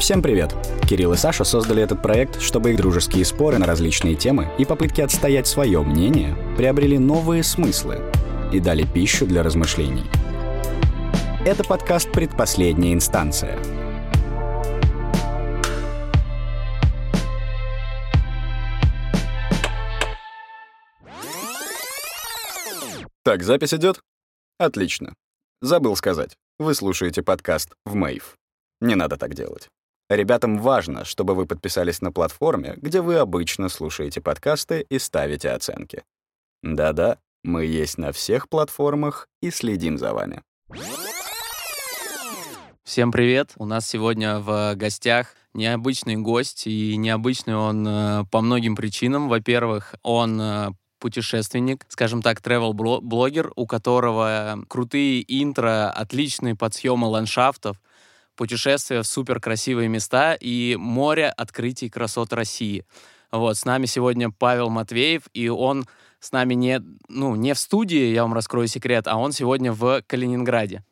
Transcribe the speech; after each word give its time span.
Всем 0.00 0.22
привет! 0.22 0.54
Кирилл 0.88 1.12
и 1.12 1.16
Саша 1.18 1.44
создали 1.44 1.82
этот 1.82 2.00
проект, 2.00 2.40
чтобы 2.40 2.70
их 2.70 2.78
дружеские 2.78 3.22
споры 3.26 3.58
на 3.58 3.66
различные 3.66 4.14
темы 4.14 4.50
и 4.58 4.64
попытки 4.64 5.02
отстоять 5.02 5.46
свое 5.46 5.82
мнение 5.82 6.34
приобрели 6.56 6.98
новые 6.98 7.42
смыслы 7.42 8.00
и 8.50 8.60
дали 8.60 8.84
пищу 8.84 9.26
для 9.26 9.42
размышлений. 9.42 10.06
Это 11.44 11.64
подкаст 11.64 12.10
«Предпоследняя 12.12 12.94
инстанция». 12.94 13.58
Так, 23.22 23.42
запись 23.42 23.74
идет? 23.74 24.00
Отлично. 24.58 25.12
Забыл 25.60 25.94
сказать. 25.94 26.38
Вы 26.58 26.74
слушаете 26.74 27.22
подкаст 27.22 27.74
в 27.84 27.94
Мэйв. 27.94 28.38
Не 28.80 28.94
надо 28.94 29.18
так 29.18 29.34
делать. 29.34 29.68
Ребятам 30.10 30.58
важно, 30.58 31.04
чтобы 31.04 31.36
вы 31.36 31.46
подписались 31.46 32.00
на 32.00 32.10
платформе, 32.10 32.74
где 32.78 33.00
вы 33.00 33.18
обычно 33.18 33.68
слушаете 33.68 34.20
подкасты 34.20 34.84
и 34.88 34.98
ставите 34.98 35.50
оценки. 35.50 36.02
Да-да, 36.64 37.18
мы 37.44 37.64
есть 37.64 37.96
на 37.96 38.10
всех 38.10 38.48
платформах 38.48 39.28
и 39.40 39.52
следим 39.52 39.98
за 39.98 40.12
вами. 40.12 40.42
Всем 42.82 43.12
привет! 43.12 43.52
У 43.54 43.66
нас 43.66 43.86
сегодня 43.86 44.40
в 44.40 44.74
гостях 44.74 45.36
необычный 45.54 46.16
гость, 46.16 46.66
и 46.66 46.96
необычный 46.96 47.54
он 47.54 47.86
э, 47.86 48.24
по 48.32 48.40
многим 48.40 48.74
причинам. 48.74 49.28
Во-первых, 49.28 49.94
он 50.02 50.40
э, 50.40 50.70
путешественник, 50.98 51.86
скажем 51.88 52.20
так, 52.20 52.40
travel-блогер, 52.40 53.52
у 53.54 53.64
которого 53.64 54.58
крутые 54.68 55.24
интро, 55.40 55.88
отличные 55.88 56.56
подсъемы 56.56 57.06
ландшафтов, 57.06 57.80
путешествия 58.40 59.02
в 59.02 59.06
супер 59.06 59.38
красивые 59.38 59.90
места 59.90 60.32
и 60.32 60.74
море 60.80 61.28
открытий 61.28 61.90
красот 61.90 62.32
России. 62.32 62.86
Вот, 63.30 63.58
с 63.58 63.66
нами 63.66 63.84
сегодня 63.84 64.30
Павел 64.30 64.70
Матвеев, 64.70 65.24
и 65.34 65.50
он 65.50 65.84
с 66.20 66.32
нами 66.32 66.54
не, 66.54 66.80
ну, 67.08 67.36
не 67.36 67.52
в 67.52 67.58
студии, 67.58 68.14
я 68.14 68.22
вам 68.22 68.32
раскрою 68.32 68.66
секрет, 68.66 69.08
а 69.08 69.18
он 69.18 69.32
сегодня 69.32 69.74
в 69.74 70.00
Калининграде. 70.06 70.82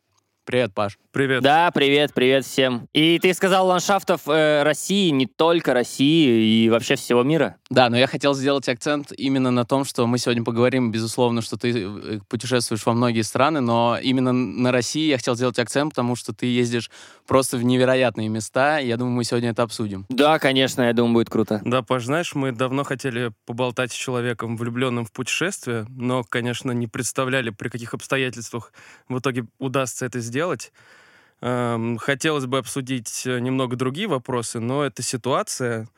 Привет, 0.49 0.73
Паш. 0.73 0.99
Привет. 1.13 1.43
Да, 1.43 1.71
привет, 1.73 2.15
привет 2.15 2.43
всем. 2.43 2.89
И 2.95 3.19
ты 3.19 3.35
сказал 3.35 3.67
ландшафтов 3.67 4.23
э, 4.29 4.63
России, 4.63 5.11
не 5.11 5.27
только 5.27 5.75
России 5.75 6.65
и 6.65 6.71
вообще 6.71 6.97
всего 6.97 7.23
мира. 7.23 7.57
Да, 7.69 7.91
но 7.91 7.99
я 7.99 8.07
хотел 8.07 8.33
сделать 8.33 8.67
акцент 8.67 9.13
именно 9.13 9.51
на 9.51 9.67
том, 9.67 9.85
что 9.85 10.07
мы 10.07 10.17
сегодня 10.17 10.43
поговорим, 10.43 10.91
безусловно, 10.91 11.43
что 11.43 11.59
ты 11.59 11.71
э, 11.77 12.21
путешествуешь 12.31 12.87
во 12.87 12.95
многие 12.95 13.21
страны, 13.21 13.61
но 13.61 13.99
именно 14.03 14.33
на 14.33 14.73
России 14.73 15.11
я 15.11 15.19
хотел 15.19 15.37
сделать 15.37 15.59
акцент, 15.59 15.91
потому 15.91 16.17
что 16.17 16.33
ты 16.33 16.47
ездишь 16.47 16.91
просто 17.27 17.59
в 17.59 17.63
невероятные 17.63 18.31
места, 18.31 18.81
и 18.81 18.89
я 18.89 18.97
думаю, 18.97 19.17
мы 19.17 19.25
сегодня 19.25 19.51
это 19.51 19.65
обсудим. 19.65 20.07
Да, 20.09 20.39
конечно, 20.39 20.81
я 20.81 20.95
думаю, 20.95 21.13
будет 21.13 21.29
круто. 21.29 21.61
Да, 21.63 21.83
Паш, 21.83 22.07
знаешь, 22.07 22.35
мы 22.35 22.53
давно 22.53 22.85
хотели 22.85 23.33
поболтать 23.45 23.93
с 23.93 23.95
человеком, 23.95 24.57
влюбленным 24.57 25.05
в 25.05 25.13
путешествие, 25.13 25.85
но, 25.91 26.25
конечно, 26.25 26.73
не 26.73 26.87
представляли, 26.87 27.51
при 27.51 27.69
каких 27.69 27.93
обстоятельствах 27.93 28.73
в 29.11 29.19
итоге 29.19 29.45
удастся 29.59 30.07
это 30.07 30.21
сделать. 30.21 30.38
Эм, 31.41 31.99
хотелось 31.99 32.47
бы 32.47 32.59
обсудить 32.59 33.23
э, 33.25 33.39
немного 33.39 33.77
другие 33.77 34.09
вопросы, 34.09 34.59
но 34.59 34.85
эта 34.85 35.03
ситуация 35.03 35.89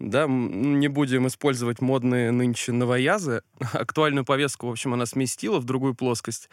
да, 0.00 0.26
не 0.28 0.88
будем 0.88 1.26
использовать 1.26 1.80
модные 1.80 2.30
нынче 2.30 2.72
новоязы. 2.72 3.42
Актуальную 3.72 4.24
повестку, 4.24 4.68
в 4.68 4.70
общем, 4.70 4.94
она 4.94 5.04
сместила 5.04 5.58
в 5.58 5.64
другую 5.64 5.94
плоскость. 5.94 6.48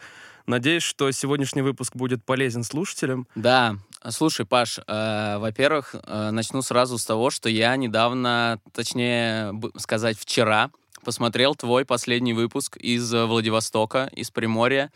Надеюсь, 0.46 0.82
что 0.82 1.10
сегодняшний 1.12 1.62
выпуск 1.62 1.96
будет 1.96 2.24
полезен 2.24 2.62
слушателям. 2.62 3.26
Да, 3.34 3.76
слушай, 4.10 4.44
Паш, 4.44 4.80
э, 4.86 5.38
во-первых, 5.38 5.94
э, 5.94 6.30
начну 6.30 6.60
сразу 6.60 6.98
с 6.98 7.06
того, 7.06 7.30
что 7.30 7.48
я 7.48 7.74
недавно, 7.76 8.60
точнее 8.72 9.58
сказать, 9.78 10.18
вчера 10.18 10.70
посмотрел 11.04 11.54
твой 11.54 11.86
последний 11.86 12.34
выпуск 12.34 12.76
из 12.76 13.12
Владивостока, 13.14 14.10
из 14.12 14.30
Приморья. 14.30 14.90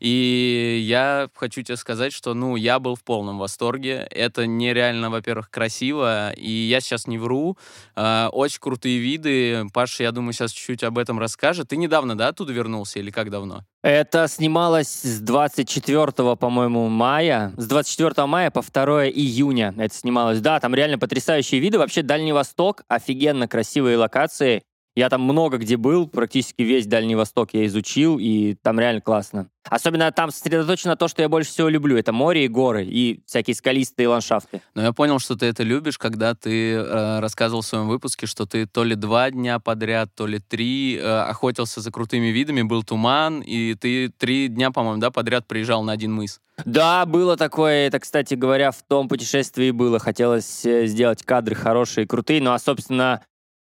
И 0.00 0.82
я 0.86 1.28
хочу 1.34 1.62
тебе 1.62 1.76
сказать, 1.76 2.12
что, 2.12 2.34
ну, 2.34 2.56
я 2.56 2.78
был 2.78 2.96
в 2.96 3.04
полном 3.04 3.38
восторге. 3.38 4.06
Это 4.10 4.46
нереально, 4.46 5.10
во-первых, 5.10 5.50
красиво. 5.50 6.32
И 6.32 6.50
я 6.50 6.80
сейчас 6.80 7.06
не 7.06 7.18
вру. 7.18 7.58
Э, 7.96 8.28
очень 8.32 8.60
крутые 8.60 8.98
виды. 8.98 9.66
Паша, 9.74 10.02
я 10.02 10.12
думаю, 10.12 10.32
сейчас 10.32 10.52
чуть-чуть 10.52 10.82
об 10.82 10.98
этом 10.98 11.18
расскажет. 11.18 11.68
Ты 11.68 11.76
недавно, 11.76 12.16
да, 12.16 12.28
оттуда 12.28 12.52
вернулся 12.52 12.98
или 12.98 13.10
как 13.10 13.30
давно? 13.30 13.64
Это 13.82 14.26
снималось 14.28 15.02
с 15.02 15.20
24, 15.20 16.36
по-моему, 16.36 16.88
мая. 16.88 17.52
С 17.56 17.66
24 17.66 18.26
мая 18.26 18.50
по 18.50 18.62
2 18.62 19.08
июня 19.08 19.74
это 19.76 19.94
снималось. 19.94 20.40
Да, 20.40 20.60
там 20.60 20.74
реально 20.74 20.98
потрясающие 20.98 21.60
виды. 21.60 21.78
Вообще 21.78 22.02
Дальний 22.02 22.32
Восток, 22.32 22.82
офигенно 22.88 23.48
красивые 23.48 23.96
локации. 23.96 24.62
Я 25.00 25.08
там 25.08 25.22
много 25.22 25.56
где 25.56 25.78
был, 25.78 26.06
практически 26.06 26.60
весь 26.60 26.86
Дальний 26.86 27.14
Восток 27.14 27.54
я 27.54 27.64
изучил, 27.64 28.18
и 28.20 28.54
там 28.62 28.78
реально 28.78 29.00
классно. 29.00 29.48
Особенно 29.64 30.12
там 30.12 30.30
сосредоточено 30.30 30.94
то, 30.94 31.08
что 31.08 31.22
я 31.22 31.30
больше 31.30 31.50
всего 31.50 31.70
люблю. 31.70 31.96
Это 31.96 32.12
море 32.12 32.44
и 32.44 32.48
горы, 32.48 32.84
и 32.84 33.22
всякие 33.24 33.54
скалистые 33.54 34.08
ландшафты. 34.08 34.60
Но 34.74 34.82
я 34.82 34.92
понял, 34.92 35.18
что 35.18 35.36
ты 35.36 35.46
это 35.46 35.62
любишь, 35.62 35.96
когда 35.96 36.34
ты 36.34 36.74
э, 36.74 37.20
рассказывал 37.20 37.62
в 37.62 37.66
своем 37.66 37.88
выпуске, 37.88 38.26
что 38.26 38.44
ты 38.44 38.66
то 38.66 38.84
ли 38.84 38.94
два 38.94 39.30
дня 39.30 39.58
подряд, 39.58 40.10
то 40.14 40.26
ли 40.26 40.38
три 40.38 40.98
э, 40.98 41.02
охотился 41.02 41.80
за 41.80 41.90
крутыми 41.90 42.26
видами, 42.26 42.60
был 42.60 42.82
туман, 42.82 43.40
и 43.40 43.74
ты 43.76 44.10
три 44.10 44.48
дня, 44.48 44.70
по-моему, 44.70 45.00
да, 45.00 45.10
подряд 45.10 45.46
приезжал 45.46 45.82
на 45.82 45.92
один 45.92 46.12
мыс. 46.12 46.42
Да, 46.66 47.06
было 47.06 47.38
такое. 47.38 47.86
Это, 47.86 48.00
кстати 48.00 48.34
говоря, 48.34 48.70
в 48.70 48.82
том 48.82 49.08
путешествии 49.08 49.70
было. 49.70 49.98
Хотелось 49.98 50.64
э, 50.66 50.86
сделать 50.86 51.22
кадры 51.22 51.54
хорошие, 51.54 52.06
крутые. 52.06 52.42
Ну, 52.42 52.52
а, 52.52 52.58
собственно, 52.58 53.22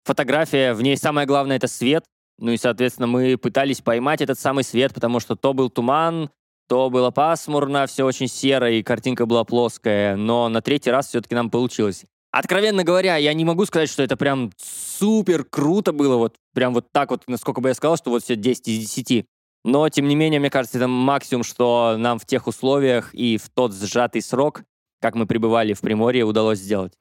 фотография, 0.08 0.72
в 0.72 0.82
ней 0.82 0.96
самое 0.96 1.26
главное— 1.26 1.56
это 1.58 1.68
свет. 1.68 2.04
Ну 2.38 2.52
и, 2.52 2.56
соответственно, 2.56 3.06
мы 3.06 3.36
пытались 3.36 3.82
поймать 3.82 4.22
этот 4.22 4.38
самый 4.38 4.64
свет, 4.64 4.94
потому 4.94 5.20
что 5.20 5.36
то 5.36 5.52
был 5.52 5.68
туман, 5.70 6.30
то 6.68 6.88
было 6.88 7.10
пасмурно, 7.10 7.86
все 7.86 8.04
очень 8.04 8.28
серо, 8.28 8.70
и 8.70 8.82
картинка 8.82 9.26
была 9.26 9.44
плоская. 9.44 10.16
Но 10.16 10.48
на 10.48 10.62
третий 10.62 10.90
раз 10.90 11.08
все-таки 11.08 11.34
нам 11.34 11.50
получилось. 11.50 12.04
Откровенно 12.30 12.84
говоря, 12.84 13.16
я 13.16 13.34
не 13.34 13.44
могу 13.44 13.66
сказать, 13.66 13.90
что 13.90 14.02
это 14.02 14.16
прям 14.16 14.50
супер 14.58 15.44
круто 15.44 15.92
было, 15.92 16.16
вот 16.16 16.36
прям 16.54 16.72
вот 16.74 16.86
так 16.92 17.10
вот, 17.10 17.24
насколько 17.26 17.60
бы 17.60 17.68
я 17.68 17.74
сказал, 17.74 17.96
что 17.96 18.10
вот 18.10 18.22
все 18.22 18.36
10 18.36 18.68
из 18.68 18.78
10. 18.78 19.26
Но, 19.64 19.88
тем 19.88 20.08
не 20.08 20.14
менее, 20.14 20.40
мне 20.40 20.50
кажется, 20.50 20.78
это 20.78 20.88
максимум, 20.88 21.42
что 21.42 21.96
нам 21.98 22.18
в 22.18 22.24
тех 22.24 22.46
условиях 22.46 23.14
и 23.14 23.36
в 23.36 23.50
тот 23.50 23.74
сжатый 23.74 24.22
срок, 24.22 24.62
как 25.00 25.14
мы 25.14 25.26
пребывали 25.26 25.72
в 25.74 25.80
Приморье, 25.80 26.24
удалось 26.24 26.60
сделать. 26.60 26.94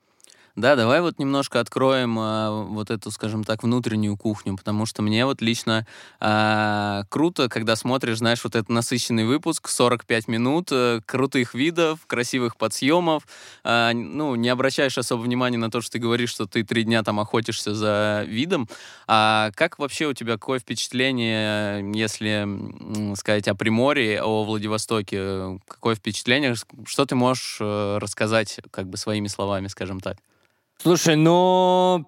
Да, 0.58 0.76
давай 0.76 1.02
вот 1.02 1.20
немножко 1.20 1.60
откроем 1.60 2.18
э, 2.18 2.64
вот 2.64 2.90
эту, 2.90 3.12
скажем 3.12 3.44
так, 3.44 3.62
внутреннюю 3.62 4.18
кухню, 4.18 4.58
потому 4.58 4.88
что 4.88 5.04
мне 5.04 5.24
вот 5.24 5.40
лично 5.40 5.86
э, 6.20 7.04
круто, 7.10 7.48
когда 7.48 7.76
смотришь, 7.76 8.18
знаешь, 8.18 8.44
вот 8.44 8.56
этот 8.56 8.68
насыщенный 8.68 9.26
выпуск, 9.26 9.68
45 9.68 10.28
минут, 10.28 10.70
э, 10.72 11.02
крутых 11.06 11.54
видов, 11.54 12.00
красивых 12.08 12.58
подсъемов, 12.58 13.28
э, 13.64 13.92
ну, 13.94 14.34
не 14.34 14.50
обращаешь 14.50 14.98
особо 14.98 15.22
внимания 15.22 15.60
на 15.60 15.70
то, 15.70 15.80
что 15.80 15.92
ты 15.92 16.00
говоришь, 16.00 16.32
что 16.32 16.48
ты 16.48 16.64
три 16.64 16.86
дня 16.86 17.04
там 17.04 17.20
охотишься 17.20 17.76
за 17.76 18.24
видом, 18.28 18.68
а 19.06 19.52
как 19.54 19.78
вообще 19.78 20.08
у 20.08 20.14
тебя, 20.14 20.34
какое 20.40 20.58
впечатление, 20.58 21.88
если 21.96 23.16
сказать 23.16 23.48
о 23.48 23.54
Приморье, 23.54 24.24
о 24.24 24.44
Владивостоке, 24.44 25.60
какое 25.68 25.94
впечатление, 25.94 26.56
что 26.88 27.06
ты 27.06 27.14
можешь 27.14 27.60
э, 27.62 28.00
рассказать, 28.00 28.60
как 28.72 28.88
бы 28.88 28.98
своими 28.98 29.28
словами, 29.28 29.68
скажем 29.68 30.00
так? 30.00 30.18
Слушай, 30.82 31.16
ну, 31.16 32.06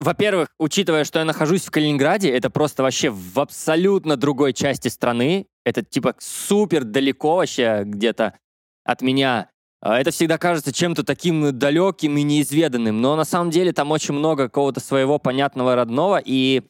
во-первых, 0.00 0.48
учитывая, 0.58 1.04
что 1.04 1.18
я 1.18 1.24
нахожусь 1.24 1.64
в 1.64 1.70
Калининграде, 1.70 2.30
это 2.30 2.50
просто 2.50 2.82
вообще 2.82 3.10
в 3.10 3.38
абсолютно 3.38 4.16
другой 4.16 4.52
части 4.52 4.88
страны. 4.88 5.46
Это 5.64 5.82
типа 5.82 6.14
супер 6.18 6.84
далеко 6.84 7.36
вообще 7.36 7.82
где-то 7.84 8.36
от 8.84 9.00
меня. 9.00 9.48
А 9.80 10.00
это 10.00 10.10
всегда 10.10 10.38
кажется 10.38 10.72
чем-то 10.72 11.04
таким 11.04 11.56
далеким 11.58 12.16
и 12.16 12.22
неизведанным. 12.22 13.00
Но 13.00 13.16
на 13.16 13.24
самом 13.24 13.50
деле 13.50 13.72
там 13.72 13.90
очень 13.90 14.14
много 14.14 14.44
какого-то 14.44 14.80
своего 14.80 15.18
понятного 15.18 15.74
родного, 15.74 16.20
и 16.24 16.62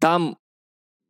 там 0.00 0.38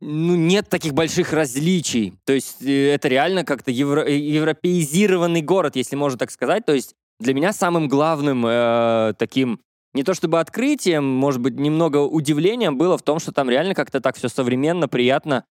ну, 0.00 0.34
нет 0.34 0.68
таких 0.68 0.94
больших 0.94 1.32
различий. 1.32 2.14
То 2.24 2.32
есть 2.32 2.62
э, 2.62 2.94
это 2.94 3.08
реально 3.08 3.44
как-то 3.44 3.70
евро- 3.70 4.06
э, 4.06 4.16
европеизированный 4.16 5.42
город, 5.42 5.76
если 5.76 5.94
можно 5.96 6.18
так 6.18 6.30
сказать. 6.30 6.64
То 6.64 6.74
есть 6.74 6.94
для 7.20 7.34
меня 7.34 7.52
самым 7.52 7.88
главным 7.88 8.44
э, 8.46 9.14
таким 9.18 9.60
не 9.92 10.04
то 10.04 10.14
чтобы 10.14 10.38
открытием, 10.38 11.04
может 11.04 11.40
быть, 11.40 11.54
немного 11.54 11.98
удивлением 11.98 12.78
было 12.78 12.96
в 12.96 13.02
том, 13.02 13.18
что 13.18 13.32
там 13.32 13.50
реально 13.50 13.74
как-то 13.74 14.00
так 14.00 14.16
все 14.16 14.28
современно, 14.28 14.88
приятно. 14.88 15.44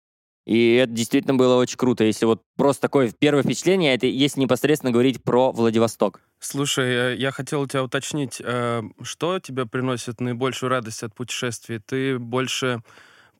И 0.46 0.74
это 0.74 0.92
действительно 0.92 1.34
было 1.34 1.56
очень 1.56 1.76
круто. 1.76 2.04
Если 2.04 2.24
вот 2.24 2.42
просто 2.56 2.82
такое 2.82 3.12
первое 3.18 3.42
впечатление, 3.42 3.94
это 3.94 4.06
если 4.06 4.40
непосредственно 4.40 4.92
говорить 4.92 5.22
про 5.24 5.50
Владивосток. 5.50 6.20
Слушай, 6.38 7.14
э, 7.14 7.16
я 7.16 7.32
хотел 7.32 7.62
у 7.62 7.66
тебя 7.66 7.82
уточнить, 7.82 8.40
э, 8.44 8.82
что 9.02 9.40
тебе 9.40 9.66
приносит 9.66 10.20
наибольшую 10.20 10.70
радость 10.70 11.02
от 11.02 11.14
путешествий? 11.14 11.80
Ты 11.80 12.18
больше 12.18 12.82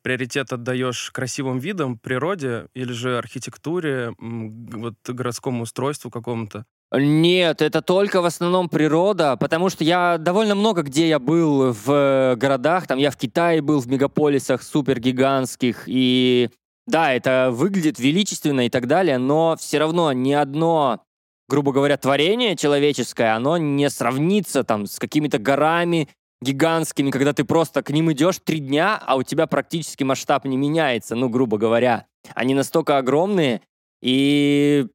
приоритет 0.01 0.51
отдаешь 0.51 1.11
красивым 1.11 1.59
видам, 1.59 1.97
природе 1.97 2.67
или 2.73 2.91
же 2.91 3.17
архитектуре, 3.17 4.13
вот 4.19 4.95
городскому 5.07 5.63
устройству 5.63 6.09
какому-то? 6.09 6.65
Нет, 6.93 7.61
это 7.61 7.81
только 7.81 8.21
в 8.21 8.25
основном 8.25 8.69
природа, 8.69 9.35
потому 9.35 9.69
что 9.69 9.83
я 9.83 10.17
довольно 10.17 10.55
много 10.55 10.83
где 10.83 11.09
я 11.09 11.19
был 11.19 11.73
в 11.73 11.91
э, 11.91 12.35
городах, 12.37 12.87
там 12.87 12.97
я 12.97 13.11
в 13.11 13.17
Китае 13.17 13.61
был, 13.61 13.81
в 13.81 13.87
мегаполисах 13.87 14.63
супергигантских, 14.63 15.83
и 15.87 16.49
да, 16.85 17.13
это 17.13 17.49
выглядит 17.51 17.99
величественно 17.99 18.65
и 18.65 18.69
так 18.69 18.87
далее, 18.87 19.17
но 19.17 19.57
все 19.59 19.79
равно 19.79 20.13
ни 20.13 20.31
одно, 20.31 21.03
грубо 21.49 21.73
говоря, 21.73 21.97
творение 21.97 22.55
человеческое, 22.55 23.35
оно 23.35 23.57
не 23.57 23.89
сравнится 23.89 24.63
там 24.63 24.85
с 24.85 24.97
какими-то 24.97 25.39
горами 25.39 26.07
гигантскими, 26.41 27.11
когда 27.11 27.33
ты 27.33 27.43
просто 27.43 27.83
к 27.83 27.89
ним 27.89 28.13
идешь 28.13 28.39
три 28.41 28.59
дня, 28.59 28.97
а 29.05 29.17
у 29.17 29.23
тебя 29.23 29.45
практически 29.47 30.03
масштаб 30.03 30.45
не 30.45 30.55
меняется, 30.55 31.15
ну, 31.15 31.27
грубо 31.27 31.57
говоря. 31.57 32.05
Они 32.33 32.53
настолько 32.53 32.97
огромные, 32.97 33.61
и 34.01 34.87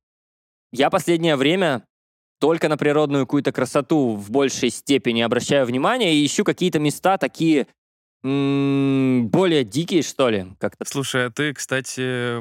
я 0.73 0.91
последнее 0.91 1.37
время 1.37 1.85
только 2.41 2.69
на 2.69 2.77
природную 2.77 3.25
какую-то 3.27 3.53
красоту 3.53 4.17
в 4.17 4.31
большей 4.31 4.71
степени 4.71 5.21
обращаю 5.21 5.65
внимание 5.65 6.15
и 6.15 6.27
ищу 6.27 6.43
какие-то 6.43 6.81
места 6.81 7.19
такие 7.19 7.69
более 8.25 9.65
дикие, 9.65 10.03
что 10.03 10.29
ли, 10.29 10.47
как-то. 10.61 10.85
Слушай, 10.85 11.27
а 11.27 11.31
ты, 11.31 11.53
кстати, 11.53 12.41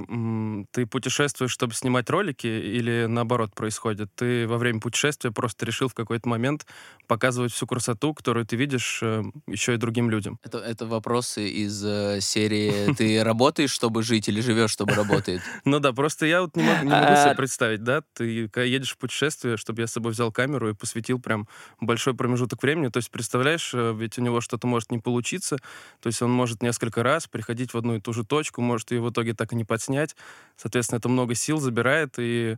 ты 0.71 0.85
путешествуешь, 0.85 1.51
чтобы 1.51 1.73
снимать 1.73 2.07
ролики, 2.09 2.45
или 2.45 3.07
наоборот 3.07 3.55
происходит? 3.55 4.09
Ты 4.15 4.47
во 4.47 4.57
время 4.57 4.79
путешествия 4.79 5.31
просто 5.31 5.65
решил 5.65 5.87
в 5.87 5.95
какой-то 5.95 6.29
момент 6.29 6.67
показывать 7.07 7.51
всю 7.51 7.65
красоту, 7.65 8.13
которую 8.13 8.45
ты 8.45 8.55
видишь 8.55 8.99
э, 9.01 9.23
еще 9.47 9.73
и 9.73 9.77
другим 9.77 10.09
людям? 10.11 10.39
Это, 10.43 10.59
это 10.59 10.85
вопросы 10.85 11.49
из 11.49 11.83
э, 11.83 12.21
серии 12.21 12.93
«Ты 12.93 13.23
работаешь, 13.23 13.71
чтобы 13.71 14.03
жить, 14.03 14.29
или 14.29 14.39
живешь, 14.39 14.71
чтобы 14.71 14.93
работать?» 14.93 15.41
Ну 15.65 15.79
да, 15.79 15.93
просто 15.93 16.25
я 16.25 16.41
вот 16.41 16.55
не 16.55 16.63
могу, 16.63 16.81
себе 16.81 17.31
а, 17.31 17.35
представить, 17.35 17.83
да, 17.83 18.03
ты 18.13 18.49
едешь 18.55 18.91
в 18.91 18.97
путешествие, 18.97 19.57
чтобы 19.57 19.81
я 19.81 19.87
с 19.87 19.91
собой 19.93 20.11
взял 20.11 20.31
камеру 20.31 20.69
и 20.69 20.73
посвятил 20.73 21.19
прям 21.19 21.47
большой 21.79 22.13
промежуток 22.13 22.61
времени, 22.61 22.89
то 22.89 22.97
есть 22.97 23.11
представляешь, 23.11 23.71
э, 23.73 23.93
ведь 23.97 24.17
у 24.17 24.21
него 24.21 24.41
что-то 24.41 24.67
может 24.67 24.91
не 24.91 24.99
получиться, 24.99 25.57
то 25.99 26.07
есть 26.07 26.21
он 26.21 26.31
может 26.31 26.61
несколько 26.61 27.03
раз 27.03 27.27
приходить 27.27 27.73
в 27.73 27.77
одну 27.77 27.95
и 27.95 28.01
ту 28.01 28.13
же 28.13 28.23
точку, 28.23 28.61
может 28.61 28.91
ее 28.91 29.01
в 29.01 29.09
итоге 29.09 29.33
так 29.33 29.53
и 29.53 29.55
не 29.55 29.63
подснять. 29.63 30.15
Соответственно, 30.57 30.97
это 30.97 31.09
много 31.09 31.35
сил 31.35 31.59
забирает, 31.59 32.15
и 32.17 32.57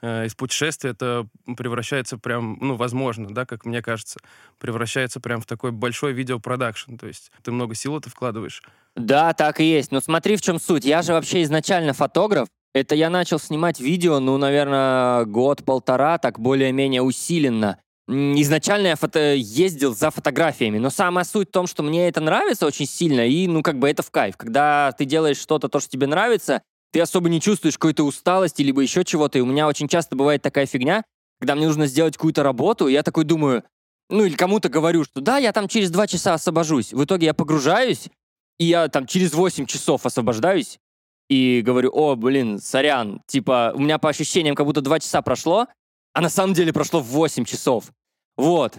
э, 0.00 0.26
из 0.26 0.34
путешествия 0.34 0.90
это 0.90 1.26
превращается 1.56 2.18
прям, 2.18 2.58
ну, 2.60 2.76
возможно, 2.76 3.28
да, 3.28 3.46
как 3.46 3.64
мне 3.64 3.82
кажется, 3.82 4.20
превращается 4.58 5.20
прям 5.20 5.40
в 5.40 5.46
такой 5.46 5.72
большой 5.72 6.12
видеопродакшн. 6.12 6.96
То 6.96 7.06
есть 7.06 7.32
ты 7.42 7.50
много 7.50 7.74
сил 7.74 7.96
это 7.98 8.10
вкладываешь. 8.10 8.62
Да, 8.96 9.32
так 9.32 9.60
и 9.60 9.64
есть. 9.64 9.90
Но 9.90 10.00
смотри, 10.00 10.36
в 10.36 10.42
чем 10.42 10.60
суть. 10.60 10.84
Я 10.84 11.02
же 11.02 11.12
вообще 11.12 11.42
изначально 11.42 11.92
фотограф. 11.92 12.48
Это 12.74 12.96
я 12.96 13.08
начал 13.08 13.38
снимать 13.38 13.78
видео, 13.78 14.18
ну, 14.18 14.36
наверное, 14.36 15.24
год-полтора, 15.26 16.18
так 16.18 16.40
более-менее 16.40 17.02
усиленно. 17.02 17.78
Изначально 18.06 18.88
я 18.88 18.96
фото 18.96 19.34
ездил 19.34 19.94
за 19.94 20.10
фотографиями, 20.10 20.78
но 20.78 20.90
самая 20.90 21.24
суть 21.24 21.48
в 21.48 21.52
том, 21.52 21.66
что 21.66 21.82
мне 21.82 22.08
это 22.08 22.20
нравится 22.20 22.66
очень 22.66 22.86
сильно, 22.86 23.26
и, 23.26 23.46
ну, 23.46 23.62
как 23.62 23.78
бы 23.78 23.88
это 23.88 24.02
в 24.02 24.10
кайф. 24.10 24.36
Когда 24.36 24.92
ты 24.92 25.06
делаешь 25.06 25.38
что-то, 25.38 25.68
то, 25.68 25.80
что 25.80 25.88
тебе 25.88 26.06
нравится, 26.06 26.62
ты 26.92 27.00
особо 27.00 27.30
не 27.30 27.40
чувствуешь 27.40 27.78
какой-то 27.78 28.04
усталости, 28.04 28.60
либо 28.60 28.82
еще 28.82 29.04
чего-то. 29.04 29.38
И 29.38 29.40
у 29.40 29.46
меня 29.46 29.66
очень 29.66 29.88
часто 29.88 30.16
бывает 30.16 30.42
такая 30.42 30.66
фигня, 30.66 31.02
когда 31.40 31.54
мне 31.54 31.66
нужно 31.66 31.86
сделать 31.86 32.16
какую-то 32.16 32.42
работу, 32.42 32.88
я 32.88 33.02
такой 33.02 33.24
думаю, 33.24 33.64
ну, 34.10 34.24
или 34.24 34.34
кому-то 34.34 34.68
говорю, 34.68 35.04
что 35.04 35.20
да, 35.20 35.38
я 35.38 35.52
там 35.52 35.66
через 35.66 35.90
два 35.90 36.06
часа 36.06 36.34
освобожусь. 36.34 36.92
В 36.92 37.04
итоге 37.04 37.26
я 37.26 37.34
погружаюсь, 37.34 38.08
и 38.58 38.66
я 38.66 38.88
там 38.88 39.06
через 39.06 39.32
8 39.32 39.66
часов 39.66 40.04
освобождаюсь, 40.06 40.78
и 41.28 41.62
говорю, 41.64 41.90
о, 41.92 42.16
блин, 42.16 42.58
сорян, 42.58 43.22
типа, 43.26 43.72
у 43.74 43.80
меня 43.80 43.98
по 43.98 44.10
ощущениям 44.10 44.54
как 44.54 44.66
будто 44.66 44.82
два 44.82 45.00
часа 45.00 45.22
прошло, 45.22 45.66
а 46.14 46.20
на 46.20 46.30
самом 46.30 46.54
деле 46.54 46.72
прошло 46.72 47.00
8 47.00 47.44
часов. 47.44 47.92
Вот. 48.36 48.78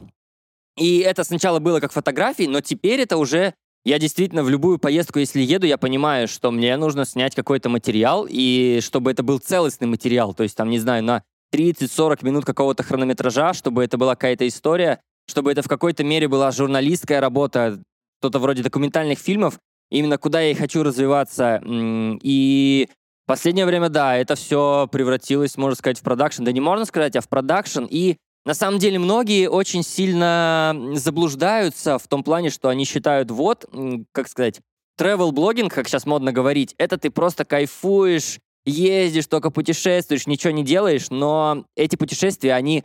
И 0.78 1.00
это 1.00 1.24
сначала 1.24 1.60
было 1.60 1.80
как 1.80 1.92
фотографии, 1.92 2.48
но 2.48 2.62
теперь 2.62 3.02
это 3.02 3.18
уже 3.18 3.54
я 3.86 4.00
действительно 4.00 4.44
в 4.44 4.50
любую 4.50 4.80
поездку, 4.80 5.20
если 5.20 5.42
еду, 5.42 5.68
я 5.68 5.78
понимаю, 5.78 6.28
что 6.28 6.50
мне 6.50 6.76
нужно 6.76 7.06
снять 7.06 7.36
какой-то 7.36 7.70
материал, 7.70 8.26
и 8.28 8.80
чтобы 8.82 9.12
это 9.12 9.22
был 9.22 9.38
целостный 9.38 9.88
материал, 9.88 10.34
то 10.34 10.42
есть 10.42 10.58
там, 10.58 10.72
не 10.72 10.80
знаю, 10.80 11.04
на 11.04 11.24
30-40 11.54 12.26
минут 12.26 12.46
какого-то 12.46 12.82
хронометража, 12.82 13.54
чтобы 13.54 13.84
это 13.84 14.00
была 14.00 14.16
какая-то 14.16 14.48
история, 14.48 15.02
чтобы 15.28 15.52
это 15.52 15.62
в 15.62 15.68
какой-то 15.68 16.04
мере 16.04 16.28
была 16.28 16.52
журналистская 16.52 17.22
работа, 17.22 17.80
что-то 18.20 18.40
вроде 18.40 18.64
документальных 18.64 19.20
фильмов, 19.20 19.60
именно 19.92 20.18
куда 20.18 20.42
я 20.42 20.52
и 20.52 20.56
хочу 20.56 20.82
развиваться. 20.82 21.62
И 21.64 22.90
Последнее 23.26 23.66
время, 23.66 23.90
да, 23.90 24.16
это 24.16 24.36
все 24.36 24.88
превратилось, 24.92 25.58
можно 25.58 25.76
сказать, 25.76 26.00
в 26.00 26.04
продакшн. 26.04 26.44
Да 26.44 26.52
не 26.52 26.62
можно 26.62 26.86
сказать, 26.86 27.16
а 27.16 27.22
в 27.22 27.28
продакшн. 27.28 27.86
И 27.90 28.18
на 28.46 28.54
самом 28.54 28.80
деле 28.80 29.00
многие 29.00 29.50
очень 29.50 29.82
сильно 29.82 30.76
заблуждаются 30.94 31.98
в 31.98 32.08
том 32.08 32.24
плане, 32.24 32.52
что 32.52 32.70
они 32.70 32.86
считают, 32.86 33.32
вот, 33.32 33.66
как 34.12 34.28
сказать, 34.28 34.62
travel 35.00 35.32
блогинг, 35.32 35.74
как 35.74 35.88
сейчас 35.88 36.06
модно 36.06 36.32
говорить, 36.32 36.76
это 36.78 36.98
ты 36.98 37.10
просто 37.10 37.46
кайфуешь, 37.46 38.40
ездишь, 38.66 39.28
только 39.28 39.50
путешествуешь, 39.50 40.28
ничего 40.28 40.52
не 40.52 40.64
делаешь, 40.64 41.10
но 41.10 41.66
эти 41.76 41.96
путешествия, 41.96 42.54
они 42.54 42.84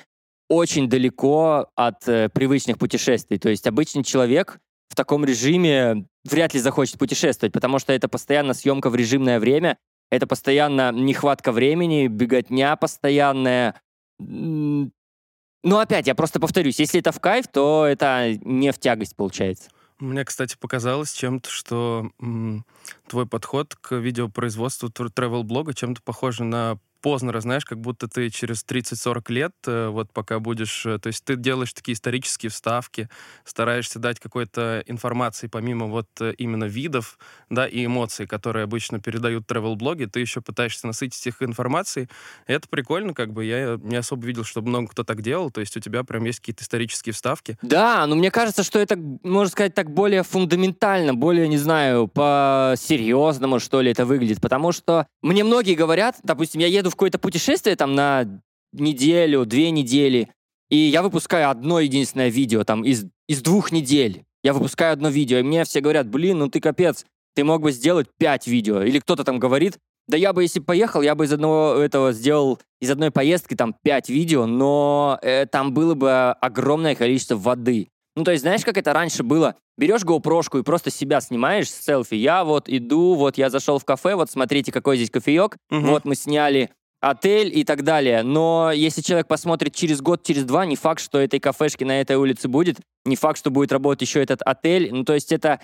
очень 0.49 0.89
далеко 0.89 1.69
от 1.77 2.09
э, 2.09 2.29
привычных 2.29 2.77
путешествий. 2.79 3.39
То 3.39 3.49
есть 3.49 3.67
обычный 3.67 4.03
человек 4.03 4.59
в 4.89 4.97
таком 4.97 5.25
режиме 5.25 6.07
вряд 6.25 6.55
ли 6.55 6.61
захочет 6.61 6.99
путешествовать, 6.99 7.53
потому 7.53 7.79
что 7.79 7.93
это 7.93 8.09
постоянно 8.09 8.53
съемка 8.53 8.91
в 8.91 8.97
режимное 8.97 9.39
время, 9.39 9.79
это 10.11 10.27
постоянно 10.27 10.93
нехватка 10.93 11.53
времени, 11.53 12.09
беготня 12.09 12.77
постоянная. 12.77 13.81
Ну, 14.19 14.91
опять, 15.79 16.07
я 16.07 16.15
просто 16.15 16.41
повторюсь, 16.41 16.79
если 16.79 17.01
это 17.01 17.13
в 17.13 17.21
кайф, 17.21 17.47
то 17.49 17.87
это 17.87 18.35
не 18.43 18.73
в 18.73 18.79
тягость 18.79 19.17
получается. 19.17 19.71
Мне, 19.99 20.25
кстати, 20.25 20.57
показалось 20.59 21.13
чем-то, 21.13 21.51
что 21.51 22.11
м, 22.21 22.65
твой 23.07 23.27
подход 23.27 23.75
к 23.75 23.95
видеопроизводству 23.97 24.89
travel-блога 24.89 25.75
чем-то 25.75 26.01
похож 26.03 26.39
на 26.39 26.79
Познера, 27.01 27.41
знаешь, 27.41 27.65
как 27.65 27.81
будто 27.81 28.09
ты 28.09 28.29
через 28.31 28.65
30-40 28.65 29.33
лет, 29.33 29.53
э, 29.67 29.89
вот 29.89 30.13
пока 30.13 30.39
будешь, 30.39 30.85
э, 30.85 30.99
то 30.99 31.07
есть 31.07 31.25
ты 31.25 31.37
делаешь 31.37 31.73
такие 31.73 31.95
исторические 31.95 32.51
вставки, 32.51 33.09
стараешься 33.45 33.99
дать 33.99 34.21
какой-то 34.21 34.83
информации 34.87 35.47
помимо 35.47 35.87
вот 35.87 36.09
э, 36.21 36.35
именно 36.37 36.65
видов, 36.65 37.19
да, 37.49 37.67
и 37.67 37.87
эмоций, 37.87 38.27
которые 38.27 38.65
обычно 38.65 39.01
передают 39.01 39.51
travel-блоги, 39.51 40.05
ты 40.05 40.21
еще 40.21 40.43
пытаешься 40.43 40.87
насытить 40.87 41.27
их 41.27 41.43
информацией. 41.43 42.09
Это 42.47 42.69
прикольно, 42.69 43.15
как 43.15 43.33
бы 43.33 43.45
я 43.45 43.79
не 43.83 43.97
особо 43.97 44.27
видел, 44.27 44.45
чтобы 44.45 44.69
много 44.69 44.89
кто 44.89 45.03
так 45.03 45.23
делал, 45.23 45.51
то 45.51 45.61
есть 45.61 45.77
у 45.77 45.81
тебя 45.81 46.05
прям 46.05 46.25
есть 46.25 46.41
какие-то 46.41 46.65
исторические 46.65 47.15
вставки. 47.15 47.57
Да, 47.63 48.07
но 48.07 48.15
мне 48.15 48.31
кажется, 48.31 48.63
что 48.63 48.79
это, 48.79 48.97
можно 49.23 49.51
сказать, 49.51 49.75
так 49.75 49.91
более 49.91 50.23
фундаментально, 50.23 51.15
более, 51.15 51.49
не 51.49 51.59
знаю, 51.59 52.09
по-серьезному, 52.09 53.59
что 53.59 53.81
ли, 53.81 53.91
это 53.91 54.05
выглядит, 54.05 54.41
потому 54.43 54.73
что 54.73 55.07
мне 55.23 55.45
многие 55.45 55.75
говорят, 55.75 56.17
допустим, 56.23 56.61
я 56.61 56.67
еду 56.67 56.90
в 56.91 56.95
какое-то 56.95 57.19
путешествие 57.19 57.77
там 57.77 57.95
на 57.95 58.43
неделю, 58.73 59.47
две 59.47 59.71
недели, 59.71 60.29
и 60.69 60.77
я 60.77 61.03
выпускаю 61.03 61.51
одно 61.51 61.81
единственное 61.81 62.29
видео 62.29 62.65
там 62.65 62.85
из, 62.85 63.07
из 63.29 63.43
двух 63.43 63.73
недель. 63.73 64.25
Я 64.43 64.53
выпускаю 64.53 64.93
одно 64.93 65.09
видео, 65.09 65.39
и 65.39 65.43
мне 65.43 65.65
все 65.65 65.81
говорят, 65.81 66.09
блин, 66.09 66.39
ну 66.39 66.49
ты 66.49 66.61
капец, 66.61 67.05
ты 67.35 67.45
мог 67.45 67.63
бы 67.63 67.73
сделать 67.73 68.09
пять 68.19 68.47
видео. 68.47 68.83
Или 68.83 68.99
кто-то 68.99 69.25
там 69.25 69.39
говорит, 69.39 69.79
да 70.07 70.17
я 70.17 70.33
бы, 70.33 70.43
если 70.43 70.61
поехал, 70.61 71.03
я 71.03 71.15
бы 71.15 71.25
из 71.25 71.33
одного 71.33 71.75
этого 71.75 72.13
сделал, 72.13 72.59
из 72.81 72.91
одной 72.91 73.11
поездки 73.11 73.55
там 73.55 73.75
пять 73.83 74.09
видео, 74.09 74.47
но 74.47 75.19
э, 75.23 75.47
там 75.47 75.75
было 75.75 75.95
бы 75.95 76.33
огромное 76.33 76.95
количество 76.95 77.37
воды. 77.37 77.89
Ну, 78.17 78.25
то 78.25 78.33
есть, 78.33 78.43
знаешь, 78.43 78.65
как 78.65 78.77
это 78.77 78.93
раньше 78.93 79.23
было? 79.23 79.57
Берешь 79.79 80.03
GoPro 80.03 80.59
и 80.59 80.63
просто 80.63 80.91
себя 80.91 81.21
снимаешь 81.21 81.71
с 81.71 81.85
селфи. 81.85 82.15
Я 82.15 82.45
вот 82.45 82.69
иду, 82.69 83.15
вот 83.15 83.39
я 83.39 83.51
зашел 83.51 83.79
в 83.79 83.85
кафе, 83.85 84.15
вот 84.15 84.31
смотрите, 84.31 84.73
какой 84.73 84.97
здесь 84.97 85.11
кофеек. 85.11 85.57
Угу. 85.71 85.81
Вот 85.81 86.05
мы 86.05 86.15
сняли 86.15 86.71
отель 87.01 87.57
и 87.57 87.65
так 87.65 87.83
далее. 87.83 88.23
Но 88.23 88.71
если 88.73 89.01
человек 89.01 89.27
посмотрит 89.27 89.75
через 89.75 90.01
год, 90.01 90.23
через 90.23 90.45
два, 90.45 90.67
не 90.67 90.77
факт, 90.77 91.01
что 91.01 91.19
этой 91.19 91.41
кафешки 91.41 91.85
на 91.85 92.01
этой 92.01 92.17
улице 92.17 92.49
будет, 92.49 92.79
не 93.05 93.17
факт, 93.17 93.39
что 93.39 93.51
будет 93.51 93.73
работать 93.73 94.03
еще 94.03 94.23
этот 94.23 94.43
отель. 94.43 94.91
Ну, 94.93 95.05
то 95.05 95.15
есть 95.15 95.33
это 95.33 95.61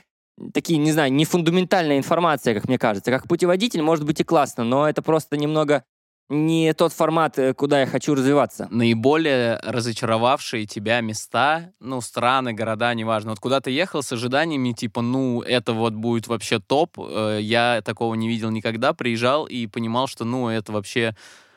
такие, 0.52 0.78
не 0.78 0.92
знаю, 0.92 1.12
не 1.12 1.24
фундаментальная 1.24 1.98
информация, 1.98 2.54
как 2.54 2.68
мне 2.68 2.78
кажется. 2.78 3.10
Как 3.10 3.28
путеводитель 3.28 3.82
может 3.82 4.04
быть 4.04 4.20
и 4.20 4.24
классно, 4.24 4.64
но 4.64 4.88
это 4.88 5.02
просто 5.02 5.36
немного 5.36 5.84
не 6.28 6.72
тот 6.74 6.92
формат, 6.92 7.38
э, 7.38 7.54
куда 7.54 7.80
я 7.80 7.86
хочу 7.86 8.14
развиваться. 8.14 8.68
Наиболее 8.70 9.58
разочаровавшие 9.62 10.66
тебя 10.66 11.00
места, 11.00 11.72
ну, 11.80 12.00
страны, 12.00 12.52
города, 12.52 12.92
неважно. 12.94 13.30
Вот 13.30 13.40
куда 13.40 13.60
ты 13.60 13.70
ехал 13.70 14.02
с 14.02 14.12
ожиданиями, 14.12 14.72
типа, 14.72 15.02
ну, 15.02 15.42
это 15.42 15.72
вот 15.72 15.94
будет 15.94 16.26
вообще 16.26 16.58
топ. 16.58 16.98
Э, 16.98 17.38
я 17.40 17.80
такого 17.84 18.14
не 18.14 18.28
видел 18.28 18.50
никогда. 18.50 18.92
Приезжал 18.92 19.46
и 19.46 19.66
понимал, 19.66 20.06
что, 20.08 20.24
ну, 20.24 20.48
это 20.48 20.72
вообще 20.72 21.14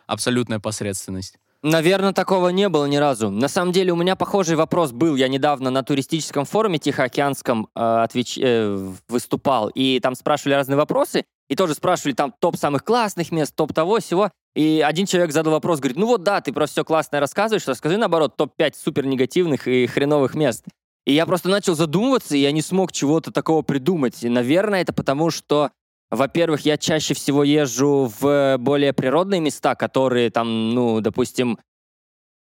абсолютная 0.07 0.59
посредственность. 0.59 1.37
Наверное, 1.61 2.13
такого 2.13 2.49
не 2.49 2.69
было 2.69 2.85
ни 2.85 2.95
разу. 2.95 3.29
На 3.29 3.49
самом 3.49 3.73
деле, 3.73 3.91
у 3.91 3.97
меня 3.97 4.15
похожий 4.15 4.55
вопрос 4.55 4.93
был. 4.93 5.17
Я 5.17 5.27
недавно 5.27 5.69
на 5.69 5.83
туристическом 5.83 6.45
форуме 6.45 6.79
Тихоокеанском 6.79 7.67
э, 7.75 7.79
отвеч... 7.79 8.37
э, 8.37 8.93
выступал, 9.09 9.67
и 9.69 9.99
там 9.99 10.15
спрашивали 10.15 10.53
разные 10.53 10.77
вопросы. 10.77 11.25
И 11.49 11.55
тоже 11.55 11.73
спрашивали 11.73 12.13
там 12.13 12.33
топ 12.39 12.55
самых 12.55 12.85
классных 12.85 13.31
мест, 13.31 13.53
топ 13.55 13.73
того, 13.73 13.99
всего. 13.99 14.31
И 14.55 14.83
один 14.85 15.05
человек 15.05 15.31
задал 15.31 15.53
вопрос, 15.53 15.79
говорит, 15.79 15.97
ну 15.97 16.05
вот 16.05 16.23
да, 16.23 16.41
ты 16.41 16.53
просто 16.53 16.75
все 16.75 16.85
классное 16.85 17.19
рассказываешь, 17.19 17.67
расскажи 17.67 17.97
наоборот 17.97 18.37
топ-5 18.37 18.75
супер 18.77 19.05
негативных 19.05 19.67
и 19.67 19.87
хреновых 19.87 20.35
мест. 20.35 20.65
И 21.05 21.13
я 21.13 21.25
просто 21.25 21.49
начал 21.49 21.75
задумываться, 21.75 22.37
и 22.37 22.39
я 22.39 22.51
не 22.51 22.61
смог 22.61 22.91
чего-то 22.91 23.31
такого 23.31 23.63
придумать. 23.63 24.23
И, 24.23 24.29
наверное, 24.29 24.81
это 24.81 24.93
потому, 24.93 25.31
что, 25.31 25.71
во-первых, 26.11 26.61
я 26.61 26.77
чаще 26.77 27.13
всего 27.15 27.43
езжу 27.43 28.11
в 28.19 28.57
более 28.59 28.93
природные 28.93 29.41
места, 29.41 29.75
которые 29.75 30.29
там, 30.29 30.69
ну, 30.75 31.01
допустим, 31.01 31.57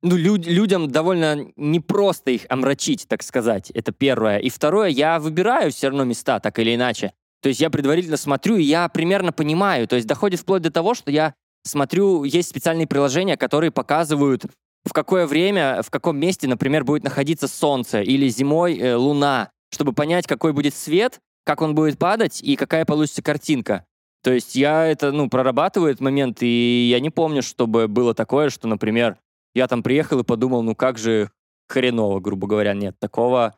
ну, 0.01 0.15
люд, 0.15 0.46
людям 0.46 0.89
довольно 0.89 1.48
непросто 1.56 2.32
их 2.32 2.46
омрачить, 2.50 3.08
так 3.08 3.24
сказать. 3.24 3.70
Это 3.72 3.91
первое. 3.91 4.39
И 4.39 4.50
второе, 4.50 4.89
я 4.89 5.20
выбираю 5.20 5.72
все 5.72 5.88
равно 5.88 6.03
места, 6.03 6.39
так 6.39 6.58
или 6.60 6.75
иначе. 6.75 7.13
То 7.41 7.50
есть 7.50 7.62
я 7.62 7.69
предварительно 7.69 8.17
смотрю, 8.17 8.58
и 8.58 8.63
я 8.63 8.88
примерно 8.89 9.31
понимаю. 9.31 9.88
То 9.88 9.96
есть 9.96 10.08
доходит 10.08 10.39
вплоть 10.39 10.62
до 10.62 10.72
того, 10.72 10.93
что 10.93 11.12
я 11.12 11.34
смотрю, 11.63 12.24
есть 12.24 12.50
специальные 12.50 12.88
приложения, 12.88 13.38
которые 13.38 13.72
показывают, 13.72 14.46
в 14.86 14.93
какое 14.93 15.27
время, 15.27 15.81
в 15.81 15.89
каком 15.89 16.17
месте, 16.17 16.48
например, 16.48 16.84
будет 16.84 17.03
находиться 17.03 17.48
Солнце 17.48 18.01
или 18.01 18.27
зимой 18.29 18.77
э, 18.77 18.96
Луна, 18.96 19.51
чтобы 19.72 19.93
понять, 19.93 20.25
какой 20.25 20.53
будет 20.53 20.74
свет, 20.74 21.19
как 21.46 21.62
он 21.62 21.75
будет 21.75 21.98
падать 21.98 22.41
и 22.41 22.55
какая 22.55 22.86
получится 22.86 23.22
картинка. 23.22 23.86
То 24.24 24.31
есть 24.34 24.55
я 24.55 24.86
это, 24.86 25.12
ну, 25.12 25.29
прорабатываю 25.29 25.91
этот 25.91 26.01
момент, 26.01 26.39
и 26.41 26.89
я 26.91 27.00
не 27.00 27.10
помню, 27.10 27.41
чтобы 27.41 27.88
было 27.88 28.13
такое, 28.13 28.50
что, 28.50 28.67
например, 28.67 29.17
я 29.53 29.67
там 29.67 29.81
приехал 29.81 30.19
и 30.19 30.24
подумал, 30.24 30.62
ну 30.62 30.75
как 30.75 30.98
же 30.98 31.31
хреново, 31.67 32.19
грубо 32.19 32.48
говоря, 32.48 32.74
нет. 32.74 32.96
Такого 33.00 33.55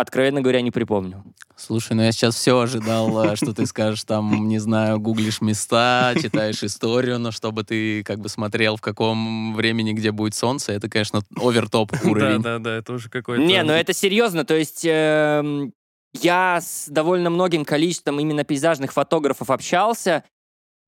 Откровенно 0.00 0.40
говоря, 0.40 0.60
не 0.60 0.70
припомню. 0.70 1.24
Слушай, 1.56 1.94
ну 1.94 2.02
я 2.02 2.12
сейчас 2.12 2.36
все 2.36 2.58
ожидал, 2.58 3.24
э, 3.24 3.36
что 3.36 3.52
ты 3.52 3.66
скажешь, 3.66 4.04
там, 4.04 4.46
не 4.46 4.58
знаю, 4.58 5.00
гуглишь 5.00 5.40
места, 5.40 6.14
читаешь 6.20 6.62
историю, 6.62 7.18
но 7.18 7.32
чтобы 7.32 7.64
ты 7.64 8.04
как 8.04 8.20
бы 8.20 8.28
смотрел, 8.28 8.76
в 8.76 8.80
каком 8.80 9.54
времени, 9.54 9.92
где 9.92 10.12
будет 10.12 10.34
солнце, 10.36 10.72
это, 10.72 10.88
конечно, 10.88 11.22
овертоп 11.36 11.92
уровень. 12.04 12.40
Да, 12.42 12.58
да, 12.58 12.64
да, 12.64 12.76
это 12.76 12.92
уже 12.92 13.10
какой-то... 13.10 13.42
Не, 13.42 13.64
ну 13.64 13.72
это 13.72 13.92
серьезно, 13.92 14.44
то 14.44 14.54
есть 14.54 14.82
эм, 14.84 15.72
я 16.14 16.60
с 16.60 16.88
довольно 16.88 17.28
многим 17.28 17.64
количеством 17.64 18.20
именно 18.20 18.44
пейзажных 18.44 18.92
фотографов 18.92 19.50
общался, 19.50 20.22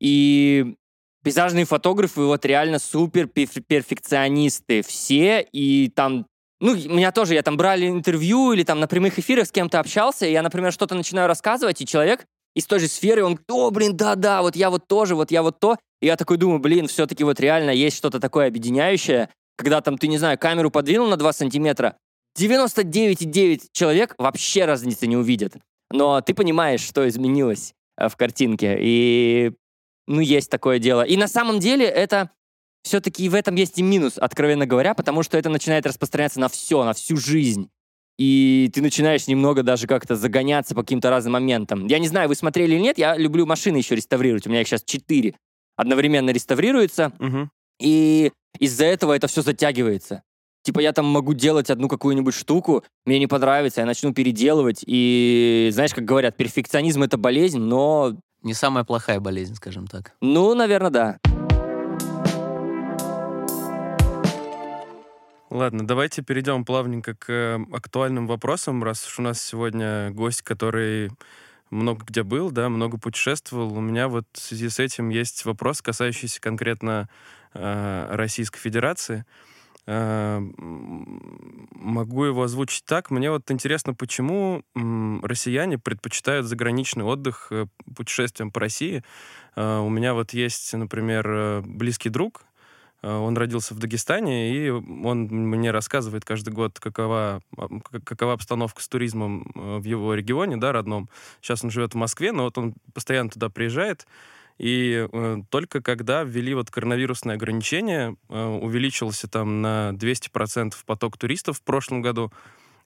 и 0.00 0.76
пейзажные 1.24 1.64
фотографы 1.64 2.20
вот 2.22 2.44
реально 2.44 2.78
супер 2.78 3.26
перфекционисты 3.26 4.82
все, 4.82 5.40
и 5.52 5.88
там 5.88 6.26
ну, 6.60 6.74
меня 6.74 7.10
тоже, 7.10 7.34
я 7.34 7.42
там 7.42 7.56
брали 7.56 7.88
интервью 7.88 8.52
или 8.52 8.62
там 8.62 8.80
на 8.80 8.86
прямых 8.86 9.18
эфирах 9.18 9.46
с 9.46 9.52
кем-то 9.52 9.80
общался, 9.80 10.26
и 10.26 10.32
я, 10.32 10.42
например, 10.42 10.72
что-то 10.72 10.94
начинаю 10.94 11.26
рассказывать, 11.26 11.80
и 11.80 11.86
человек 11.86 12.26
из 12.54 12.66
той 12.66 12.80
же 12.80 12.88
сферы, 12.88 13.24
он, 13.24 13.38
о, 13.48 13.70
блин, 13.70 13.96
да-да, 13.96 14.42
вот 14.42 14.56
я 14.56 14.70
вот 14.70 14.86
тоже, 14.86 15.14
вот 15.14 15.30
я 15.30 15.42
вот 15.42 15.60
то. 15.60 15.76
И 16.00 16.06
я 16.06 16.16
такой 16.16 16.36
думаю, 16.36 16.58
блин, 16.58 16.88
все-таки 16.88 17.24
вот 17.24 17.40
реально 17.40 17.70
есть 17.70 17.96
что-то 17.96 18.20
такое 18.20 18.48
объединяющее, 18.48 19.28
когда 19.56 19.80
там, 19.80 19.98
ты, 19.98 20.08
не 20.08 20.18
знаю, 20.18 20.38
камеру 20.38 20.70
подвинул 20.70 21.08
на 21.08 21.16
2 21.16 21.32
сантиметра, 21.32 21.96
99,9 22.38 23.68
человек 23.72 24.14
вообще 24.18 24.64
разницы 24.64 25.06
не 25.06 25.16
увидят. 25.16 25.54
Но 25.90 26.20
ты 26.20 26.34
понимаешь, 26.34 26.80
что 26.80 27.08
изменилось 27.08 27.74
э, 27.96 28.08
в 28.08 28.16
картинке. 28.16 28.78
И, 28.80 29.52
ну, 30.06 30.20
есть 30.20 30.50
такое 30.50 30.78
дело. 30.78 31.02
И 31.02 31.16
на 31.16 31.28
самом 31.28 31.58
деле 31.58 31.84
это 31.86 32.30
все-таки 32.82 33.28
в 33.28 33.34
этом 33.34 33.54
есть 33.54 33.78
и 33.78 33.82
минус, 33.82 34.18
откровенно 34.18 34.66
говоря, 34.66 34.94
потому 34.94 35.22
что 35.22 35.36
это 35.38 35.48
начинает 35.48 35.86
распространяться 35.86 36.40
на 36.40 36.48
все, 36.48 36.84
на 36.84 36.92
всю 36.92 37.16
жизнь. 37.16 37.68
И 38.18 38.70
ты 38.74 38.82
начинаешь 38.82 39.26
немного 39.28 39.62
даже 39.62 39.86
как-то 39.86 40.14
загоняться 40.14 40.74
по 40.74 40.82
каким-то 40.82 41.08
разным 41.08 41.32
моментам. 41.32 41.86
Я 41.86 41.98
не 41.98 42.08
знаю, 42.08 42.28
вы 42.28 42.34
смотрели 42.34 42.74
или 42.74 42.80
нет, 42.80 42.98
я 42.98 43.16
люблю 43.16 43.46
машины 43.46 43.78
еще 43.78 43.94
реставрировать. 43.94 44.46
У 44.46 44.50
меня 44.50 44.60
их 44.60 44.68
сейчас 44.68 44.82
четыре. 44.84 45.36
Одновременно 45.76 46.28
реставрируются. 46.30 47.12
Угу. 47.18 47.48
И 47.80 48.32
из-за 48.58 48.84
этого 48.84 49.14
это 49.14 49.26
все 49.26 49.40
затягивается. 49.40 50.22
Типа 50.62 50.80
я 50.80 50.92
там 50.92 51.06
могу 51.06 51.32
делать 51.32 51.70
одну 51.70 51.88
какую-нибудь 51.88 52.34
штуку, 52.34 52.84
мне 53.06 53.18
не 53.18 53.26
понравится, 53.26 53.80
я 53.80 53.86
начну 53.86 54.12
переделывать. 54.12 54.84
И 54.86 55.70
знаешь, 55.72 55.94
как 55.94 56.04
говорят, 56.04 56.36
перфекционизм— 56.36 57.02
это 57.04 57.16
болезнь, 57.16 57.58
но... 57.58 58.16
Не 58.42 58.54
самая 58.54 58.84
плохая 58.84 59.20
болезнь, 59.20 59.54
скажем 59.54 59.86
так. 59.86 60.12
Ну, 60.20 60.54
наверное, 60.54 60.90
да. 60.90 61.29
Ладно, 65.50 65.84
давайте 65.84 66.22
перейдем 66.22 66.64
плавненько 66.64 67.16
к 67.16 67.28
э, 67.28 67.58
актуальным 67.72 68.28
вопросам, 68.28 68.84
раз 68.84 69.04
уж 69.04 69.18
у 69.18 69.22
нас 69.22 69.42
сегодня 69.42 70.12
гость, 70.12 70.42
который 70.42 71.10
много 71.70 72.04
где 72.04 72.22
был, 72.22 72.52
да, 72.52 72.68
много 72.68 72.98
путешествовал. 72.98 73.76
У 73.76 73.80
меня 73.80 74.06
вот 74.06 74.26
в 74.32 74.38
связи 74.38 74.68
с 74.68 74.78
этим 74.78 75.08
есть 75.08 75.44
вопрос, 75.44 75.82
касающийся 75.82 76.40
конкретно 76.40 77.08
э, 77.52 78.06
Российской 78.10 78.60
Федерации. 78.60 79.24
Э, 79.86 80.38
могу 80.38 82.24
его 82.26 82.44
озвучить 82.44 82.84
так. 82.84 83.10
Мне 83.10 83.32
вот 83.32 83.50
интересно, 83.50 83.92
почему 83.92 84.62
россияне 84.76 85.78
предпочитают 85.78 86.46
заграничный 86.46 87.02
отдых 87.02 87.48
э, 87.50 87.66
путешествием 87.96 88.52
по 88.52 88.60
России. 88.60 89.02
Э, 89.56 89.80
у 89.80 89.88
меня 89.88 90.14
вот 90.14 90.32
есть, 90.32 90.72
например, 90.74 91.28
э, 91.28 91.62
близкий 91.62 92.08
друг, 92.08 92.44
он 93.02 93.36
родился 93.36 93.74
в 93.74 93.78
Дагестане, 93.78 94.54
и 94.54 94.68
он 94.70 95.22
мне 95.22 95.70
рассказывает 95.70 96.24
каждый 96.24 96.52
год, 96.52 96.78
какова, 96.78 97.42
какова 98.04 98.34
обстановка 98.34 98.82
с 98.82 98.88
туризмом 98.88 99.50
э, 99.54 99.78
в 99.78 99.84
его 99.84 100.14
регионе, 100.14 100.56
да, 100.56 100.72
родном. 100.72 101.08
Сейчас 101.40 101.64
он 101.64 101.70
живет 101.70 101.94
в 101.94 101.96
Москве, 101.96 102.32
но 102.32 102.44
вот 102.44 102.58
он 102.58 102.74
постоянно 102.92 103.30
туда 103.30 103.48
приезжает. 103.48 104.06
И 104.58 105.08
э, 105.10 105.36
только 105.48 105.80
когда 105.80 106.22
ввели 106.22 106.52
вот 106.52 106.70
коронавирусные 106.70 107.36
ограничения, 107.36 108.16
э, 108.28 108.44
увеличился 108.44 109.26
там 109.26 109.62
на 109.62 109.92
200% 109.94 110.74
поток 110.84 111.16
туристов 111.16 111.58
в 111.58 111.62
прошлом 111.62 112.02
году, 112.02 112.30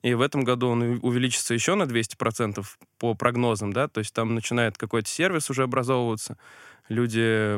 и 0.01 0.13
в 0.13 0.21
этом 0.21 0.43
году 0.43 0.69
он 0.69 0.99
увеличится 1.01 1.53
еще 1.53 1.75
на 1.75 1.83
200% 1.83 2.63
по 2.99 3.15
прогнозам, 3.15 3.73
да, 3.73 3.87
то 3.87 3.99
есть 3.99 4.13
там 4.13 4.35
начинает 4.35 4.77
какой-то 4.77 5.09
сервис 5.09 5.49
уже 5.49 5.63
образовываться, 5.63 6.37
люди 6.89 7.55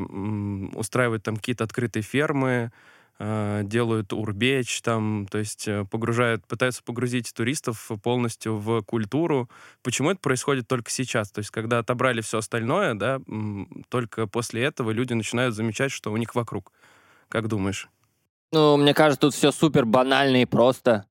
устраивают 0.75 1.23
там 1.23 1.37
какие-то 1.37 1.63
открытые 1.63 2.03
фермы, 2.03 2.71
а, 3.19 3.63
делают 3.63 4.13
урбеч, 4.13 4.81
там, 4.83 5.27
то 5.31 5.39
есть 5.39 5.67
э, 5.67 5.85
погружают, 5.89 6.45
пытаются 6.45 6.83
погрузить 6.83 7.33
туристов 7.33 7.89
полностью 8.03 8.57
в 8.57 8.83
культуру. 8.83 9.49
Почему 9.81 10.11
это 10.11 10.19
происходит 10.19 10.67
только 10.67 10.91
сейчас? 10.91 11.31
То 11.31 11.39
есть 11.39 11.49
когда 11.49 11.79
отобрали 11.79 12.21
все 12.21 12.37
остальное, 12.37 12.93
да, 12.93 13.19
только 13.89 14.27
после 14.27 14.63
этого 14.63 14.91
люди 14.91 15.13
начинают 15.13 15.55
замечать, 15.55 15.91
что 15.91 16.11
у 16.11 16.17
них 16.17 16.35
вокруг. 16.35 16.71
Как 17.27 17.47
думаешь? 17.47 17.89
Ну, 18.51 18.77
мне 18.77 18.93
кажется, 18.93 19.21
тут 19.21 19.33
все 19.33 19.51
супер 19.51 19.85
банально 19.85 20.43
и 20.43 20.45
просто. 20.45 21.05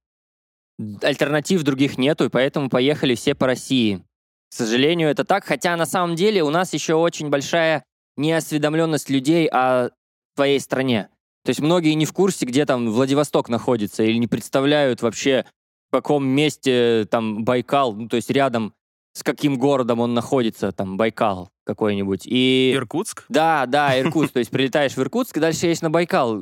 Альтернатив 1.02 1.64
других 1.64 1.99
нету, 1.99 2.26
и 2.26 2.28
поэтому 2.28 2.68
поехали 2.70 3.16
все 3.16 3.35
по 3.35 3.46
России. 3.46 4.04
К 4.49 4.54
сожалению, 4.54 5.08
это 5.08 5.25
так, 5.25 5.44
хотя 5.44 5.76
на 5.76 5.87
самом 5.87 6.14
деле 6.14 6.44
у 6.44 6.50
нас 6.50 6.73
еще 6.73 6.94
очень 6.94 7.30
большая 7.30 7.85
неосведомленность 8.16 9.11
людей 9.11 9.46
о 9.46 9.90
твоей 10.35 10.61
стране. 10.61 11.08
То 11.44 11.50
есть 11.50 11.61
многие 11.61 11.94
не 11.94 12.06
в 12.06 12.12
курсе, 12.12 12.46
где 12.46 12.66
там 12.66 12.90
Владивосток 12.90 13.49
находится, 13.49 14.02
или 14.02 14.16
не 14.18 14.26
представляют 14.26 15.02
вообще, 15.02 15.44
в 15.88 15.92
каком 15.92 16.26
месте 16.26 17.06
там 17.11 17.44
Байкал, 17.44 17.94
ну, 17.94 18.08
то 18.08 18.16
есть 18.16 18.30
рядом 18.30 18.75
с 19.12 19.23
каким 19.23 19.56
городом 19.56 20.00
он 20.00 20.12
находится, 20.12 20.73
там 20.73 20.96
Байкал 20.99 21.49
какой-нибудь. 21.64 22.26
И... 22.26 22.73
Иркутск? 22.75 23.25
Да, 23.30 23.64
да, 23.66 23.99
Иркутск. 23.99 24.35
То 24.35 24.40
есть 24.40 24.50
прилетаешь 24.50 24.92
в 24.92 24.99
Иркутск, 24.99 25.38
и 25.38 25.40
дальше 25.40 25.66
едешь 25.66 25.80
на 25.80 25.88
Байкал. 25.88 26.38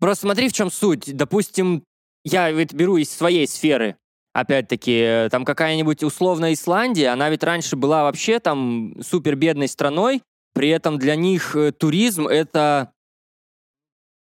Просто 0.00 0.22
смотри, 0.22 0.48
в 0.48 0.54
чем 0.54 0.70
суть. 0.70 1.14
Допустим, 1.14 1.84
я 2.24 2.50
ведь 2.50 2.72
беру 2.72 2.96
из 2.96 3.10
своей 3.10 3.46
сферы 3.46 3.96
опять-таки, 4.34 5.28
там 5.30 5.44
какая-нибудь 5.44 6.02
условная 6.02 6.52
Исландия, 6.52 7.10
она 7.10 7.30
ведь 7.30 7.44
раньше 7.44 7.76
была 7.76 8.02
вообще 8.02 8.40
там 8.40 8.94
супер 9.00 9.36
бедной 9.36 9.68
страной, 9.68 10.22
при 10.54 10.68
этом 10.70 10.98
для 10.98 11.16
них 11.16 11.54
э, 11.56 11.72
туризм— 11.72 12.26
это 12.28 12.92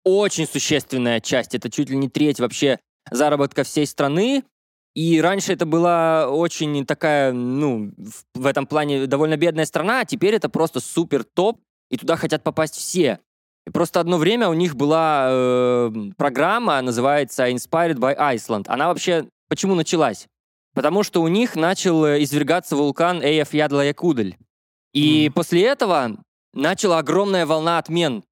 очень 0.05 0.47
существенная 0.47 1.19
часть, 1.19 1.55
это 1.55 1.69
чуть 1.69 1.89
ли 1.89 1.97
не 1.97 2.07
треть 2.07 2.39
вообще 2.39 2.79
заработка 3.11 3.63
всей 3.63 3.85
страны. 3.85 4.43
И 4.95 5.21
раньше 5.21 5.53
это 5.53 5.65
была 5.65 6.29
очень 6.29 6.85
такая, 6.85 7.31
ну, 7.31 7.91
в 8.33 8.45
этом 8.45 8.65
плане 8.65 9.07
довольно 9.07 9.37
бедная 9.37 9.65
страна, 9.65 10.01
а 10.01 10.05
теперь 10.05 10.33
это 10.33 10.49
просто 10.49 10.79
супер 10.79 11.23
топ, 11.23 11.59
и 11.89 11.97
туда 11.97 12.15
хотят 12.15 12.43
попасть 12.43 12.75
все. 12.75 13.19
И 13.67 13.71
просто 13.71 13.99
одно 13.99 14.17
время 14.17 14.49
у 14.49 14.53
них 14.53 14.75
была 14.75 15.27
э, 15.29 15.91
программа, 16.17 16.81
называется 16.81 17.49
Inspired 17.49 17.97
by 17.97 18.17
Iceland. 18.17 18.65
Она 18.67 18.87
вообще 18.87 19.27
почему 19.47 19.75
началась? 19.75 20.27
Потому 20.73 21.03
что 21.03 21.21
у 21.21 21.27
них 21.27 21.55
начал 21.55 22.05
э, 22.05 22.23
извергаться 22.23 22.75
вулкан 22.75 23.21
Эйяф-Ядла-Якудль. 23.21 24.35
И 24.93 25.27
mm. 25.27 25.31
после 25.31 25.63
этого 25.65 26.17
начала 26.53 26.99
огромная 26.99 27.45
волна 27.45 27.77
отмен 27.77 28.23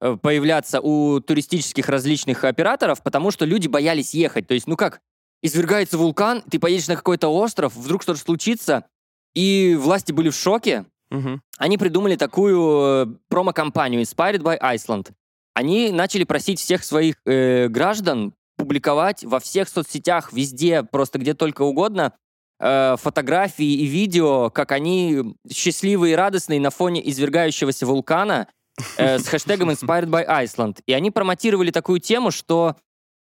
э, 0.00 0.16
появляться 0.20 0.80
у 0.80 1.20
туристических 1.20 1.88
различных 1.88 2.44
операторов, 2.44 3.02
потому 3.02 3.30
что 3.30 3.44
люди 3.44 3.68
боялись 3.68 4.14
ехать. 4.14 4.46
То 4.46 4.54
есть, 4.54 4.66
ну 4.66 4.76
как, 4.76 5.00
извергается 5.42 5.98
вулкан, 5.98 6.42
ты 6.42 6.58
поедешь 6.58 6.88
на 6.88 6.96
какой-то 6.96 7.28
остров, 7.28 7.74
вдруг 7.74 8.02
что-то 8.02 8.18
случится, 8.18 8.86
и 9.34 9.76
власти 9.78 10.12
были 10.12 10.30
в 10.30 10.34
шоке, 10.34 10.86
Мгм. 11.10 11.40
они 11.58 11.78
придумали 11.78 12.16
такую 12.16 12.60
э, 12.60 13.06
промо-компанию 13.28 14.02
Inspired 14.02 14.40
by 14.40 14.58
Iceland. 14.60 15.12
Они 15.54 15.90
начали 15.92 16.24
просить 16.24 16.58
всех 16.58 16.84
своих 16.84 17.16
э, 17.24 17.68
граждан 17.68 18.34
публиковать 18.56 19.22
во 19.24 19.38
всех 19.38 19.68
соцсетях, 19.68 20.32
везде, 20.32 20.82
просто 20.82 21.18
где 21.18 21.34
только 21.34 21.62
угодно, 21.62 22.14
э, 22.58 22.96
фотографии 22.98 23.66
и 23.66 23.86
видео, 23.86 24.50
как 24.50 24.72
они 24.72 25.36
счастливые 25.50 26.12
и 26.12 26.16
радостные 26.16 26.60
на 26.60 26.70
фоне 26.70 27.08
извергающегося 27.08 27.86
вулкана 27.86 28.48
э, 28.96 29.18
с 29.18 29.26
хэштегом 29.28 29.70
Inspired 29.70 30.08
by 30.08 30.26
Iceland. 30.26 30.80
И 30.86 30.92
они 30.92 31.10
промотировали 31.10 31.70
такую 31.70 32.00
тему, 32.00 32.30
что 32.30 32.76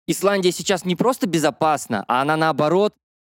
Исландия 0.07 0.51
сейчас 0.51 0.85
не 0.85 0.95
просто 0.95 1.27
безопасна, 1.27 2.05
а 2.07 2.21
она 2.21 2.37
наоборот, 2.37 2.93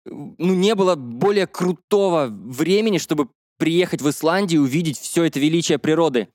ну, 0.06 0.54
не 0.54 0.76
было 0.76 0.96
более 0.96 1.48
крутого 1.48 2.28
времени, 2.30 2.98
чтобы 2.98 3.30
приехать 3.58 4.02
в 4.02 4.10
Исландию 4.10 4.62
и 4.62 4.64
увидеть 4.64 5.00
все 5.00 5.24
это 5.24 5.40
величие 5.40 5.80
природы. 5.80 6.30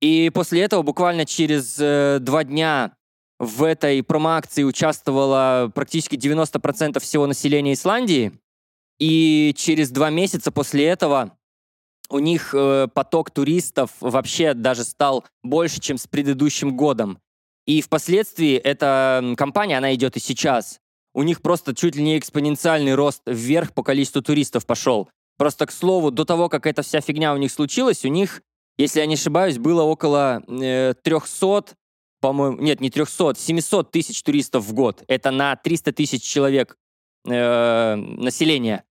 И 0.00 0.30
после 0.34 0.62
этого 0.62 0.82
буквально 0.82 1.26
через 1.26 1.76
э, 1.78 2.18
два 2.20 2.44
дня 2.44 2.92
в 3.38 3.62
этой 3.64 4.02
промо-акции 4.02 4.62
участвовало 4.62 5.70
практически 5.74 6.16
90% 6.16 7.00
всего 7.00 7.26
населения 7.26 7.72
Исландии. 7.72 8.32
И 8.98 9.54
через 9.56 9.90
два 9.90 10.10
месяца 10.10 10.52
после 10.52 10.86
этого 10.86 11.36
у 12.08 12.18
них 12.18 12.54
э, 12.54 12.88
поток 12.92 13.30
туристов 13.30 13.90
вообще 14.00 14.54
даже 14.54 14.84
стал 14.84 15.24
больше, 15.42 15.80
чем 15.80 15.98
с 15.98 16.06
предыдущим 16.06 16.76
годом. 16.76 17.18
И 17.66 17.80
впоследствии 17.80 18.54
эта 18.54 19.34
компания, 19.36 19.78
она 19.78 19.94
идет 19.94 20.16
и 20.16 20.20
сейчас. 20.20 20.80
У 21.14 21.22
них 21.22 21.42
просто 21.42 21.74
чуть 21.74 21.96
ли 21.96 22.02
не 22.02 22.18
экспоненциальный 22.18 22.94
рост 22.94 23.22
вверх 23.26 23.72
по 23.72 23.82
количеству 23.82 24.22
туристов 24.22 24.66
пошел. 24.66 25.08
Просто, 25.38 25.66
к 25.66 25.72
слову, 25.72 26.10
до 26.10 26.24
того, 26.24 26.48
как 26.48 26.66
эта 26.66 26.82
вся 26.82 27.00
фигня 27.00 27.34
у 27.34 27.36
них 27.36 27.50
случилась, 27.50 28.04
у 28.04 28.08
них, 28.08 28.42
если 28.78 29.00
я 29.00 29.06
не 29.06 29.14
ошибаюсь, 29.14 29.58
было 29.58 29.82
около 29.82 30.42
э, 30.48 30.94
300, 31.02 31.74
по-моему, 32.20 32.58
нет, 32.58 32.80
не 32.80 32.90
300, 32.90 33.34
700 33.36 33.90
тысяч 33.90 34.22
туристов 34.22 34.64
в 34.64 34.72
год. 34.72 35.02
Это 35.08 35.30
на 35.30 35.56
300 35.56 35.92
тысяч 35.92 36.22
человек 36.22 36.76
э, 37.26 37.94
населения. 37.96 38.84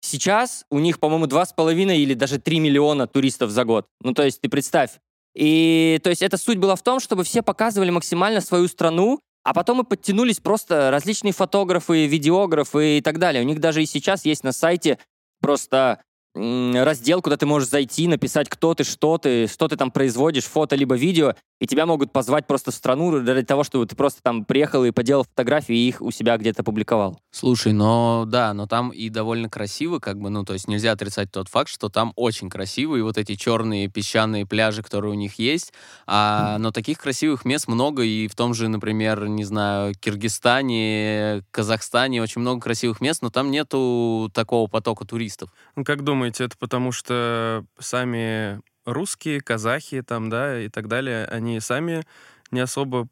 Сейчас 0.00 0.64
у 0.70 0.78
них, 0.78 0.98
по-моему, 0.98 1.26
2,5 1.26 1.96
или 1.96 2.14
даже 2.14 2.38
3 2.38 2.58
миллиона 2.58 3.06
туристов 3.06 3.50
за 3.50 3.64
год. 3.64 3.86
Ну, 4.00 4.14
то 4.14 4.24
есть 4.24 4.40
ты 4.40 4.48
представь. 4.48 4.98
И 5.34 5.98
то 6.02 6.10
есть 6.10 6.22
эта 6.22 6.36
суть 6.36 6.58
была 6.58 6.76
в 6.76 6.82
том, 6.82 7.00
чтобы 7.00 7.24
все 7.24 7.42
показывали 7.42 7.90
максимально 7.90 8.40
свою 8.40 8.68
страну, 8.68 9.20
а 9.44 9.54
потом 9.54 9.80
и 9.80 9.84
подтянулись 9.84 10.40
просто 10.40 10.90
различные 10.90 11.32
фотографы, 11.32 12.06
видеографы 12.06 12.98
и 12.98 13.00
так 13.00 13.18
далее. 13.18 13.42
У 13.42 13.46
них 13.46 13.60
даже 13.60 13.82
и 13.82 13.86
сейчас 13.86 14.24
есть 14.24 14.44
на 14.44 14.52
сайте 14.52 14.98
просто 15.40 16.02
раздел, 16.34 17.20
куда 17.20 17.36
ты 17.36 17.46
можешь 17.46 17.68
зайти, 17.68 18.08
написать, 18.08 18.48
кто 18.48 18.74
ты, 18.74 18.84
что 18.84 19.18
ты, 19.18 19.46
что 19.46 19.68
ты 19.68 19.76
там 19.76 19.90
производишь, 19.90 20.44
фото 20.44 20.76
либо 20.76 20.96
видео, 20.96 21.34
и 21.60 21.66
тебя 21.66 21.86
могут 21.86 22.12
позвать 22.12 22.46
просто 22.46 22.70
в 22.70 22.74
страну 22.74 23.20
для 23.20 23.42
того, 23.42 23.64
чтобы 23.64 23.86
ты 23.86 23.94
просто 23.94 24.22
там 24.22 24.44
приехал 24.44 24.84
и 24.84 24.90
поделал 24.90 25.24
фотографии 25.24 25.76
и 25.76 25.88
их 25.88 26.00
у 26.00 26.10
себя 26.10 26.36
где-то 26.36 26.64
публиковал. 26.64 27.20
Слушай, 27.30 27.72
но 27.72 28.24
да, 28.26 28.54
но 28.54 28.66
там 28.66 28.90
и 28.90 29.08
довольно 29.10 29.48
красиво, 29.48 29.98
как 29.98 30.18
бы, 30.18 30.30
ну, 30.30 30.44
то 30.44 30.54
есть 30.54 30.68
нельзя 30.68 30.92
отрицать 30.92 31.30
тот 31.30 31.48
факт, 31.48 31.68
что 31.68 31.88
там 31.88 32.12
очень 32.16 32.48
красиво, 32.48 32.96
и 32.96 33.02
вот 33.02 33.18
эти 33.18 33.34
черные 33.34 33.88
песчаные 33.88 34.46
пляжи, 34.46 34.82
которые 34.82 35.12
у 35.12 35.16
них 35.16 35.38
есть, 35.38 35.72
а, 36.06 36.58
но 36.58 36.72
таких 36.72 36.98
красивых 36.98 37.44
мест 37.44 37.68
много, 37.68 38.02
и 38.02 38.26
в 38.26 38.34
том 38.34 38.54
же, 38.54 38.68
например, 38.68 39.28
не 39.28 39.44
знаю, 39.44 39.94
Киргизстане, 39.94 41.44
Казахстане 41.50 42.22
очень 42.22 42.40
много 42.40 42.60
красивых 42.60 43.00
мест, 43.00 43.22
но 43.22 43.30
там 43.30 43.50
нету 43.50 44.30
такого 44.34 44.66
потока 44.66 45.04
туристов. 45.04 45.50
Ну, 45.76 45.84
как 45.84 46.02
думаете, 46.22 46.44
это 46.44 46.56
потому 46.56 46.92
что 46.92 47.64
сами 47.80 48.60
русские, 48.84 49.40
казахи 49.40 50.02
там, 50.02 50.30
да, 50.30 50.60
и 50.60 50.68
так 50.68 50.86
далее, 50.86 51.24
они 51.24 51.58
сами 51.58 52.04
не 52.52 52.60
особо 52.60 53.08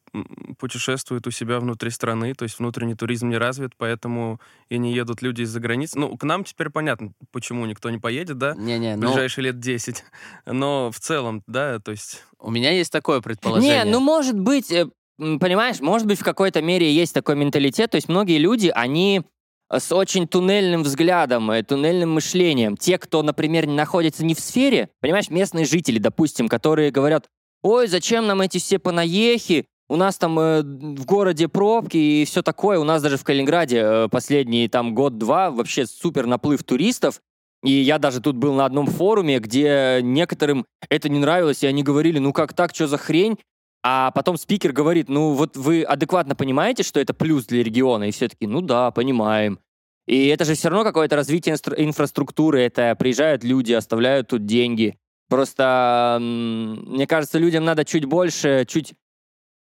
путешествуют 0.58 1.26
у 1.26 1.32
себя 1.32 1.58
внутри 1.58 1.90
страны, 1.90 2.34
то 2.34 2.44
есть 2.44 2.60
внутренний 2.60 2.94
туризм 2.94 3.28
не 3.28 3.36
развит, 3.36 3.72
поэтому 3.76 4.40
и 4.68 4.78
не 4.78 4.92
едут 4.92 5.22
люди 5.22 5.42
из-за 5.42 5.58
границы. 5.58 5.98
Ну, 5.98 6.16
к 6.16 6.22
нам 6.22 6.44
теперь 6.44 6.70
понятно, 6.70 7.12
почему 7.32 7.66
никто 7.66 7.90
не 7.90 7.98
поедет, 7.98 8.38
да, 8.38 8.54
Не-не, 8.54 8.94
ну, 8.94 9.08
ближайшие 9.08 9.46
лет 9.46 9.58
10. 9.58 10.04
Но 10.46 10.92
в 10.92 11.00
целом, 11.00 11.42
да, 11.48 11.80
то 11.80 11.90
есть... 11.90 12.24
у 12.38 12.52
меня 12.52 12.70
есть 12.70 12.92
такое 12.92 13.20
предположение. 13.20 13.84
Не, 13.84 13.90
ну 13.90 13.98
может 13.98 14.38
быть, 14.38 14.70
э, 14.70 14.86
понимаешь, 15.18 15.80
может 15.80 16.06
быть 16.06 16.20
в 16.20 16.24
какой-то 16.24 16.62
мере 16.62 16.92
есть 16.92 17.12
такой 17.12 17.34
менталитет, 17.34 17.90
то 17.90 17.96
есть 17.96 18.08
многие 18.08 18.38
люди, 18.38 18.70
они 18.72 19.24
с 19.72 19.92
очень 19.92 20.26
туннельным 20.26 20.82
взглядом, 20.82 21.50
э, 21.50 21.62
туннельным 21.62 22.12
мышлением. 22.14 22.76
Те, 22.76 22.98
кто, 22.98 23.22
например, 23.22 23.66
находится 23.66 24.24
не 24.24 24.34
в 24.34 24.40
сфере, 24.40 24.88
понимаешь, 25.00 25.30
местные 25.30 25.64
жители, 25.64 25.98
допустим, 25.98 26.48
которые 26.48 26.90
говорят, 26.90 27.28
ой, 27.62 27.86
зачем 27.86 28.26
нам 28.26 28.40
эти 28.40 28.58
все 28.58 28.78
понаехи, 28.78 29.66
у 29.88 29.96
нас 29.96 30.18
там 30.18 30.38
э, 30.38 30.62
в 30.62 31.04
городе 31.04 31.48
пробки 31.48 31.96
и 31.96 32.24
все 32.24 32.42
такое. 32.42 32.78
У 32.78 32.84
нас 32.84 33.02
даже 33.02 33.16
в 33.16 33.24
Калининграде 33.24 33.78
э, 33.78 34.08
последний 34.08 34.68
там 34.68 34.94
год-два 34.94 35.50
вообще 35.50 35.84
супер 35.86 36.26
наплыв 36.26 36.62
туристов. 36.62 37.20
И 37.64 37.72
я 37.72 37.98
даже 37.98 38.20
тут 38.20 38.36
был 38.36 38.54
на 38.54 38.64
одном 38.64 38.86
форуме, 38.86 39.38
где 39.38 39.98
некоторым 40.00 40.64
это 40.88 41.08
не 41.08 41.18
нравилось, 41.18 41.62
и 41.62 41.66
они 41.66 41.82
говорили, 41.82 42.18
ну 42.18 42.32
как 42.32 42.54
так, 42.54 42.74
что 42.74 42.86
за 42.86 42.96
хрень? 42.96 43.36
А 43.82 44.10
потом 44.10 44.36
спикер 44.36 44.72
говорит, 44.72 45.08
ну 45.08 45.32
вот 45.32 45.56
вы 45.56 45.82
адекватно 45.82 46.34
понимаете, 46.34 46.82
что 46.82 47.00
это 47.00 47.14
плюс 47.14 47.46
для 47.46 47.62
региона? 47.62 48.04
И 48.04 48.10
все 48.10 48.28
таки 48.28 48.46
ну 48.46 48.60
да, 48.60 48.90
понимаем. 48.90 49.58
И 50.06 50.26
это 50.26 50.44
же 50.44 50.54
все 50.54 50.68
равно 50.68 50.84
какое-то 50.84 51.16
развитие 51.16 51.54
инфраструктуры, 51.54 52.62
это 52.62 52.94
приезжают 52.96 53.44
люди, 53.44 53.72
оставляют 53.72 54.28
тут 54.28 54.44
деньги. 54.44 54.98
Просто, 55.28 56.18
мне 56.20 57.06
кажется, 57.06 57.38
людям 57.38 57.64
надо 57.64 57.84
чуть 57.84 58.04
больше, 58.04 58.64
чуть 58.66 58.94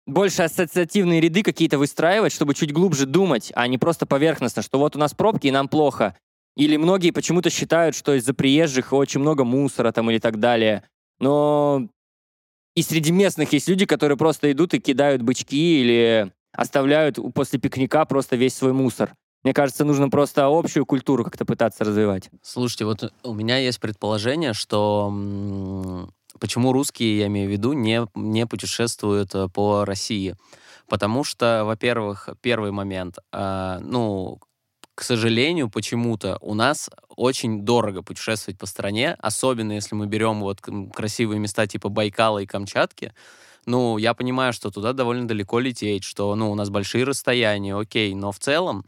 больше 0.07 0.44
ассоциативные 0.44 1.20
ряды 1.20 1.42
какие-то 1.42 1.79
выстраивать, 1.79 2.33
чтобы 2.33 2.55
чуть 2.55 2.72
глубже 2.72 3.07
думать, 3.07 3.50
а 3.57 3.66
не 3.66 3.76
просто 3.76 4.07
поверхностно, 4.07 4.62
что 4.62 4.79
вот 4.79 4.94
у 4.94 4.98
нас 5.00 5.14
пробки 5.14 5.48
и 5.48 5.50
нам 5.50 5.68
плохо. 5.68 6.16
Или 6.57 6.76
многие 6.76 7.11
почему-то 7.11 7.50
считают, 7.50 7.96
что 7.96 8.14
из-за 8.14 8.33
приезжих 8.33 8.92
очень 8.92 9.20
много 9.20 9.44
мусора 9.44 9.92
там 9.92 10.11
или 10.11 10.18
так 10.18 10.38
далее. 10.38 10.85
Но 11.18 11.88
и 12.76 12.82
среди 12.82 13.10
местных 13.10 13.52
есть 13.52 13.68
люди, 13.68 13.86
которые 13.86 14.16
просто 14.16 14.52
идут 14.52 14.74
и 14.74 14.78
кидают 14.78 15.22
бычки 15.22 15.80
или 15.80 16.30
оставляют 16.52 17.18
после 17.34 17.58
пикника 17.58 18.04
просто 18.04 18.36
весь 18.36 18.54
свой 18.54 18.72
мусор. 18.72 19.14
Мне 19.42 19.54
кажется, 19.54 19.84
нужно 19.84 20.10
просто 20.10 20.46
общую 20.46 20.84
культуру 20.84 21.24
как-то 21.24 21.44
пытаться 21.44 21.84
развивать. 21.84 22.30
Слушайте, 22.42 22.84
вот 22.84 23.12
у 23.22 23.32
меня 23.32 23.58
есть 23.58 23.80
предположение, 23.80 24.52
что 24.52 25.12
почему 26.38 26.72
русские, 26.72 27.18
я 27.18 27.26
имею 27.28 27.48
в 27.48 27.52
виду, 27.52 27.72
не, 27.72 28.06
не 28.14 28.46
путешествуют 28.46 29.34
э, 29.34 29.48
по 29.48 29.84
России. 29.84 30.34
Потому 30.88 31.24
что, 31.24 31.62
во-первых, 31.64 32.28
первый 32.42 32.72
момент, 32.72 33.18
а, 33.32 33.80
ну, 33.80 34.38
к 34.96 35.02
сожалению, 35.02 35.68
почему-то 35.68 36.38
у 36.40 36.54
нас 36.54 36.88
очень 37.16 37.66
дорого 37.66 38.02
путешествовать 38.02 38.59
по 38.59 38.64
стране, 38.64 39.14
особенно 39.18 39.72
если 39.72 39.94
мы 39.94 40.06
берем 40.06 40.40
вот 40.40 40.62
красивые 40.62 41.38
места 41.38 41.66
типа 41.66 41.90
Байкала 41.90 42.38
и 42.38 42.46
Камчатки. 42.46 43.12
Ну, 43.66 43.98
я 43.98 44.14
понимаю, 44.14 44.54
что 44.54 44.70
туда 44.70 44.94
довольно 44.94 45.28
далеко 45.28 45.61
лететь, 45.61 46.02
что, 46.02 46.35
ну, 46.35 46.50
у 46.50 46.54
нас 46.54 46.70
большие 46.70 47.04
расстояния, 47.04 47.76
окей, 47.76 48.14
но 48.14 48.32
в 48.32 48.38
целом 48.38 48.87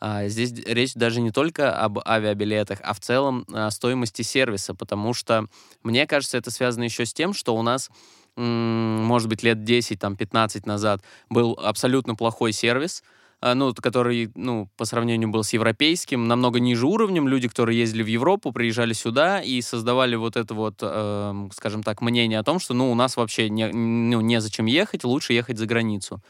а, 0.00 0.28
здесь 0.28 0.54
речь 0.64 0.94
даже 0.94 1.20
не 1.20 1.30
только 1.30 1.76
об 1.78 1.98
авиабилетах, 2.08 2.78
а 2.82 2.94
в 2.94 3.00
целом 3.00 3.44
о 3.52 3.70
стоимости 3.70 4.22
сервиса, 4.22 4.74
потому 4.74 5.12
что, 5.12 5.44
мне 5.82 6.06
кажется, 6.06 6.38
это 6.38 6.50
связано 6.50 6.84
еще 6.84 7.04
с 7.04 7.12
тем, 7.12 7.34
что 7.34 7.54
у 7.54 7.60
нас, 7.60 7.90
может 8.34 9.28
быть, 9.28 9.42
лет 9.42 9.62
10, 9.62 10.00
там, 10.00 10.16
15 10.16 10.64
назад 10.64 11.02
был 11.28 11.52
абсолютно 11.62 12.14
плохой 12.14 12.52
сервис, 12.52 13.02
а, 13.02 13.19
ну, 13.42 13.72
т- 13.72 13.82
который, 13.82 14.30
ну, 14.34 14.68
по 14.76 14.84
сравнению 14.84 15.30
был 15.30 15.42
с 15.42 15.52
европейским, 15.52 16.28
намного 16.28 16.60
ниже 16.60 16.86
уровнем. 16.86 17.26
Люди, 17.28 17.48
которые 17.48 17.78
ездили 17.78 18.02
в 18.02 18.06
Европу, 18.06 18.52
приезжали 18.52 18.92
сюда 18.92 19.40
и 19.40 19.60
создавали 19.62 20.16
вот 20.16 20.36
это 20.36 20.54
вот, 20.54 20.76
эм, 20.82 21.50
скажем 21.52 21.82
так, 21.82 22.02
мнение 22.02 22.38
о 22.38 22.44
том, 22.44 22.58
что, 22.60 22.74
ну, 22.74 22.90
у 22.92 22.94
нас 22.94 23.16
вообще 23.16 23.48
не, 23.48 23.68
ну, 23.68 24.20
незачем 24.20 24.66
ехать, 24.66 25.04
лучше 25.04 25.32
ехать 25.32 25.58
за 25.58 25.66
границу. 25.66 26.22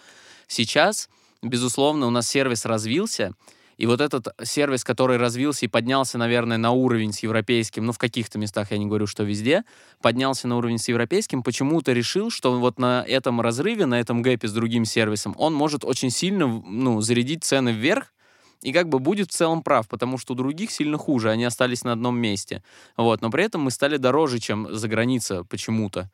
Сейчас, 0.46 1.08
безусловно, 1.42 2.06
у 2.06 2.10
нас 2.10 2.28
сервис 2.28 2.64
развился, 2.64 3.34
и 3.80 3.86
вот 3.86 4.02
этот 4.02 4.28
сервис, 4.44 4.84
который 4.84 5.16
развился 5.16 5.64
и 5.64 5.68
поднялся, 5.68 6.18
наверное, 6.18 6.58
на 6.58 6.70
уровень 6.70 7.14
с 7.14 7.20
европейским, 7.20 7.86
ну, 7.86 7.92
в 7.92 7.98
каких-то 7.98 8.38
местах, 8.38 8.72
я 8.72 8.76
не 8.76 8.84
говорю, 8.84 9.06
что 9.06 9.22
везде, 9.22 9.64
поднялся 10.02 10.46
на 10.48 10.58
уровень 10.58 10.76
с 10.76 10.88
европейским, 10.88 11.42
почему-то 11.42 11.94
решил, 11.94 12.30
что 12.30 12.60
вот 12.60 12.78
на 12.78 13.02
этом 13.08 13.40
разрыве, 13.40 13.86
на 13.86 13.98
этом 13.98 14.20
гэпе 14.20 14.48
с 14.48 14.52
другим 14.52 14.84
сервисом, 14.84 15.34
он 15.38 15.54
может 15.54 15.82
очень 15.86 16.10
сильно, 16.10 16.46
ну, 16.46 17.00
зарядить 17.00 17.42
цены 17.42 17.70
вверх, 17.70 18.12
и 18.60 18.70
как 18.74 18.90
бы 18.90 18.98
будет 18.98 19.30
в 19.30 19.34
целом 19.34 19.62
прав, 19.62 19.88
потому 19.88 20.18
что 20.18 20.34
у 20.34 20.36
других 20.36 20.70
сильно 20.70 20.98
хуже, 20.98 21.30
они 21.30 21.44
остались 21.46 21.82
на 21.82 21.92
одном 21.92 22.18
месте. 22.18 22.62
Вот, 22.98 23.22
но 23.22 23.30
при 23.30 23.44
этом 23.44 23.62
мы 23.62 23.70
стали 23.70 23.96
дороже, 23.96 24.40
чем 24.40 24.68
за 24.70 24.88
граница 24.88 25.44
почему-то. 25.44 26.10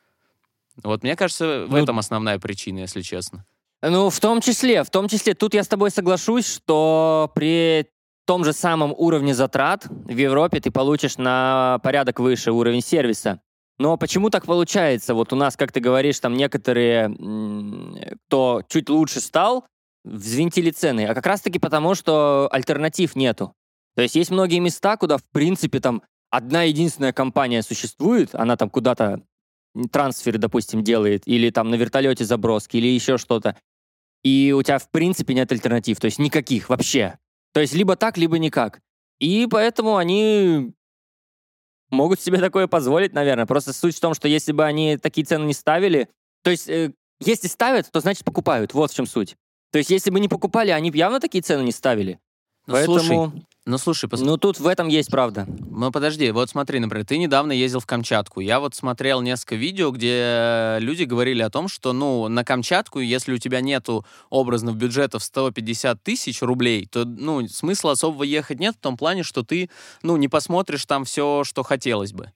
Вот, 0.84 1.02
мне 1.02 1.16
кажется, 1.16 1.66
в 1.66 1.72
Ну, 1.72 1.78
этом 1.78 1.98
основная 1.98 2.38
причина, 2.38 2.78
если 2.80 3.02
честно. 3.02 3.44
Ну, 3.82 4.10
в 4.10 4.20
том 4.20 4.40
числе, 4.40 4.82
в 4.82 4.90
том 4.90 5.08
числе, 5.08 5.34
тут 5.34 5.54
я 5.54 5.62
с 5.62 5.68
тобой 5.68 5.90
соглашусь, 5.90 6.46
что 6.46 7.30
при 7.34 7.86
том 8.26 8.44
же 8.44 8.52
самом 8.52 8.92
уровне 8.96 9.34
затрат 9.34 9.86
в 9.86 10.16
Европе 10.16 10.60
ты 10.60 10.70
получишь 10.70 11.18
на 11.18 11.78
порядок 11.82 12.18
выше 12.18 12.52
уровень 12.52 12.82
сервиса. 12.82 13.40
Но 13.78 13.96
почему 13.96 14.30
так 14.30 14.46
получается? 14.46 15.14
Вот 15.14 15.32
у 15.32 15.36
нас, 15.36 15.56
как 15.56 15.70
ты 15.70 15.80
говоришь, 15.80 16.18
там 16.18 16.34
некоторые, 16.34 17.14
кто 18.26 18.62
чуть 18.68 18.88
лучше 18.88 19.20
стал, 19.20 19.66
взвинтили 20.04 20.70
цены. 20.70 21.06
А 21.06 21.14
как 21.14 21.26
раз-таки 21.26 21.58
потому, 21.58 21.94
что 21.94 22.48
альтернатив 22.50 23.14
нету. 23.16 23.52
То 23.94 24.02
есть 24.02 24.14
есть 24.14 24.30
многие 24.30 24.60
места, 24.60 24.96
куда, 24.96 25.18
в 25.18 25.24
принципе, 25.32 25.80
там 25.80 26.02
одна 26.30 26.62
единственная 26.62 27.12
компания 27.12 27.62
существует, 27.62 28.34
она 28.34 28.56
там 28.56 28.70
куда-то 28.70 29.22
трансфер, 29.90 30.38
допустим, 30.38 30.82
делает, 30.82 31.22
или 31.26 31.50
там 31.50 31.70
на 31.70 31.74
вертолете 31.76 32.24
заброски, 32.24 32.76
или 32.76 32.88
еще 32.88 33.18
что-то. 33.18 33.56
И 34.22 34.52
у 34.56 34.62
тебя, 34.62 34.78
в 34.78 34.90
принципе, 34.90 35.34
нет 35.34 35.52
альтернатив, 35.52 36.00
то 36.00 36.06
есть 36.06 36.18
никаких 36.18 36.68
вообще. 36.68 37.18
То 37.52 37.60
есть 37.60 37.74
либо 37.74 37.96
так, 37.96 38.18
либо 38.18 38.38
никак. 38.38 38.80
И 39.18 39.46
поэтому 39.50 39.96
они 39.96 40.72
могут 41.90 42.20
себе 42.20 42.38
такое 42.38 42.66
позволить, 42.66 43.12
наверное. 43.12 43.46
Просто 43.46 43.72
суть 43.72 43.96
в 43.96 44.00
том, 44.00 44.14
что 44.14 44.28
если 44.28 44.52
бы 44.52 44.64
они 44.64 44.96
такие 44.96 45.24
цены 45.24 45.44
не 45.44 45.54
ставили, 45.54 46.08
то 46.42 46.50
есть 46.50 46.68
э, 46.68 46.92
если 47.20 47.48
ставят, 47.48 47.90
то 47.90 48.00
значит 48.00 48.24
покупают. 48.24 48.74
Вот 48.74 48.90
в 48.90 48.94
чем 48.94 49.06
суть. 49.06 49.36
То 49.72 49.78
есть 49.78 49.90
если 49.90 50.10
бы 50.10 50.20
не 50.20 50.28
покупали, 50.28 50.70
они 50.70 50.90
явно 50.94 51.20
такие 51.20 51.42
цены 51.42 51.62
не 51.62 51.72
ставили. 51.72 52.18
Ну, 52.66 52.74
Поэтому... 52.74 52.98
слушай, 52.98 53.46
ну 53.64 53.78
слушай, 53.78 54.08
пос... 54.08 54.20
Ну 54.20 54.36
тут 54.38 54.60
в 54.60 54.66
этом 54.66 54.88
есть 54.88 55.10
правда. 55.10 55.46
Ну 55.70 55.90
подожди, 55.90 56.30
вот 56.30 56.50
смотри, 56.50 56.78
например, 56.78 57.04
ты 57.04 57.18
недавно 57.18 57.52
ездил 57.52 57.80
в 57.80 57.86
Камчатку. 57.86 58.40
Я 58.40 58.60
вот 58.60 58.74
смотрел 58.74 59.20
несколько 59.22 59.56
видео, 59.56 59.90
где 59.90 60.76
люди 60.80 61.02
говорили 61.02 61.42
о 61.42 61.50
том, 61.50 61.66
что, 61.68 61.92
ну, 61.92 62.28
на 62.28 62.44
Камчатку, 62.44 63.00
если 63.00 63.32
у 63.32 63.38
тебя 63.38 63.60
нету 63.60 64.04
образных 64.30 64.76
бюджетов 64.76 65.24
150 65.24 66.02
тысяч 66.02 66.42
рублей, 66.42 66.86
то, 66.86 67.04
ну, 67.04 67.46
смысла 67.48 67.92
особого 67.92 68.22
ехать 68.22 68.60
нет 68.60 68.76
в 68.76 68.80
том 68.80 68.96
плане, 68.96 69.22
что 69.24 69.42
ты, 69.42 69.68
ну, 70.02 70.16
не 70.16 70.28
посмотришь 70.28 70.86
там 70.86 71.04
все, 71.04 71.42
что 71.44 71.64
хотелось 71.64 72.12
бы. 72.12 72.32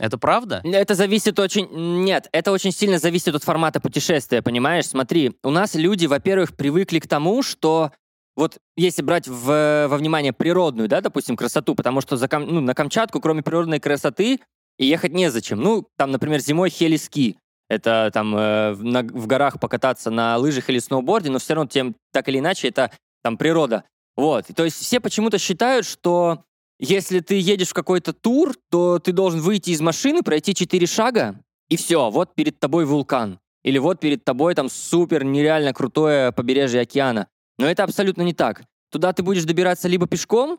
Это 0.00 0.18
правда? 0.18 0.60
Это 0.64 0.94
зависит 0.94 1.38
очень... 1.38 1.68
Нет, 2.02 2.28
это 2.32 2.50
очень 2.50 2.72
сильно 2.72 2.98
зависит 2.98 3.34
от 3.34 3.44
формата 3.44 3.80
путешествия, 3.80 4.42
понимаешь? 4.42 4.86
Смотри, 4.86 5.36
у 5.44 5.50
нас 5.50 5.76
люди, 5.76 6.06
во-первых, 6.06 6.56
привыкли 6.56 6.98
к 6.98 7.06
тому, 7.06 7.44
что 7.44 7.92
вот 8.36 8.58
если 8.76 9.02
брать 9.02 9.28
в, 9.28 9.86
во 9.88 9.96
внимание 9.96 10.32
природную, 10.32 10.88
да, 10.88 11.00
допустим, 11.00 11.36
красоту, 11.36 11.74
потому 11.74 12.00
что 12.00 12.16
за, 12.16 12.28
ну, 12.38 12.60
на 12.60 12.74
Камчатку, 12.74 13.20
кроме 13.20 13.42
природной 13.42 13.80
красоты, 13.80 14.40
ехать 14.78 15.12
незачем. 15.12 15.60
Ну, 15.60 15.86
там, 15.96 16.10
например, 16.10 16.40
зимой 16.40 16.70
хелиски. 16.70 17.36
Это 17.68 18.10
там 18.12 18.36
э, 18.36 18.74
на, 18.74 19.02
в 19.02 19.26
горах 19.26 19.58
покататься 19.58 20.10
на 20.10 20.36
лыжах 20.36 20.68
или 20.68 20.78
сноуборде, 20.78 21.30
но 21.30 21.38
все 21.38 21.54
равно 21.54 21.68
тем, 21.68 21.96
так 22.12 22.28
или 22.28 22.38
иначе 22.38 22.68
это 22.68 22.90
там 23.22 23.38
природа. 23.38 23.84
Вот. 24.16 24.46
То 24.54 24.64
есть 24.64 24.76
все 24.76 25.00
почему-то 25.00 25.38
считают, 25.38 25.86
что 25.86 26.44
если 26.78 27.20
ты 27.20 27.38
едешь 27.38 27.68
в 27.68 27.74
какой-то 27.74 28.12
тур, 28.12 28.54
то 28.70 28.98
ты 28.98 29.12
должен 29.12 29.40
выйти 29.40 29.70
из 29.70 29.80
машины, 29.80 30.22
пройти 30.22 30.54
четыре 30.54 30.86
шага, 30.86 31.40
и 31.68 31.76
все, 31.76 32.10
вот 32.10 32.34
перед 32.34 32.58
тобой 32.58 32.84
вулкан. 32.84 33.38
Или 33.62 33.78
вот 33.78 33.98
перед 34.00 34.24
тобой 34.24 34.54
там 34.54 34.68
супер 34.68 35.24
нереально 35.24 35.72
крутое 35.72 36.32
побережье 36.32 36.82
океана. 36.82 37.28
Но 37.58 37.66
это 37.66 37.84
абсолютно 37.84 38.22
не 38.22 38.34
так. 38.34 38.62
Туда 38.90 39.12
ты 39.12 39.22
будешь 39.22 39.44
добираться 39.44 39.88
либо 39.88 40.06
пешком, 40.06 40.58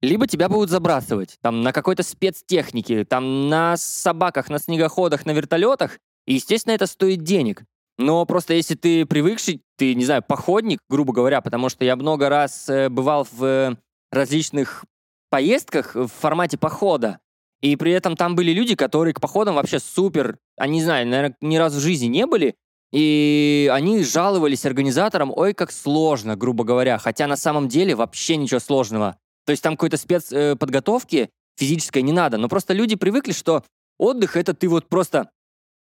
либо 0.00 0.26
тебя 0.26 0.48
будут 0.48 0.70
забрасывать. 0.70 1.38
Там 1.42 1.62
на 1.62 1.72
какой-то 1.72 2.02
спецтехнике, 2.02 3.04
там 3.04 3.48
на 3.48 3.76
собаках, 3.76 4.48
на 4.48 4.58
снегоходах, 4.58 5.26
на 5.26 5.32
вертолетах. 5.32 5.98
И, 6.26 6.34
естественно, 6.34 6.74
это 6.74 6.86
стоит 6.86 7.22
денег. 7.22 7.64
Но 7.98 8.24
просто 8.26 8.54
если 8.54 8.76
ты 8.76 9.06
привыкший, 9.06 9.62
ты, 9.76 9.94
не 9.94 10.04
знаю, 10.04 10.22
походник, 10.22 10.78
грубо 10.88 11.12
говоря, 11.12 11.40
потому 11.40 11.68
что 11.68 11.84
я 11.84 11.96
много 11.96 12.28
раз 12.28 12.68
э, 12.68 12.88
бывал 12.88 13.26
в 13.30 13.44
э, 13.44 13.76
различных 14.12 14.84
поездках 15.30 15.96
в 15.96 16.06
формате 16.06 16.58
похода, 16.58 17.18
и 17.60 17.74
при 17.74 17.90
этом 17.92 18.16
там 18.16 18.36
были 18.36 18.52
люди, 18.52 18.76
которые 18.76 19.14
к 19.14 19.20
походам 19.20 19.56
вообще 19.56 19.80
супер, 19.80 20.38
они, 20.56 20.74
не 20.74 20.84
знаю, 20.84 21.08
наверное, 21.08 21.36
ни 21.40 21.56
разу 21.56 21.78
в 21.80 21.82
жизни 21.82 22.06
не 22.06 22.24
были, 22.26 22.54
и 22.92 23.70
они 23.72 24.02
жаловались 24.02 24.64
организаторам, 24.64 25.32
ой, 25.34 25.52
как 25.54 25.72
сложно, 25.72 26.36
грубо 26.36 26.64
говоря, 26.64 26.98
хотя 26.98 27.26
на 27.26 27.36
самом 27.36 27.68
деле 27.68 27.94
вообще 27.94 28.36
ничего 28.36 28.60
сложного. 28.60 29.18
То 29.44 29.52
есть 29.52 29.62
там 29.62 29.76
какой-то 29.76 29.96
спецподготовки 29.96 31.16
э, 31.16 31.28
физической 31.58 32.02
не 32.02 32.12
надо, 32.12 32.38
но 32.38 32.48
просто 32.48 32.72
люди 32.72 32.96
привыкли, 32.96 33.32
что 33.32 33.64
отдых— 33.98 34.36
это 34.38 34.54
ты 34.54 34.68
вот 34.68 34.88
просто 34.88 35.30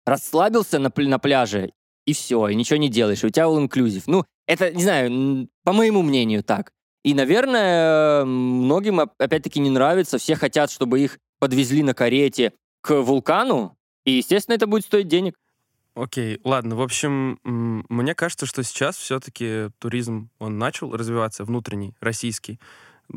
расслабился 0.07 0.79
на, 0.79 0.93
на 0.97 1.19
пляже, 1.19 1.73
и 2.07 2.13
все, 2.13 2.49
и 2.49 2.55
ничего 2.55 2.79
не 2.79 2.89
делаешь, 2.89 3.23
у 3.23 3.29
тебя 3.29 3.45
all 3.45 3.65
inclusive. 3.65 4.05
Ну, 4.07 4.25
это, 4.47 4.73
не 4.73 4.83
знаю, 4.83 5.49
по 5.65 5.73
моему 5.73 6.03
мнению 6.03 6.43
так. 6.43 6.73
И, 7.05 7.15
наверное, 7.15 8.25
многим 8.25 9.01
опять-таки 9.01 9.61
не 9.61 9.71
нравится, 9.71 10.19
все 10.19 10.35
хотят, 10.35 10.71
чтобы 10.71 11.01
их 11.01 11.19
подвезли 11.39 11.83
на 11.83 11.95
карете 11.95 12.53
к 12.83 13.01
вулкану, 13.01 13.77
и, 14.05 14.13
естественно, 14.13 14.55
это 14.55 14.67
будет 14.67 14.85
стоить 14.85 15.09
денег. 15.09 15.37
Окей, 15.95 16.39
ладно. 16.45 16.77
В 16.77 16.83
общем, 16.83 17.39
мне 17.45 18.15
кажется, 18.15 18.47
что 18.47 18.63
сейчас 18.63 18.97
все-таки 18.97 19.71
туризм, 19.79 20.31
он 20.39 20.59
начал 20.59 20.97
развиваться, 20.97 21.45
внутренний, 21.45 21.95
российский. 22.01 22.61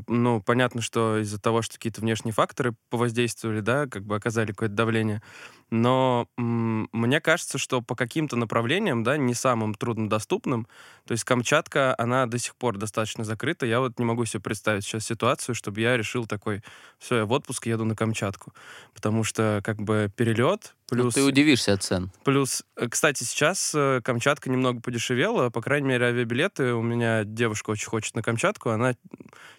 Ну, 0.07 0.41
понятно, 0.41 0.81
что 0.81 1.19
из-за 1.19 1.39
того, 1.39 1.62
что 1.62 1.75
какие-то 1.75 2.01
внешние 2.01 2.33
факторы 2.33 2.73
повоздействовали, 2.89 3.59
да, 3.59 3.86
как 3.86 4.03
бы 4.05 4.15
оказали 4.15 4.47
какое-то 4.47 4.73
давление. 4.73 5.21
Но 5.69 6.27
мне 6.38 7.21
кажется, 7.21 7.59
что 7.59 7.81
по 7.81 7.95
каким-то 7.95 8.36
направлениям, 8.36 9.03
да, 9.03 9.17
не 9.17 9.36
самым 9.36 9.75
труднодоступным, 9.75 10.67
то 11.05 11.12
есть 11.12 11.23
Камчатка, 11.25 11.93
она 11.99 12.25
до 12.25 12.39
сих 12.39 12.55
пор 12.55 12.77
достаточно 12.77 13.23
закрыта. 13.23 13.67
Я 13.67 13.79
вот 13.81 13.99
не 13.99 14.05
могу 14.05 14.25
себе 14.25 14.41
представить 14.41 14.83
сейчас 14.83 15.05
ситуацию, 15.05 15.53
чтобы 15.53 15.79
я 15.81 15.95
решил 15.95 16.25
такой, 16.25 16.63
все, 16.97 17.17
я 17.17 17.25
в 17.25 17.31
отпуск 17.31 17.67
еду 17.67 17.86
на 17.86 17.95
Камчатку. 17.95 18.51
Потому 18.95 19.23
что 19.23 19.62
как 19.63 19.77
бы 19.79 20.12
перелет, 20.15 20.75
Плюс, 20.89 21.06
ну, 21.06 21.12
ты 21.12 21.24
удивишься 21.24 21.74
от 21.74 21.84
цен. 21.84 22.12
Плюс, 22.24 22.63
э, 22.76 22.88
кстати, 22.88 23.24
сейчас 23.24 23.74
э, 23.74 24.02
Камчатка 24.04 24.50
немного 24.50 24.82
подешевела. 24.82 25.50
По 25.50 25.62
крайней 25.62 25.88
мере, 25.88 26.08
авиабилеты. 26.08 26.74
У 26.74 26.82
меня 26.82 27.24
девушка 27.24 27.72
очень 27.72 27.88
хочет 27.88 28.15
на 28.15 28.22
Камчатку. 28.22 28.69
Она 28.69 28.96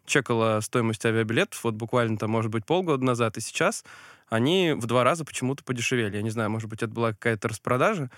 чекала 0.06 0.60
стоимость 0.60 1.04
авиабилетов 1.04 1.64
вот 1.64 1.74
буквально 1.74 2.18
там, 2.18 2.30
может 2.30 2.50
быть, 2.50 2.66
полгода 2.66 3.04
назад. 3.04 3.36
И 3.36 3.40
сейчас 3.40 3.84
они 4.28 4.74
в 4.76 4.86
два 4.86 5.04
раза 5.04 5.24
почему-то 5.24 5.64
подешевели. 5.64 6.16
Я 6.16 6.22
не 6.22 6.30
знаю, 6.30 6.50
может 6.50 6.68
быть, 6.68 6.82
это 6.82 6.92
была 6.92 7.12
какая-то 7.12 7.48
распродажа. 7.48 8.10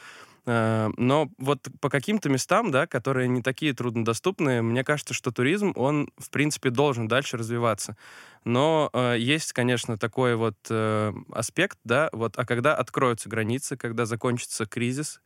Э, 0.46 0.90
но 0.96 1.28
вот 1.38 1.68
по 1.80 1.90
каким-то 1.90 2.28
местам, 2.28 2.70
да, 2.70 2.86
которые 2.86 3.28
не 3.28 3.42
такие 3.42 3.74
труднодоступные, 3.74 4.62
мне 4.62 4.84
кажется, 4.84 5.12
что 5.12 5.32
туризм, 5.32 5.72
он, 5.74 6.08
в 6.18 6.30
принципе, 6.30 6.70
должен 6.70 7.08
дальше 7.08 7.36
развиваться. 7.36 7.96
Но 8.44 8.90
э, 8.92 9.16
есть, 9.18 9.52
конечно, 9.52 9.98
такой 9.98 10.36
вот 10.36 10.56
э, 10.70 11.12
аспект, 11.32 11.78
да, 11.84 12.08
вот, 12.12 12.38
а 12.38 12.44
когда 12.46 12.76
откроются 12.76 13.28
границы, 13.28 13.76
когда 13.76 14.06
закончится 14.06 14.66
кризис, 14.66 15.20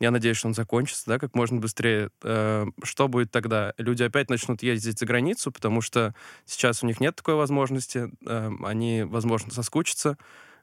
я 0.00 0.12
надеюсь, 0.12 0.36
что 0.36 0.48
он 0.48 0.54
закончится, 0.54 1.04
да, 1.06 1.18
как 1.18 1.34
можно 1.34 1.58
быстрее. 1.58 2.10
Э, 2.22 2.66
что 2.82 3.08
будет 3.08 3.30
тогда? 3.30 3.74
Люди 3.78 4.02
опять 4.02 4.30
начнут 4.30 4.62
ездить 4.62 4.98
за 4.98 5.06
границу, 5.06 5.50
потому 5.50 5.80
что 5.80 6.14
сейчас 6.46 6.82
у 6.82 6.86
них 6.86 7.00
нет 7.00 7.16
такой 7.16 7.34
возможности. 7.34 8.10
Э, 8.26 8.50
они, 8.64 9.02
возможно, 9.02 9.52
соскучатся. 9.52 10.16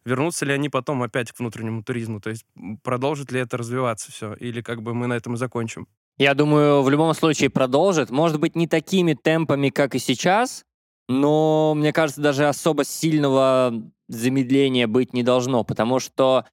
Вернутся 0.06 0.46
ли 0.46 0.54
они 0.54 0.70
потом 0.70 1.02
опять 1.02 1.32
к 1.32 1.40
внутреннему 1.40 1.84
туризму? 1.84 2.22
То 2.22 2.30
есть 2.30 2.46
продолжит 2.84 3.32
ли 3.32 3.40
это 3.40 3.58
развиваться 3.58 4.12
все? 4.12 4.34
Или 4.36 4.62
как 4.62 4.84
бы 4.84 4.94
мы 4.94 5.08
на 5.08 5.14
этом 5.14 5.34
и 5.34 5.38
закончим? 5.38 5.88
Я 6.18 6.34
думаю, 6.34 6.82
в 6.84 6.90
любом 6.90 7.14
случае 7.14 7.50
продолжит. 7.50 8.12
Может 8.12 8.40
быть, 8.40 8.56
не 8.56 8.68
такими 8.68 9.14
темпами, 9.14 9.70
как 9.70 9.96
и 9.96 10.00
сейчас, 10.00 10.64
но, 11.10 11.74
мне 11.76 11.92
кажется, 11.92 12.22
даже 12.22 12.48
особо 12.48 12.86
сильного 12.86 13.74
замедления 14.08 14.88
быть 14.88 15.14
не 15.14 15.24
должно, 15.24 15.64
потому 15.64 16.00
что, 16.00 16.46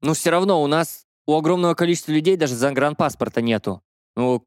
ну, 0.00 0.14
все 0.14 0.30
равно 0.30 0.62
у 0.62 0.66
нас 0.66 1.04
у 1.26 1.36
огромного 1.36 1.74
количества 1.74 2.12
людей 2.12 2.36
даже 2.36 2.54
загранпаспорта 2.54 3.42
нету. 3.42 3.82
Ну, 4.16 4.44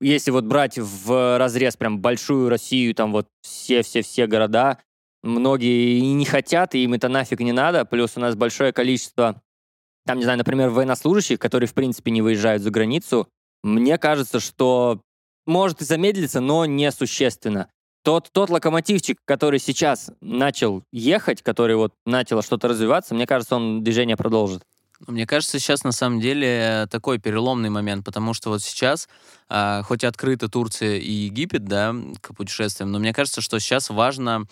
если 0.00 0.30
вот 0.30 0.44
брать 0.44 0.78
в 0.78 1.38
разрез 1.38 1.76
прям 1.76 2.00
большую 2.00 2.48
Россию, 2.48 2.94
там 2.94 3.12
вот 3.12 3.28
все-все-все 3.42 4.26
города, 4.26 4.78
многие 5.22 5.98
и 5.98 6.12
не 6.12 6.24
хотят, 6.24 6.74
и 6.74 6.84
им 6.84 6.94
это 6.94 7.08
нафиг 7.08 7.40
не 7.40 7.52
надо. 7.52 7.84
Плюс 7.84 8.12
у 8.16 8.20
нас 8.20 8.34
большое 8.34 8.72
количество, 8.72 9.40
там, 10.06 10.18
не 10.18 10.24
знаю, 10.24 10.38
например, 10.38 10.70
военнослужащих, 10.70 11.38
которые, 11.38 11.68
в 11.68 11.74
принципе, 11.74 12.10
не 12.10 12.22
выезжают 12.22 12.62
за 12.62 12.70
границу. 12.70 13.28
Мне 13.62 13.98
кажется, 13.98 14.40
что 14.40 15.00
может 15.46 15.80
и 15.80 15.84
замедлиться, 15.84 16.40
но 16.40 16.66
не 16.66 16.90
существенно. 16.90 17.68
Тот, 18.04 18.30
тот 18.32 18.50
локомотивчик, 18.50 19.18
который 19.24 19.60
сейчас 19.60 20.10
начал 20.20 20.82
ехать, 20.92 21.42
который 21.42 21.76
вот 21.76 21.92
начал 22.04 22.42
что-то 22.42 22.68
развиваться, 22.68 23.14
мне 23.14 23.26
кажется, 23.26 23.56
он 23.56 23.84
движение 23.84 24.16
продолжит. 24.16 24.64
Мне 25.06 25.26
кажется, 25.26 25.58
сейчас 25.58 25.82
на 25.84 25.92
самом 25.92 26.20
деле 26.20 26.86
такой 26.90 27.18
переломный 27.18 27.70
момент, 27.70 28.04
потому 28.04 28.34
что 28.34 28.50
вот 28.50 28.62
сейчас, 28.62 29.08
э, 29.48 29.82
хоть 29.82 30.04
открыта 30.04 30.48
Турция 30.48 30.96
и 30.98 31.10
Египет, 31.10 31.64
да, 31.64 31.94
к 32.20 32.34
путешествиям, 32.34 32.92
но 32.92 32.98
мне 33.00 33.12
кажется, 33.12 33.40
что 33.40 33.58
сейчас 33.58 33.90
важно 33.90 34.46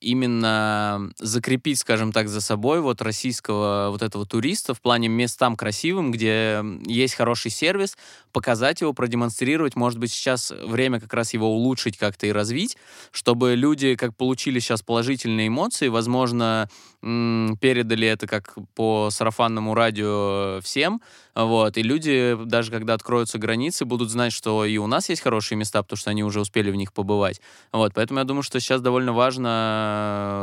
именно 0.00 1.10
закрепить, 1.18 1.78
скажем 1.78 2.12
так, 2.12 2.28
за 2.28 2.40
собой 2.40 2.80
вот 2.80 3.02
российского 3.02 3.88
вот 3.90 4.02
этого 4.02 4.26
туриста 4.26 4.74
в 4.74 4.80
плане 4.80 5.08
мест 5.08 5.38
там 5.38 5.56
красивым, 5.56 6.10
где 6.12 6.62
есть 6.86 7.14
хороший 7.14 7.50
сервис, 7.50 7.96
показать 8.32 8.80
его, 8.80 8.92
продемонстрировать. 8.92 9.76
Может 9.76 9.98
быть, 9.98 10.12
сейчас 10.12 10.50
время 10.50 11.00
как 11.00 11.12
раз 11.14 11.34
его 11.34 11.48
улучшить 11.48 11.96
как-то 11.96 12.26
и 12.26 12.32
развить, 12.32 12.76
чтобы 13.10 13.54
люди 13.54 13.96
как 13.96 14.16
получили 14.16 14.58
сейчас 14.60 14.82
положительные 14.82 15.48
эмоции, 15.48 15.88
возможно, 15.88 16.68
передали 17.00 18.06
это 18.06 18.26
как 18.26 18.54
по 18.74 19.08
сарафанному 19.10 19.74
радио 19.74 20.60
всем, 20.62 21.00
вот, 21.34 21.78
и 21.78 21.82
люди, 21.82 22.36
даже 22.44 22.70
когда 22.70 22.94
откроются 22.94 23.38
границы, 23.38 23.84
будут 23.84 24.10
знать, 24.10 24.32
что 24.32 24.64
и 24.64 24.76
у 24.76 24.86
нас 24.86 25.08
есть 25.08 25.22
хорошие 25.22 25.56
места, 25.56 25.82
потому 25.82 25.96
что 25.96 26.10
они 26.10 26.22
уже 26.22 26.40
успели 26.40 26.70
в 26.70 26.76
них 26.76 26.92
побывать. 26.92 27.40
Вот, 27.72 27.94
поэтому 27.94 28.20
я 28.20 28.24
думаю, 28.24 28.42
что 28.42 28.60
сейчас 28.60 28.82
довольно 28.82 29.12
важно 29.12 29.79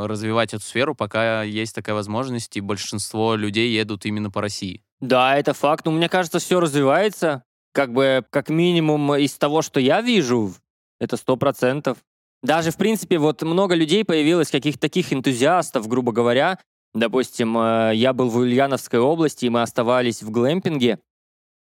развивать 0.07 0.53
эту 0.53 0.63
сферу, 0.63 0.95
пока 0.95 1.43
есть 1.43 1.75
такая 1.75 1.95
возможность, 1.95 2.55
и 2.57 2.61
большинство 2.61 3.35
людей 3.35 3.71
едут 3.71 4.05
именно 4.05 4.31
по 4.31 4.41
России. 4.41 4.83
Да, 4.99 5.37
это 5.37 5.53
факт. 5.53 5.85
Но 5.85 5.91
мне 5.91 6.09
кажется, 6.09 6.39
все 6.39 6.59
развивается. 6.59 7.43
Как 7.73 7.93
бы, 7.93 8.25
как 8.29 8.49
минимум, 8.49 9.15
из 9.15 9.33
того, 9.33 9.61
что 9.61 9.79
я 9.79 10.01
вижу, 10.01 10.53
это 10.99 11.17
сто 11.17 11.37
процентов. 11.37 11.97
Даже, 12.43 12.71
в 12.71 12.77
принципе, 12.77 13.17
вот 13.17 13.41
много 13.41 13.75
людей 13.75 14.03
появилось, 14.05 14.49
каких-то 14.49 14.81
таких 14.81 15.11
энтузиастов, 15.13 15.87
грубо 15.87 16.11
говоря. 16.11 16.59
Допустим, 16.93 17.57
э, 17.57 17.91
я 17.95 18.13
был 18.13 18.29
в 18.29 18.37
Ульяновской 18.37 18.99
области, 18.99 19.45
и 19.45 19.49
мы 19.49 19.61
оставались 19.61 20.23
в 20.23 20.31
глэмпинге. 20.31 20.99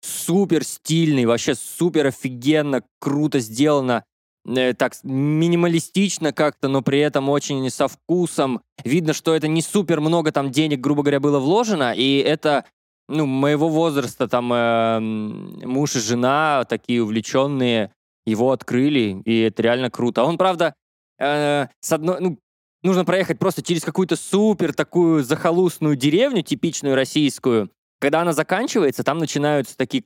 Супер 0.01 0.63
стильный, 0.63 1.25
вообще 1.25 1.55
супер 1.55 2.07
офигенно, 2.07 2.83
круто 2.99 3.39
сделано. 3.39 4.03
Э, 4.45 4.73
так 4.73 4.93
минималистично 5.03 6.33
как-то, 6.33 6.67
но 6.67 6.81
при 6.81 6.99
этом 6.99 7.29
очень 7.29 7.69
со 7.69 7.87
вкусом. 7.87 8.61
Видно, 8.83 9.13
что 9.13 9.33
это 9.35 9.47
не 9.47 9.61
супер 9.61 10.01
много 10.01 10.31
там 10.31 10.51
денег, 10.51 10.81
грубо 10.81 11.03
говоря, 11.03 11.19
было 11.19 11.39
вложено, 11.39 11.93
и 11.95 12.17
это 12.17 12.65
ну, 13.07 13.25
моего 13.25 13.69
возраста, 13.69 14.27
там, 14.27 14.51
э, 14.53 14.99
муж 14.99 15.95
и 15.95 15.99
жена 15.99 16.65
такие 16.67 17.03
увлеченные, 17.03 17.91
его 18.25 18.51
открыли, 18.51 19.21
и 19.25 19.41
это 19.41 19.61
реально 19.61 19.89
круто. 19.89 20.23
Он, 20.23 20.37
правда, 20.37 20.75
э, 21.19 21.67
с 21.79 21.91
одной, 21.91 22.19
ну, 22.19 22.39
нужно 22.81 23.05
проехать 23.05 23.39
просто 23.39 23.61
через 23.61 23.83
какую-то 23.83 24.15
супер 24.15 24.73
такую 24.73 25.23
захолустную 25.23 25.95
деревню, 25.95 26.41
типичную 26.41 26.95
российскую. 26.95 27.69
Когда 27.99 28.21
она 28.21 28.33
заканчивается, 28.33 29.03
там 29.03 29.19
начинаются 29.19 29.77
такие 29.77 30.03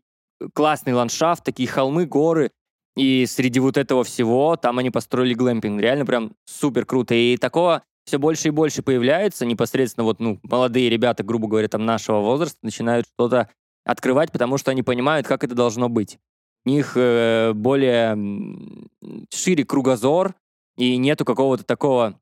классный 0.53 0.93
ландшафт, 0.93 1.43
такие 1.43 1.67
холмы, 1.67 2.05
горы, 2.05 2.51
и 2.97 3.25
среди 3.25 3.59
вот 3.59 3.77
этого 3.77 4.03
всего 4.03 4.55
там 4.55 4.79
они 4.79 4.89
построили 4.89 5.33
глэмпинг. 5.33 5.79
Реально 5.79 6.05
прям 6.05 6.31
супер 6.45 6.85
круто. 6.85 7.13
И 7.15 7.37
такого 7.37 7.83
все 8.05 8.17
больше 8.17 8.49
и 8.49 8.51
больше 8.51 8.81
появляется. 8.81 9.45
Непосредственно 9.45 10.03
вот, 10.03 10.19
ну, 10.19 10.39
молодые 10.43 10.89
ребята, 10.89 11.23
грубо 11.23 11.47
говоря, 11.47 11.67
там 11.67 11.85
нашего 11.85 12.19
возраста, 12.19 12.57
начинают 12.63 13.05
что-то 13.07 13.49
открывать, 13.85 14.31
потому 14.31 14.57
что 14.57 14.71
они 14.71 14.83
понимают, 14.83 15.27
как 15.27 15.43
это 15.43 15.55
должно 15.55 15.87
быть 15.87 16.17
у 16.67 16.69
них 16.69 16.93
э, 16.95 17.53
более 17.53 18.17
шире 19.33 19.63
кругозор, 19.63 20.35
и 20.75 20.97
нету 20.97 21.23
какого-то 21.23 21.63
такого 21.63 22.19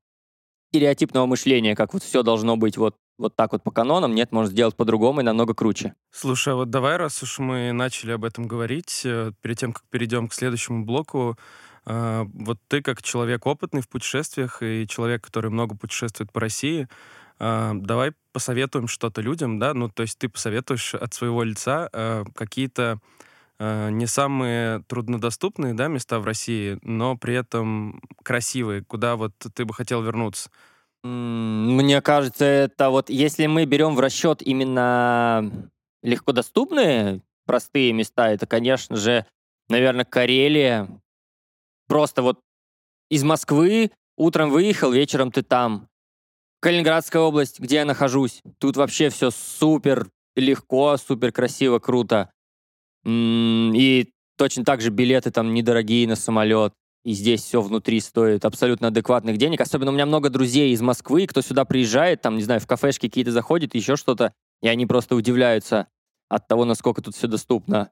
стереотипного 0.69 1.25
мышления, 1.25 1.75
как 1.75 1.93
вот 1.93 2.03
все 2.03 2.21
должно 2.21 2.55
быть 2.55 2.77
вот, 2.77 2.95
вот 3.17 3.35
так 3.35 3.53
вот 3.53 3.63
по 3.63 3.71
канонам. 3.71 4.13
Нет, 4.13 4.31
можно 4.31 4.51
сделать 4.51 4.75
по-другому 4.75 5.21
и 5.21 5.23
намного 5.23 5.53
круче. 5.53 5.95
Слушай, 6.11 6.53
а 6.53 6.55
вот 6.57 6.69
давай, 6.69 6.97
раз 6.97 7.21
уж 7.23 7.39
мы 7.39 7.71
начали 7.71 8.11
об 8.11 8.25
этом 8.25 8.47
говорить, 8.47 9.01
э, 9.05 9.31
перед 9.41 9.57
тем, 9.57 9.73
как 9.73 9.83
перейдем 9.89 10.27
к 10.27 10.33
следующему 10.33 10.85
блоку, 10.85 11.37
э, 11.85 12.25
вот 12.33 12.59
ты 12.67 12.81
как 12.81 13.01
человек 13.01 13.45
опытный 13.45 13.81
в 13.81 13.89
путешествиях 13.89 14.61
и 14.61 14.85
человек, 14.87 15.23
который 15.23 15.49
много 15.49 15.75
путешествует 15.75 16.31
по 16.31 16.41
России, 16.41 16.87
э, 17.39 17.71
давай 17.75 18.11
посоветуем 18.33 18.87
что-то 18.87 19.21
людям, 19.21 19.59
да, 19.59 19.73
ну, 19.73 19.89
то 19.89 20.03
есть 20.03 20.17
ты 20.17 20.27
посоветуешь 20.27 20.93
от 20.95 21.13
своего 21.13 21.43
лица 21.43 21.89
какие-то 22.35 22.99
не 23.57 24.05
самые 24.05 24.83
труднодоступные 24.89 25.73
да, 25.73 25.87
места 25.87 26.19
в 26.19 26.25
России, 26.25 26.77
но 26.81 27.15
при 27.15 27.35
этом 27.35 28.01
красивые, 28.21 28.83
куда 28.83 29.15
вот 29.15 29.31
ты 29.53 29.63
бы 29.63 29.73
хотел 29.73 30.01
вернуться? 30.01 30.49
Мне 31.07 32.01
кажется, 32.01 32.45
это 32.45 32.89
вот 32.89 33.11
если 33.11 33.45
мы 33.45 33.65
берем 33.65 33.95
в 33.95 33.99
расчет 33.99 34.41
именно 34.41 35.69
легкодоступные, 36.01 37.21
простые 37.45 37.93
места, 37.93 38.31
это, 38.31 38.47
конечно 38.47 38.95
же, 38.95 39.27
наверное, 39.69 40.03
Карелия. 40.03 40.89
Просто 41.87 42.23
вот 42.23 42.39
из 43.11 43.23
Москвы 43.23 43.91
утром 44.17 44.49
выехал, 44.49 44.91
вечером 44.91 45.31
ты 45.31 45.43
там. 45.43 45.89
Калининградская 46.59 47.21
область, 47.21 47.59
где 47.59 47.75
я 47.75 47.85
нахожусь, 47.85 48.41
тут 48.57 48.75
вообще 48.75 49.09
все 49.09 49.29
супер 49.29 50.09
легко, 50.35 50.97
супер 50.97 51.31
красиво, 51.31 51.77
круто. 51.77 52.31
И 53.05 54.09
точно 54.37 54.65
так 54.65 54.81
же 54.81 54.89
билеты 54.89 55.29
там 55.29 55.53
недорогие 55.53 56.07
на 56.07 56.15
самолет. 56.15 56.73
И 57.05 57.13
здесь 57.13 57.43
все 57.43 57.61
внутри 57.61 57.99
стоит 57.99 58.45
абсолютно 58.45 58.87
адекватных 58.87 59.37
денег. 59.37 59.61
Особенно 59.61 59.91
у 59.91 59.93
меня 59.93 60.07
много 60.07 60.31
друзей 60.31 60.73
из 60.73 60.81
Москвы, 60.81 61.27
кто 61.27 61.41
сюда 61.41 61.63
приезжает, 61.63 62.21
там, 62.21 62.35
не 62.35 62.43
знаю, 62.43 62.59
в 62.59 62.65
кафешки 62.65 63.07
какие-то 63.07 63.31
заходит, 63.31 63.75
еще 63.75 63.95
что-то, 63.95 64.33
и 64.63 64.67
они 64.67 64.87
просто 64.87 65.15
удивляются 65.15 65.87
от 66.29 66.47
того, 66.47 66.65
насколько 66.65 67.03
тут 67.03 67.15
все 67.15 67.27
доступно. 67.27 67.91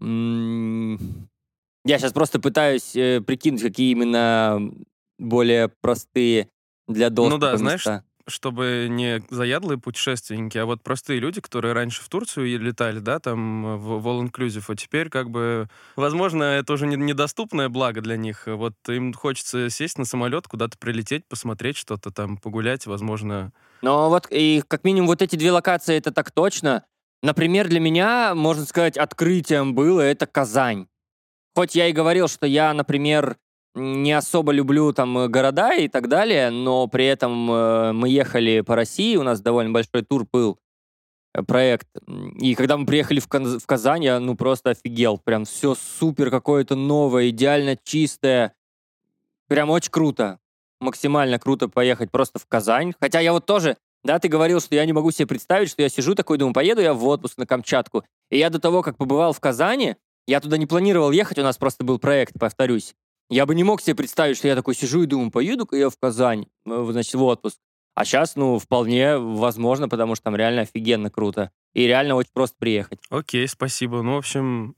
Я 0.00 1.98
сейчас 1.98 2.14
просто 2.14 2.40
пытаюсь 2.40 2.96
э, 2.96 3.20
прикинуть, 3.20 3.60
какие 3.60 3.92
именно 3.92 4.72
более 5.18 5.68
простые 5.82 6.48
для 6.88 7.10
доступа 7.10 7.34
Ну 7.34 7.40
да, 7.40 7.52
места. 7.52 7.58
знаешь, 7.58 8.02
чтобы 8.26 8.86
не 8.88 9.22
заядлые 9.30 9.78
путешественники, 9.78 10.56
а 10.58 10.66
вот 10.66 10.82
простые 10.82 11.20
люди, 11.20 11.40
которые 11.40 11.74
раньше 11.74 12.02
в 12.02 12.08
Турцию 12.08 12.58
летали, 12.58 12.98
да, 12.98 13.18
там 13.18 13.78
в 13.78 14.06
All 14.06 14.22
Inclusive, 14.22 14.64
а 14.68 14.76
теперь 14.76 15.10
как 15.10 15.30
бы, 15.30 15.68
возможно, 15.96 16.42
это 16.44 16.72
уже 16.72 16.86
недоступное 16.86 17.68
благо 17.68 18.00
для 18.00 18.16
них. 18.16 18.44
Вот 18.46 18.74
им 18.88 19.12
хочется 19.12 19.68
сесть 19.70 19.98
на 19.98 20.04
самолет, 20.04 20.48
куда-то 20.48 20.78
прилететь, 20.78 21.26
посмотреть 21.26 21.76
что-то 21.76 22.10
там, 22.10 22.36
погулять, 22.36 22.86
возможно. 22.86 23.52
Но 23.82 24.08
вот 24.08 24.26
и 24.30 24.62
как 24.66 24.84
минимум 24.84 25.08
вот 25.08 25.20
эти 25.22 25.36
две 25.36 25.50
локации, 25.52 25.96
это 25.96 26.10
так 26.10 26.30
точно. 26.30 26.84
Например, 27.22 27.68
для 27.68 27.80
меня, 27.80 28.34
можно 28.34 28.64
сказать, 28.64 28.96
открытием 28.96 29.74
было 29.74 30.00
это 30.00 30.26
Казань. 30.26 30.88
Хоть 31.54 31.74
я 31.74 31.86
и 31.88 31.92
говорил, 31.92 32.28
что 32.28 32.46
я, 32.46 32.74
например, 32.74 33.36
не 33.74 34.12
особо 34.12 34.52
люблю 34.52 34.92
там 34.92 35.18
э, 35.18 35.28
города 35.28 35.74
и 35.74 35.88
так 35.88 36.08
далее, 36.08 36.50
но 36.50 36.86
при 36.86 37.06
этом 37.06 37.50
э, 37.50 37.92
мы 37.92 38.08
ехали 38.08 38.60
по 38.60 38.76
России, 38.76 39.16
у 39.16 39.22
нас 39.22 39.40
довольно 39.40 39.72
большой 39.72 40.02
тур 40.02 40.26
был, 40.32 40.58
э, 41.34 41.42
проект. 41.42 41.88
И 42.38 42.54
когда 42.54 42.76
мы 42.76 42.86
приехали 42.86 43.20
в, 43.20 43.28
Каз 43.28 43.62
в 43.62 43.66
Казань, 43.66 44.04
я 44.04 44.20
ну 44.20 44.36
просто 44.36 44.70
офигел. 44.70 45.18
Прям 45.18 45.44
все 45.44 45.74
супер 45.74 46.30
какое-то 46.30 46.76
новое, 46.76 47.30
идеально 47.30 47.76
чистое. 47.82 48.54
Прям 49.48 49.70
очень 49.70 49.90
круто. 49.90 50.38
Максимально 50.80 51.38
круто 51.38 51.68
поехать 51.68 52.10
просто 52.10 52.38
в 52.38 52.46
Казань. 52.46 52.92
Хотя 53.00 53.20
я 53.20 53.32
вот 53.32 53.46
тоже, 53.46 53.76
да, 54.04 54.18
ты 54.18 54.28
говорил, 54.28 54.60
что 54.60 54.74
я 54.74 54.86
не 54.86 54.92
могу 54.92 55.10
себе 55.10 55.26
представить, 55.26 55.70
что 55.70 55.82
я 55.82 55.88
сижу 55.88 56.14
такой, 56.14 56.38
думаю, 56.38 56.54
поеду 56.54 56.80
я 56.80 56.94
в 56.94 57.04
отпуск 57.06 57.38
на 57.38 57.46
Камчатку. 57.46 58.04
И 58.30 58.38
я 58.38 58.50
до 58.50 58.60
того, 58.60 58.82
как 58.82 58.96
побывал 58.96 59.32
в 59.32 59.40
Казани, 59.40 59.96
я 60.26 60.40
туда 60.40 60.56
не 60.56 60.66
планировал 60.66 61.10
ехать, 61.10 61.38
у 61.38 61.42
нас 61.42 61.58
просто 61.58 61.84
был 61.84 61.98
проект, 61.98 62.38
повторюсь. 62.38 62.94
Я 63.30 63.46
бы 63.46 63.54
не 63.54 63.64
мог 63.64 63.80
себе 63.80 63.96
представить, 63.96 64.36
что 64.36 64.48
я 64.48 64.54
такой 64.54 64.74
сижу 64.74 65.02
и 65.02 65.06
думаю, 65.06 65.30
поеду-ка 65.30 65.76
я 65.76 65.88
в 65.88 65.96
Казань, 65.98 66.46
э, 66.66 66.86
значит, 66.90 67.14
в 67.14 67.22
отпуск. 67.22 67.58
А 67.94 68.04
сейчас, 68.04 68.34
ну, 68.34 68.58
вполне 68.58 69.18
возможно, 69.18 69.88
потому 69.88 70.16
что 70.16 70.24
там 70.24 70.36
реально 70.36 70.62
офигенно 70.62 71.10
круто. 71.10 71.50
И 71.74 71.86
реально 71.86 72.16
очень 72.16 72.32
просто 72.32 72.56
приехать. 72.58 72.98
Окей, 73.08 73.46
спасибо. 73.46 74.02
Ну, 74.02 74.14
в 74.14 74.18
общем, 74.18 74.74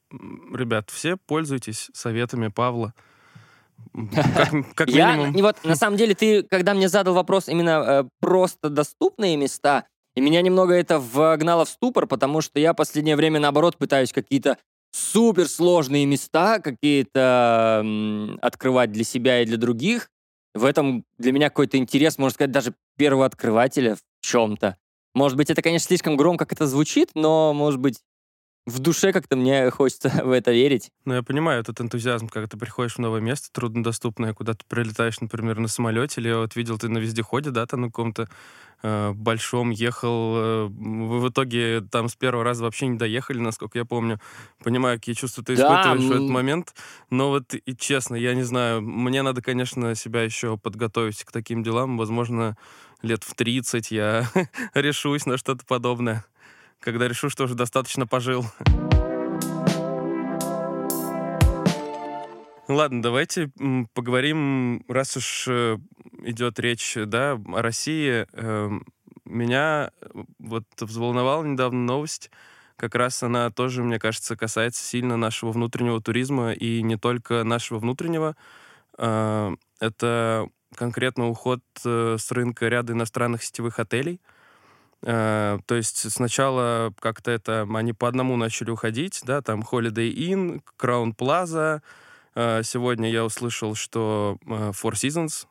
ребят, 0.52 0.90
все 0.90 1.16
пользуйтесь 1.16 1.90
советами 1.94 2.48
Павла. 2.48 2.92
Как, 3.94 4.50
как 4.74 4.88
минимум. 4.92 5.34
Я, 5.34 5.42
вот, 5.42 5.64
на 5.64 5.76
самом 5.76 5.96
деле, 5.96 6.14
ты, 6.14 6.42
когда 6.42 6.74
мне 6.74 6.88
задал 6.88 7.14
вопрос 7.14 7.48
именно 7.48 7.70
э, 7.70 8.04
просто 8.20 8.68
доступные 8.68 9.36
места, 9.36 9.86
и 10.14 10.20
меня 10.20 10.42
немного 10.42 10.74
это 10.74 10.98
вогнало 10.98 11.64
в 11.64 11.70
ступор, 11.70 12.06
потому 12.06 12.42
что 12.42 12.58
я 12.60 12.74
последнее 12.74 13.16
время, 13.16 13.40
наоборот, 13.40 13.76
пытаюсь 13.76 14.12
какие-то 14.12 14.58
суперсложные 14.96 16.06
места 16.06 16.58
какие-то 16.58 17.84
открывать 18.40 18.92
для 18.92 19.04
себя 19.04 19.42
и 19.42 19.46
для 19.46 19.58
других. 19.58 20.08
В 20.54 20.64
этом 20.64 21.04
для 21.18 21.32
меня 21.32 21.50
какой-то 21.50 21.76
интерес, 21.76 22.16
можно 22.16 22.34
сказать, 22.34 22.50
даже 22.50 22.74
первого 22.96 23.26
открывателя 23.26 23.96
в 23.96 24.00
чем-то. 24.22 24.78
Может 25.14 25.36
быть, 25.36 25.50
это, 25.50 25.60
конечно, 25.60 25.86
слишком 25.86 26.16
громко 26.16 26.46
как 26.46 26.54
это 26.54 26.66
звучит, 26.66 27.10
но, 27.14 27.52
может 27.52 27.78
быть, 27.78 28.00
в 28.66 28.80
душе 28.80 29.12
как-то 29.12 29.36
мне 29.36 29.70
хочется 29.70 30.08
в 30.24 30.30
это 30.30 30.52
верить. 30.52 30.90
Ну, 31.04 31.14
я 31.14 31.22
понимаю 31.22 31.60
этот 31.60 31.80
энтузиазм, 31.80 32.28
когда 32.28 32.48
ты 32.48 32.56
приходишь 32.56 32.96
в 32.96 32.98
новое 32.98 33.20
место, 33.20 33.48
труднодоступное, 33.52 34.34
куда 34.34 34.54
ты 34.54 34.64
прилетаешь, 34.68 35.20
например, 35.20 35.58
на 35.58 35.68
самолете, 35.68 36.20
или 36.20 36.32
вот 36.32 36.56
видел 36.56 36.78
ты 36.78 36.88
на 36.88 36.98
вездеходе, 36.98 37.50
да, 37.50 37.64
там 37.66 37.82
на 37.82 37.86
каком-то 37.86 38.28
э, 38.82 39.12
большом 39.12 39.70
ехал. 39.70 40.34
Э, 40.36 40.66
в 40.66 41.28
итоге 41.28 41.80
там 41.80 42.08
с 42.08 42.16
первого 42.16 42.42
раза 42.42 42.64
вообще 42.64 42.88
не 42.88 42.98
доехали, 42.98 43.38
насколько 43.38 43.78
я 43.78 43.84
помню. 43.84 44.20
Понимаю, 44.62 44.98
какие 44.98 45.14
чувства 45.14 45.44
ты 45.44 45.56
да, 45.56 45.62
испытываешь 45.62 46.02
ну... 46.02 46.08
в 46.08 46.16
этот 46.16 46.28
момент. 46.28 46.74
Но 47.10 47.30
вот 47.30 47.54
и 47.54 47.76
честно, 47.76 48.16
я 48.16 48.34
не 48.34 48.42
знаю, 48.42 48.82
мне 48.82 49.22
надо, 49.22 49.42
конечно, 49.42 49.94
себя 49.94 50.22
еще 50.22 50.58
подготовить 50.58 51.22
к 51.22 51.30
таким 51.30 51.62
делам. 51.62 51.96
Возможно, 51.96 52.56
лет 53.02 53.22
в 53.22 53.34
30 53.34 53.92
я 53.92 54.28
решусь 54.74 55.24
на 55.24 55.38
что-то 55.38 55.64
подобное 55.64 56.24
когда 56.80 57.08
решу, 57.08 57.30
что 57.30 57.44
уже 57.44 57.54
достаточно 57.54 58.06
пожил. 58.06 58.44
Ладно, 62.68 63.00
давайте 63.00 63.50
поговорим, 63.94 64.84
раз 64.88 65.16
уж 65.16 65.46
э, 65.48 65.78
идет 66.24 66.58
речь, 66.58 66.98
да, 67.06 67.40
о 67.54 67.62
России. 67.62 68.26
э, 68.32 68.70
меня 69.24 69.90
э, 70.00 70.06
вот 70.40 70.64
взволновала 70.80 71.44
недавно 71.44 71.84
новость. 71.84 72.30
Как 72.76 72.94
раз 72.94 73.22
она 73.22 73.50
тоже, 73.50 73.82
мне 73.82 73.98
кажется, 73.98 74.36
касается 74.36 74.84
сильно 74.84 75.16
нашего 75.16 75.52
внутреннего 75.52 76.00
туризма 76.00 76.52
и 76.52 76.82
не 76.82 76.96
только 76.96 77.44
нашего 77.44 77.78
внутреннего. 77.78 78.36
Э, 78.98 79.54
это 79.78 80.48
конкретно 80.74 81.28
уход 81.28 81.60
э, 81.84 82.16
с 82.18 82.30
рынка 82.32 82.68
ряда 82.68 82.92
иностранных 82.92 83.42
сетевых 83.42 83.78
отелей. 83.78 84.20
Э, 85.02 85.58
То 85.66 85.74
есть 85.74 86.10
сначала 86.10 86.92
как-то 87.00 87.30
это 87.30 87.66
они 87.74 87.92
по 87.92 88.08
одному 88.08 88.36
начали 88.36 88.70
уходить, 88.70 89.20
да, 89.24 89.42
там 89.42 89.60
Holiday 89.60 90.12
Inn, 90.12 90.62
Crown 90.78 91.14
Plaza. 91.16 91.80
Э, 92.34 92.62
Сегодня 92.62 93.10
я 93.10 93.24
услышал, 93.24 93.74
что 93.74 94.38
э, 94.46 94.72
Four 94.72 94.92
Seasons, 94.92 95.46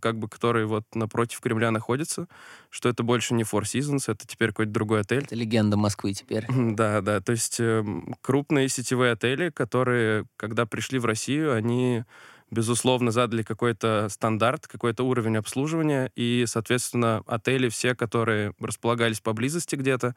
как 0.00 0.18
бы 0.18 0.28
который 0.28 0.66
вот 0.66 0.84
напротив 0.94 1.40
Кремля 1.40 1.70
находится, 1.70 2.28
что 2.68 2.88
это 2.88 3.02
больше 3.02 3.34
не 3.34 3.42
Four 3.42 3.62
Seasons, 3.62 4.04
это 4.06 4.26
теперь 4.26 4.48
какой-то 4.50 4.72
другой 4.72 5.00
отель. 5.00 5.24
Это 5.24 5.34
легенда 5.34 5.76
Москвы 5.76 6.12
теперь. 6.12 6.46
Да, 6.48 7.00
да. 7.00 7.20
То 7.20 7.32
есть 7.32 7.58
эм, 7.60 8.14
крупные 8.20 8.68
сетевые 8.68 9.12
отели, 9.12 9.50
которые, 9.50 10.26
когда 10.36 10.66
пришли 10.66 10.98
в 10.98 11.06
Россию, 11.06 11.54
они, 11.54 12.04
безусловно, 12.50 13.10
задали 13.10 13.42
какой-то 13.42 14.08
стандарт, 14.10 14.66
какой-то 14.66 15.04
уровень 15.04 15.36
обслуживания, 15.36 16.10
и, 16.16 16.44
соответственно, 16.46 17.22
отели 17.26 17.68
все, 17.68 17.94
которые 17.94 18.54
располагались 18.60 19.20
поблизости 19.20 19.76
где-то, 19.76 20.14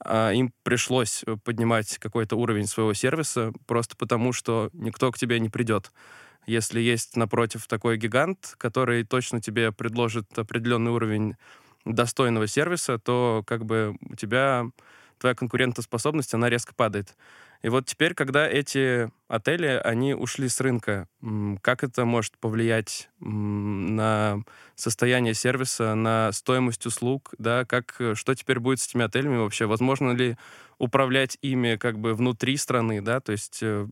а, 0.00 0.32
им 0.32 0.52
пришлось 0.62 1.24
поднимать 1.44 1.98
какой-то 1.98 2.36
уровень 2.36 2.66
своего 2.66 2.94
сервиса, 2.94 3.52
просто 3.66 3.96
потому 3.96 4.32
что 4.32 4.70
никто 4.72 5.10
к 5.12 5.18
тебе 5.18 5.40
не 5.40 5.48
придет. 5.48 5.92
Если 6.46 6.80
есть 6.80 7.16
напротив 7.16 7.66
такой 7.66 7.96
гигант, 7.96 8.54
который 8.58 9.04
точно 9.04 9.40
тебе 9.40 9.72
предложит 9.72 10.38
определенный 10.38 10.90
уровень 10.92 11.36
достойного 11.84 12.46
сервиса, 12.46 12.98
то 12.98 13.42
как 13.46 13.64
бы 13.64 13.96
у 14.00 14.14
тебя 14.16 14.66
твоя 15.18 15.34
конкурентоспособность, 15.34 16.34
она 16.34 16.50
резко 16.50 16.74
падает. 16.74 17.16
И 17.64 17.70
вот 17.70 17.86
теперь, 17.86 18.12
когда 18.12 18.46
эти 18.46 19.10
отели, 19.26 19.80
они 19.82 20.12
ушли 20.12 20.50
с 20.50 20.60
рынка, 20.60 21.08
как 21.62 21.82
это 21.82 22.04
может 22.04 22.36
повлиять 22.36 23.08
на 23.20 24.40
состояние 24.74 25.32
сервиса, 25.32 25.94
на 25.94 26.30
стоимость 26.32 26.84
услуг, 26.84 27.32
да, 27.38 27.64
как, 27.64 27.98
что 28.12 28.34
теперь 28.34 28.60
будет 28.60 28.80
с 28.80 28.88
этими 28.88 29.06
отелями 29.06 29.38
вообще? 29.38 29.64
Возможно 29.64 30.10
ли 30.10 30.36
управлять 30.76 31.38
ими 31.40 31.76
как 31.76 31.98
бы 31.98 32.12
внутри 32.12 32.58
страны, 32.58 33.00
да, 33.00 33.20
то 33.20 33.32
есть 33.32 33.60
э, 33.62 33.86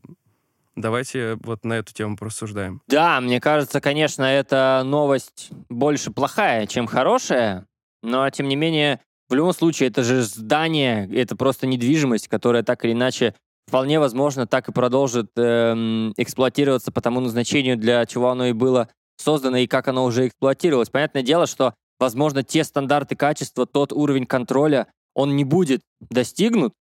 давайте 0.77 1.39
вот 1.43 1.65
на 1.65 1.73
эту 1.73 1.95
тему 1.95 2.19
порассуждаем. 2.19 2.83
Да, 2.89 3.23
мне 3.23 3.41
кажется, 3.41 3.81
конечно, 3.81 4.25
эта 4.25 4.83
новость 4.85 5.49
больше 5.71 6.11
плохая, 6.11 6.67
чем 6.67 6.87
хорошая, 6.87 7.65
но, 8.03 8.29
тем 8.29 8.49
не 8.49 8.57
менее, 8.57 9.01
в 9.31 9.35
любом 9.35 9.55
случае, 9.55 9.89
это 9.89 10.03
же 10.03 10.21
здание, 10.21 11.09
это 11.11 11.37
просто 11.37 11.67
недвижимость, 11.67 12.29
которая 12.29 12.63
так 12.63 12.85
или 12.85 12.93
иначе 12.93 13.35
вполне 13.67 14.01
возможно 14.01 14.47
так 14.47 14.69
и 14.69 14.73
продолжит 14.73 15.31
эм, 15.37 16.13
эксплуатироваться 16.17 16.93
по 16.93 17.01
тому 17.01 17.21
назначению, 17.21 17.77
для 17.77 18.05
чего 18.07 18.31
оно 18.31 18.47
и 18.47 18.53
было 18.53 18.89
создано, 19.17 19.57
и 19.59 19.67
как 19.67 19.89
оно 19.89 20.05
уже 20.05 20.27
эксплуатировалось. 20.27 20.91
Понятное 20.91 21.23
дело, 21.23 21.47
что, 21.47 21.75
возможно, 21.99 22.43
те 22.43 22.65
стандарты 22.65 23.17
качества, 23.17 23.67
тот 23.67 23.93
уровень 23.93 24.27
контроля, 24.27 24.89
он 25.15 25.37
не 25.37 25.45
будет 25.45 25.83
достигнут, 26.11 26.75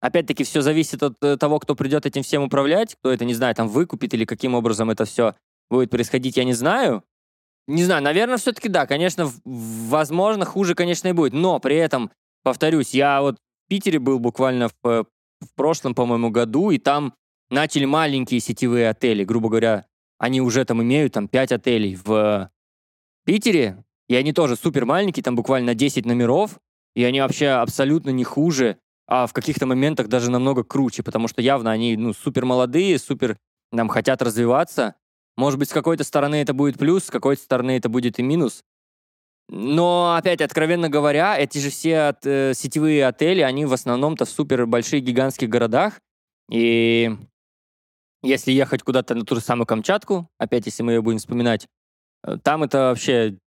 Опять-таки, 0.00 0.44
все 0.44 0.60
зависит 0.60 1.02
от 1.02 1.16
э, 1.22 1.36
того, 1.36 1.58
кто 1.58 1.74
придет 1.74 2.04
этим 2.04 2.22
всем 2.22 2.42
управлять, 2.42 2.94
кто 2.94 3.10
это, 3.10 3.24
не 3.24 3.34
знаю, 3.34 3.54
там 3.54 3.68
выкупит 3.68 4.12
или 4.12 4.24
каким 4.24 4.54
образом 4.54 4.90
это 4.90 5.04
все 5.04 5.34
будет 5.70 5.90
происходить, 5.90 6.36
я 6.36 6.44
не 6.44 6.52
знаю. 6.52 7.02
Не 7.66 7.82
знаю, 7.82 8.02
наверное, 8.02 8.36
все-таки 8.36 8.68
да, 8.68 8.86
конечно, 8.86 9.30
возможно, 9.44 10.44
хуже, 10.44 10.74
конечно, 10.74 11.08
и 11.08 11.12
будет. 11.12 11.32
Но 11.32 11.58
при 11.58 11.76
этом, 11.76 12.10
повторюсь, 12.44 12.94
я 12.94 13.22
вот 13.22 13.36
в 13.36 13.68
Питере 13.68 13.98
был 13.98 14.18
буквально 14.18 14.68
в, 14.68 14.86
э, 14.86 15.04
в 15.46 15.54
прошлом, 15.54 15.94
по-моему, 15.94 16.30
году, 16.30 16.70
и 16.70 16.78
там 16.78 17.14
начали 17.50 17.84
маленькие 17.84 18.40
сетевые 18.40 18.88
отели, 18.90 19.24
грубо 19.24 19.48
говоря, 19.48 19.86
они 20.18 20.40
уже 20.40 20.64
там 20.64 20.82
имеют 20.82 21.12
там 21.14 21.28
5 21.28 21.52
отелей 21.52 21.96
в 22.02 22.50
Питере, 23.24 23.84
и 24.08 24.14
они 24.14 24.32
тоже 24.32 24.56
супер 24.56 24.84
маленькие, 24.84 25.22
там 25.22 25.36
буквально 25.36 25.74
10 25.74 26.06
номеров, 26.06 26.58
и 26.94 27.04
они 27.04 27.20
вообще 27.20 27.48
абсолютно 27.48 28.10
не 28.10 28.24
хуже 28.24 28.78
а 29.08 29.26
в 29.26 29.32
каких-то 29.32 29.66
моментах 29.66 30.08
даже 30.08 30.30
намного 30.30 30.64
круче, 30.64 31.02
потому 31.02 31.28
что 31.28 31.40
явно 31.40 31.70
они, 31.70 31.96
ну, 31.96 32.12
супер 32.12 32.44
молодые, 32.44 32.98
супер 32.98 33.38
нам 33.72 33.88
хотят 33.88 34.20
развиваться. 34.20 34.96
Может 35.36 35.58
быть, 35.58 35.70
с 35.70 35.72
какой-то 35.72 36.02
стороны 36.02 36.36
это 36.36 36.54
будет 36.54 36.78
плюс, 36.78 37.04
с 37.04 37.10
какой-то 37.10 37.42
стороны 37.42 37.76
это 37.76 37.88
будет 37.88 38.18
и 38.18 38.22
минус. 38.22 38.64
Но, 39.48 40.16
опять, 40.16 40.40
откровенно 40.40 40.88
говоря, 40.88 41.38
эти 41.38 41.58
же 41.58 41.70
все 41.70 42.08
от- 42.08 42.26
э, 42.26 42.52
сетевые 42.54 43.06
отели, 43.06 43.42
они 43.42 43.64
в 43.64 43.72
основном-то 43.72 44.24
в 44.24 44.30
супер 44.30 44.66
больших 44.66 45.04
гигантских 45.04 45.48
городах. 45.48 46.00
И 46.50 47.16
если 48.22 48.50
ехать 48.52 48.82
куда-то 48.82 49.14
на 49.14 49.24
ту 49.24 49.36
же 49.36 49.40
самую 49.40 49.66
Камчатку, 49.66 50.28
опять, 50.38 50.66
если 50.66 50.82
мы 50.82 50.92
ее 50.92 51.02
будем 51.02 51.18
вспоминать, 51.18 51.68
э, 52.24 52.38
там 52.42 52.64
это 52.64 52.78
вообще, 52.78 53.38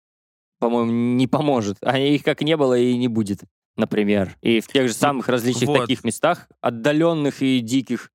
по-моему, 0.61 0.93
не 1.17 1.27
поможет. 1.27 1.79
А 1.83 1.99
их 1.99 2.23
как 2.23 2.43
не 2.43 2.57
было 2.57 2.79
и 2.79 2.97
не 2.97 3.09
будет 3.09 3.41
например. 3.79 4.37
И 4.43 4.61
в 4.61 4.67
тех 4.67 4.89
же 4.89 4.93
самых 4.93 5.29
различных 5.29 5.69
вот. 5.69 5.81
таких 5.83 6.05
местах, 6.05 6.49
отдаленных 6.61 7.43
и 7.43 7.61
диких, 7.61 8.11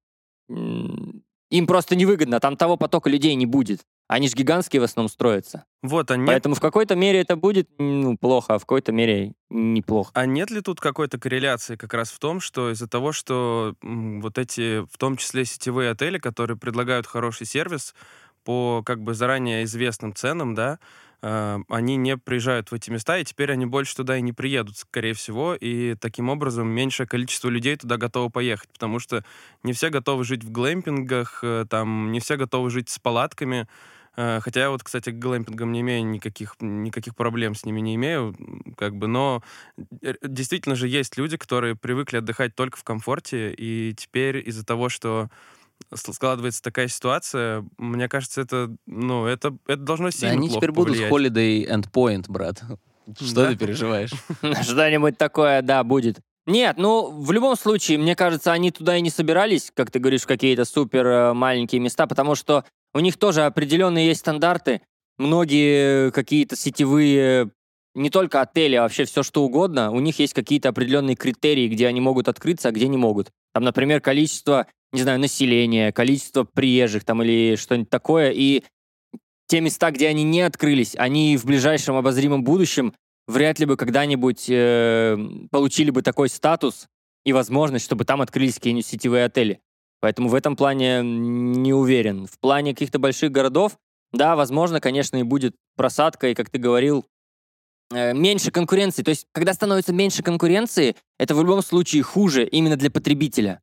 им 1.54 1.68
просто 1.68 1.96
невыгодно. 1.96 2.40
Там 2.40 2.58
того 2.58 2.78
потока 2.78 3.10
людей 3.10 3.36
не 3.36 3.46
будет. 3.46 3.82
Они 4.08 4.28
же 4.28 4.36
гигантские 4.36 4.82
в 4.82 4.84
основном 4.84 5.10
строятся. 5.10 5.66
Вот, 5.84 6.10
а 6.10 6.18
нет, 6.18 6.28
Поэтому 6.28 6.56
в 6.56 6.60
какой-то 6.60 6.96
мере 6.96 7.22
это 7.22 7.36
будет 7.36 7.70
ну, 7.78 8.18
плохо, 8.18 8.56
а 8.56 8.58
в 8.58 8.62
какой-то 8.62 8.92
мере 8.92 9.34
неплохо. 9.50 10.12
а 10.16 10.26
нет 10.26 10.50
ли 10.50 10.62
тут 10.62 10.80
какой-то 10.80 11.20
корреляции 11.20 11.76
как 11.76 11.94
раз 11.94 12.10
в 12.10 12.18
том, 12.18 12.42
что 12.42 12.72
из-за 12.72 12.88
того, 12.88 13.12
что 13.12 13.76
вот 13.82 14.38
эти, 14.40 14.82
в 14.92 14.98
том 14.98 15.16
числе 15.16 15.46
сетевые 15.46 15.92
отели, 15.92 16.18
которые 16.18 16.58
предлагают 16.58 17.06
хороший 17.06 17.46
сервис 17.46 17.94
по 18.44 18.82
как 18.84 19.02
бы 19.02 19.14
заранее 19.14 19.64
известным 19.64 20.14
ценам, 20.16 20.56
да, 20.56 20.80
они 21.24 21.96
не 21.96 22.18
приезжают 22.18 22.72
в 22.72 22.74
эти 22.74 22.90
места, 22.90 23.18
и 23.18 23.24
теперь 23.24 23.52
они 23.52 23.66
больше 23.66 23.96
туда 23.96 24.18
и 24.18 24.22
не 24.22 24.34
приедут, 24.34 24.78
скорее 24.78 25.14
всего, 25.14 25.56
и 25.56 25.96
таким 25.96 26.30
образом 26.30 26.68
меньшее 26.68 27.08
количество 27.08 27.50
людей 27.50 27.76
туда 27.78 27.98
готово 27.98 28.30
поехать, 28.30 28.70
потому 28.74 29.00
что 29.00 29.24
не 29.64 29.72
все 29.74 29.90
готовы 29.90 30.26
жить 30.26 30.44
в 30.44 30.52
глэмпингах, 30.52 31.40
э, 31.44 31.66
там, 31.70 32.12
не 32.12 32.20
все 32.20 32.36
готовы 32.36 32.70
жить 32.70 32.90
с 32.90 33.00
палатками, 33.00 33.68
Э, 34.16 34.40
Хотя 34.42 34.62
я 34.62 34.70
вот, 34.70 34.84
кстати, 34.84 35.10
к 35.10 35.20
глэмпингам 35.20 35.72
не 35.72 35.82
имею 35.82 36.06
никаких, 36.06 36.56
никаких 36.60 37.16
проблем 37.16 37.56
с 37.56 37.66
ними 37.66 37.80
не 37.82 37.96
имею, 37.96 38.36
как 38.78 38.96
бы, 38.96 39.08
но 39.08 39.44
э, 40.02 40.14
действительно 40.22 40.76
же 40.76 40.88
есть 40.88 41.18
люди, 41.18 41.38
которые 41.38 41.76
привыкли 41.76 42.18
отдыхать 42.18 42.56
только 42.56 42.78
в 42.78 42.84
комфорте, 42.84 43.54
и 43.58 43.94
теперь 43.98 44.48
из-за 44.48 44.66
того, 44.66 44.90
что 44.90 45.30
складывается 45.94 46.62
такая 46.62 46.88
ситуация, 46.88 47.66
мне 47.78 48.08
кажется, 48.10 48.42
это, 48.42 48.76
ну, 48.86 49.26
это, 49.26 49.56
это 49.68 49.82
должно 49.82 50.08
Да 50.08 50.12
сильно 50.12 50.34
они 50.34 50.48
плохо 50.48 50.60
теперь 50.62 50.72
будут 50.72 50.98
повлиять. 50.98 51.12
holiday 51.12 51.68
endpoint, 51.70 52.26
брат. 52.30 52.62
Что 53.20 53.36
Да? 53.36 53.50
ты 53.50 53.58
переживаешь? 53.58 54.12
Что-нибудь 54.62 55.18
такое, 55.18 55.62
да, 55.62 55.84
будет. 55.84 56.20
Нет, 56.46 56.76
ну, 56.78 57.10
в 57.10 57.32
любом 57.32 57.56
случае, 57.56 57.98
мне 57.98 58.16
кажется, 58.16 58.52
они 58.52 58.72
туда 58.72 58.98
и 58.98 59.02
не 59.02 59.10
собирались, 59.10 59.72
как 59.74 59.92
ты 59.92 60.00
говоришь, 60.00 60.24
в 60.24 60.28
какие-то 60.28 60.66
супер 60.66 61.06
э, 61.08 61.34
маленькие 61.34 61.80
места, 61.80 62.06
потому 62.06 62.36
что 62.36 62.66
у 62.94 63.00
них 63.00 63.18
тоже 63.18 63.44
определенные 63.46 64.08
есть 64.08 64.20
стандарты. 64.22 64.82
Многие 65.18 66.12
какие-то 66.12 66.56
сетевые, 66.58 67.50
не 67.96 68.10
только 68.10 68.42
отели, 68.42 68.76
а 68.76 68.82
вообще 68.84 69.06
все 69.06 69.24
что 69.24 69.44
угодно, 69.44 69.92
у 69.92 70.00
них 70.00 70.20
есть 70.20 70.34
какие-то 70.34 70.70
определенные 70.70 71.16
критерии, 71.16 71.68
где 71.70 71.88
они 71.88 72.02
могут 72.02 72.28
открыться, 72.28 72.70
а 72.70 72.72
где 72.72 72.88
не 72.88 72.98
могут. 72.98 73.32
Там, 73.54 73.64
например, 73.64 74.02
количество, 74.02 74.68
не 74.94 75.02
знаю, 75.02 75.20
населения, 75.20 75.92
количество 75.92 76.44
приезжих 76.44 77.04
там 77.04 77.22
или 77.24 77.56
что-нибудь 77.56 77.90
такое. 77.90 78.32
И 78.32 78.64
те 79.48 79.60
места, 79.60 79.92
где 79.92 80.08
они 80.08 80.24
не 80.24 80.42
открылись, 80.42 80.96
они 80.96 81.36
в 81.36 81.46
ближайшем 81.46 81.96
обозримом 81.96 82.44
будущем 82.44 82.94
вряд 83.28 83.60
ли 83.60 83.66
бы 83.66 83.76
когда-нибудь 83.76 84.46
э, 84.50 85.18
получили 85.52 85.90
бы 85.90 86.02
такой 86.02 86.30
статус 86.30 86.88
и 87.26 87.34
возможность, 87.34 87.86
чтобы 87.86 88.06
там 88.06 88.22
открылись 88.22 88.56
какие-нибудь 88.56 88.86
сетевые 88.86 89.26
отели. 89.26 89.60
Поэтому 90.00 90.30
в 90.30 90.36
этом 90.36 90.56
плане 90.56 91.02
не 91.02 91.74
уверен. 91.74 92.28
В 92.28 92.38
плане 92.40 92.74
каких-то 92.74 93.00
больших 93.00 93.32
городов, 93.32 93.78
да, 94.12 94.36
возможно, 94.36 94.80
конечно, 94.80 95.18
и 95.18 95.24
будет 95.24 95.56
просадка, 95.76 96.28
и, 96.28 96.36
как 96.36 96.50
ты 96.50 96.60
говорил, 96.60 97.06
э, 97.92 98.14
меньше 98.14 98.52
конкуренции. 98.52 99.02
То 99.02 99.10
есть, 99.10 99.26
когда 99.32 99.54
становится 99.54 99.94
меньше 99.94 100.22
конкуренции, 100.22 100.96
это 101.18 101.34
в 101.34 101.40
любом 101.40 101.64
случае 101.64 102.04
хуже 102.04 102.46
именно 102.46 102.76
для 102.76 102.92
потребителя. 102.92 103.62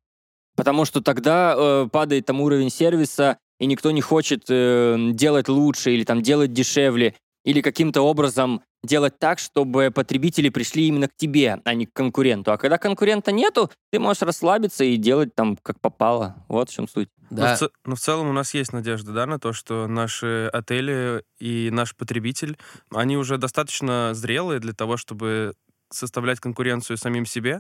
Потому 0.61 0.84
что 0.84 1.00
тогда 1.00 1.54
э, 1.56 1.88
падает 1.90 2.26
там 2.26 2.40
уровень 2.40 2.70
сервиса, 2.70 3.38
и 3.58 3.66
никто 3.66 3.90
не 3.90 4.00
хочет 4.00 4.44
э, 4.48 4.96
делать 5.12 5.48
лучше 5.48 5.92
или 5.92 6.04
там 6.04 6.22
делать 6.22 6.52
дешевле. 6.52 7.14
или 7.44 7.62
каким-то 7.62 8.02
образом 8.02 8.61
делать 8.82 9.18
так, 9.18 9.38
чтобы 9.38 9.90
потребители 9.90 10.50
пришли 10.50 10.88
именно 10.88 11.08
к 11.08 11.16
тебе, 11.16 11.61
а 11.64 11.74
не 11.74 11.86
к 11.86 11.92
конкуренту. 11.92 12.52
А 12.52 12.58
когда 12.58 12.76
конкурента 12.78 13.32
нету, 13.32 13.70
ты 13.90 13.98
можешь 13.98 14.22
расслабиться 14.22 14.84
и 14.84 14.96
делать 14.96 15.34
там 15.34 15.56
как 15.62 15.80
попало. 15.80 16.34
Вот 16.48 16.68
в 16.70 16.72
чем 16.74 16.86
суть. 16.88 17.08
Но, 17.30 17.36
в, 17.54 17.58
ц- 17.58 17.68
но 17.86 17.94
в 17.94 18.00
целом 18.00 18.28
у 18.28 18.32
нас 18.32 18.54
есть 18.54 18.72
надежда, 18.72 19.12
да, 19.12 19.26
на 19.26 19.38
то, 19.38 19.52
что 19.52 19.86
наши 19.86 20.50
отели 20.52 21.22
и 21.38 21.70
наш 21.70 21.94
потребитель, 21.96 22.56
они 22.94 23.16
уже 23.16 23.38
достаточно 23.38 24.12
зрелые 24.14 24.61
для 24.61 24.72
того, 24.72 24.96
чтобы 24.96 25.54
составлять 25.91 26.41
конкуренцию 26.41 26.97
самим 26.97 27.26
себе. 27.26 27.59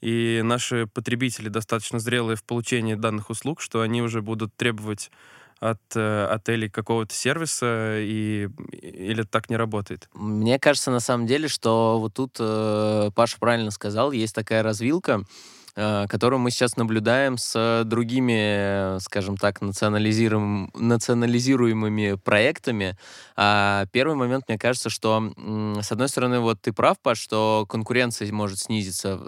И 0.00 0.40
наши 0.44 0.86
потребители 0.86 1.48
достаточно 1.48 1.98
зрелые 1.98 2.36
в 2.36 2.44
получении 2.44 2.94
данных 2.94 3.30
услуг, 3.30 3.60
что 3.60 3.80
они 3.80 4.02
уже 4.02 4.20
будут 4.20 4.54
требовать 4.54 5.10
от 5.58 5.80
э, 5.94 6.26
отелей 6.26 6.68
какого-то 6.68 7.14
сервиса, 7.14 7.98
и, 7.98 8.48
или 8.72 9.22
так 9.22 9.48
не 9.48 9.56
работает? 9.56 10.08
Мне 10.12 10.58
кажется, 10.58 10.90
на 10.90 11.00
самом 11.00 11.26
деле, 11.26 11.48
что 11.48 11.98
вот 11.98 12.12
тут 12.14 12.36
э, 12.38 13.10
Паша 13.14 13.38
правильно 13.38 13.70
сказал, 13.70 14.12
есть 14.12 14.34
такая 14.34 14.62
развилка, 14.62 15.22
которую 15.76 16.40
мы 16.40 16.50
сейчас 16.50 16.76
наблюдаем 16.76 17.36
с 17.36 17.82
другими, 17.84 18.98
скажем 19.00 19.36
так, 19.36 19.60
национализируем, 19.60 20.70
национализируемыми 20.74 22.14
проектами. 22.14 22.96
А 23.36 23.84
первый 23.92 24.16
момент, 24.16 24.44
мне 24.48 24.58
кажется, 24.58 24.88
что, 24.88 25.32
с 25.36 25.92
одной 25.92 26.08
стороны, 26.08 26.40
вот 26.40 26.62
ты 26.62 26.72
прав, 26.72 26.98
Паш, 26.98 27.18
что 27.18 27.66
конкуренция 27.68 28.32
может 28.32 28.58
снизиться. 28.58 29.20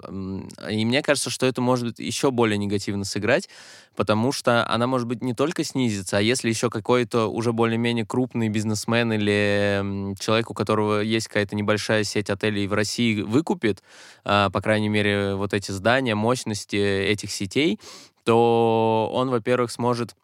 И 0.69 0.85
мне 0.85 1.03
кажется, 1.03 1.29
что 1.29 1.45
это 1.45 1.61
может 1.61 1.99
еще 1.99 2.31
более 2.31 2.57
негативно 2.57 3.05
сыграть, 3.05 3.47
потому 3.95 4.31
что 4.31 4.67
она 4.67 4.87
может 4.87 5.07
быть 5.07 5.21
не 5.21 5.33
только 5.33 5.63
снизится, 5.63 6.17
а 6.17 6.21
если 6.21 6.49
еще 6.49 6.69
какой-то 6.69 7.27
уже 7.27 7.53
более-менее 7.53 8.05
крупный 8.05 8.49
бизнесмен 8.49 9.11
или 9.13 10.15
человек, 10.19 10.49
у 10.49 10.53
которого 10.53 11.01
есть 11.01 11.27
какая-то 11.27 11.55
небольшая 11.55 12.03
сеть 12.03 12.29
отелей 12.29 12.65
в 12.67 12.73
России, 12.73 13.21
выкупит, 13.21 13.83
а, 14.23 14.49
по 14.49 14.61
крайней 14.61 14.89
мере, 14.89 15.35
вот 15.35 15.53
эти 15.53 15.71
здания, 15.71 16.15
мощности 16.39 16.75
этих 16.75 17.31
сетей, 17.31 17.79
то 18.23 19.09
он, 19.13 19.29
во-первых, 19.29 19.71
сможет 19.71 20.15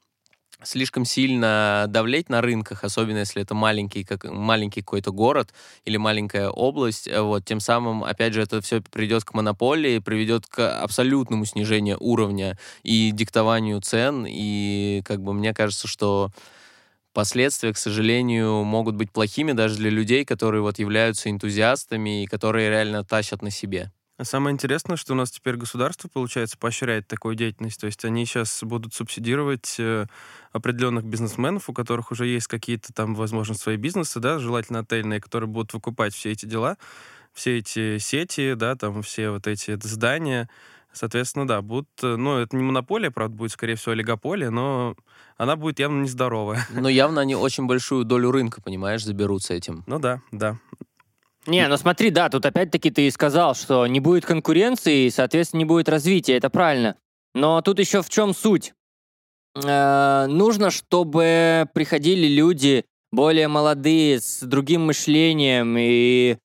слишком 0.64 1.06
сильно 1.06 1.86
давлеть 1.90 2.30
на 2.30 2.42
рынках, 2.42 2.84
особенно 2.84 3.20
если 3.20 3.42
это 3.42 3.54
маленький, 3.54 4.04
как, 4.04 4.24
маленький 4.24 4.82
какой-то 4.82 5.12
город 5.12 5.54
или 5.84 5.98
маленькая 5.98 6.50
область, 6.50 7.08
э, 7.08 7.22
вот, 7.22 7.44
тем 7.46 7.60
самым, 7.60 8.04
опять 8.04 8.34
же, 8.34 8.42
это 8.42 8.62
все 8.62 8.82
придет 8.82 9.26
к 9.26 9.34
монополии, 9.34 10.00
приведет 10.00 10.48
к 10.48 10.82
абсолютному 10.82 11.46
снижению 11.46 11.98
уровня 12.00 12.58
и 12.84 13.12
диктованию 13.12 13.82
цен, 13.82 14.26
и, 14.28 15.02
как 15.06 15.22
бы, 15.22 15.34
мне 15.34 15.54
кажется, 15.54 15.88
что 15.88 16.32
последствия, 17.14 17.74
к 17.74 17.78
сожалению, 17.78 18.64
могут 18.64 18.96
быть 18.96 19.12
плохими 19.12 19.52
даже 19.52 19.76
для 19.76 19.90
людей, 19.90 20.26
которые 20.26 20.62
вот 20.62 20.80
являются 20.80 21.30
энтузиастами 21.30 22.24
и 22.24 22.28
которые 22.28 22.70
реально 22.70 23.04
тащат 23.04 23.42
на 23.42 23.52
себе. 23.52 23.92
А 24.18 24.24
самое 24.24 24.54
интересное, 24.54 24.96
что 24.96 25.12
у 25.12 25.16
нас 25.16 25.30
теперь 25.30 25.58
государство, 25.58 26.08
получается, 26.08 26.58
поощряет 26.58 27.06
такую 27.06 27.36
деятельность. 27.36 27.82
То 27.82 27.88
есть 27.88 28.06
они 28.06 28.26
сейчас 28.26 28.64
будут 28.64 28.94
субсидировать 28.94 29.76
э, 29.78 30.06
определенных 30.54 31.04
бизнесменов, 31.04 31.70
у 31.70 31.74
которых 31.74 32.12
уже 32.12 32.26
есть 32.26 32.48
какие-то 32.48 32.94
там, 32.94 33.14
возможно, 33.14 33.56
свои 33.56 33.76
бизнесы, 33.76 34.22
да, 34.22 34.40
желательно 34.40 34.80
отельные, 34.80 35.20
которые 35.20 35.50
будут 35.50 35.74
выкупать 35.74 36.14
все 36.14 36.32
эти 36.32 36.46
дела, 36.46 36.78
все 37.34 37.58
эти 37.58 37.98
сети, 37.98 38.54
да, 38.54 38.76
там 38.76 39.02
все 39.02 39.32
вот 39.32 39.48
эти 39.48 39.78
здания. 39.84 40.50
Соответственно, 40.94 41.46
да, 41.46 41.62
будут... 41.62 41.90
Э, 42.02 42.16
ну, 42.16 42.38
это 42.38 42.56
не 42.56 42.64
монополия, 42.64 43.12
правда, 43.12 43.36
будет, 43.36 43.52
скорее 43.52 43.76
всего, 43.76 43.92
олигополия, 43.92 44.50
но 44.50 44.96
она 45.36 45.58
будет 45.58 45.80
явно 45.80 46.04
нездоровая. 46.04 46.66
Но 46.72 46.88
явно 46.88 47.20
они 47.20 47.36
очень 47.36 47.66
большую 47.66 48.06
долю 48.06 48.32
рынка, 48.32 48.62
понимаешь, 48.62 49.04
заберут 49.04 49.44
с 49.44 49.50
этим. 49.50 49.84
Ну 49.88 50.00
да, 50.00 50.22
да. 50.32 50.58
Не, 51.48 51.68
ну 51.68 51.78
смотри, 51.78 52.10
да, 52.10 52.30
тут 52.30 52.46
опять-таки 52.46 52.90
ты 52.90 53.10
сказал, 53.12 53.54
что 53.56 53.86
не 53.86 54.00
будет 54.00 54.26
конкуренции, 54.26 55.06
и, 55.06 55.10
соответственно, 55.12 55.60
не 55.60 55.66
будет 55.66 55.90
развития, 55.90 56.38
это 56.38 56.50
правильно. 56.50 56.96
Но 57.34 57.62
тут 57.62 57.80
еще 57.80 58.02
в 58.02 58.10
чем 58.10 58.34
суть? 58.34 58.74
Э, 59.64 60.26
нужно, 60.28 60.72
чтобы 60.72 61.68
приходили 61.74 62.28
люди 62.28 62.86
более 63.12 63.48
молодые, 63.48 64.20
с 64.20 64.42
другим 64.42 64.86
мышлением, 64.86 65.76
и... 65.78 66.38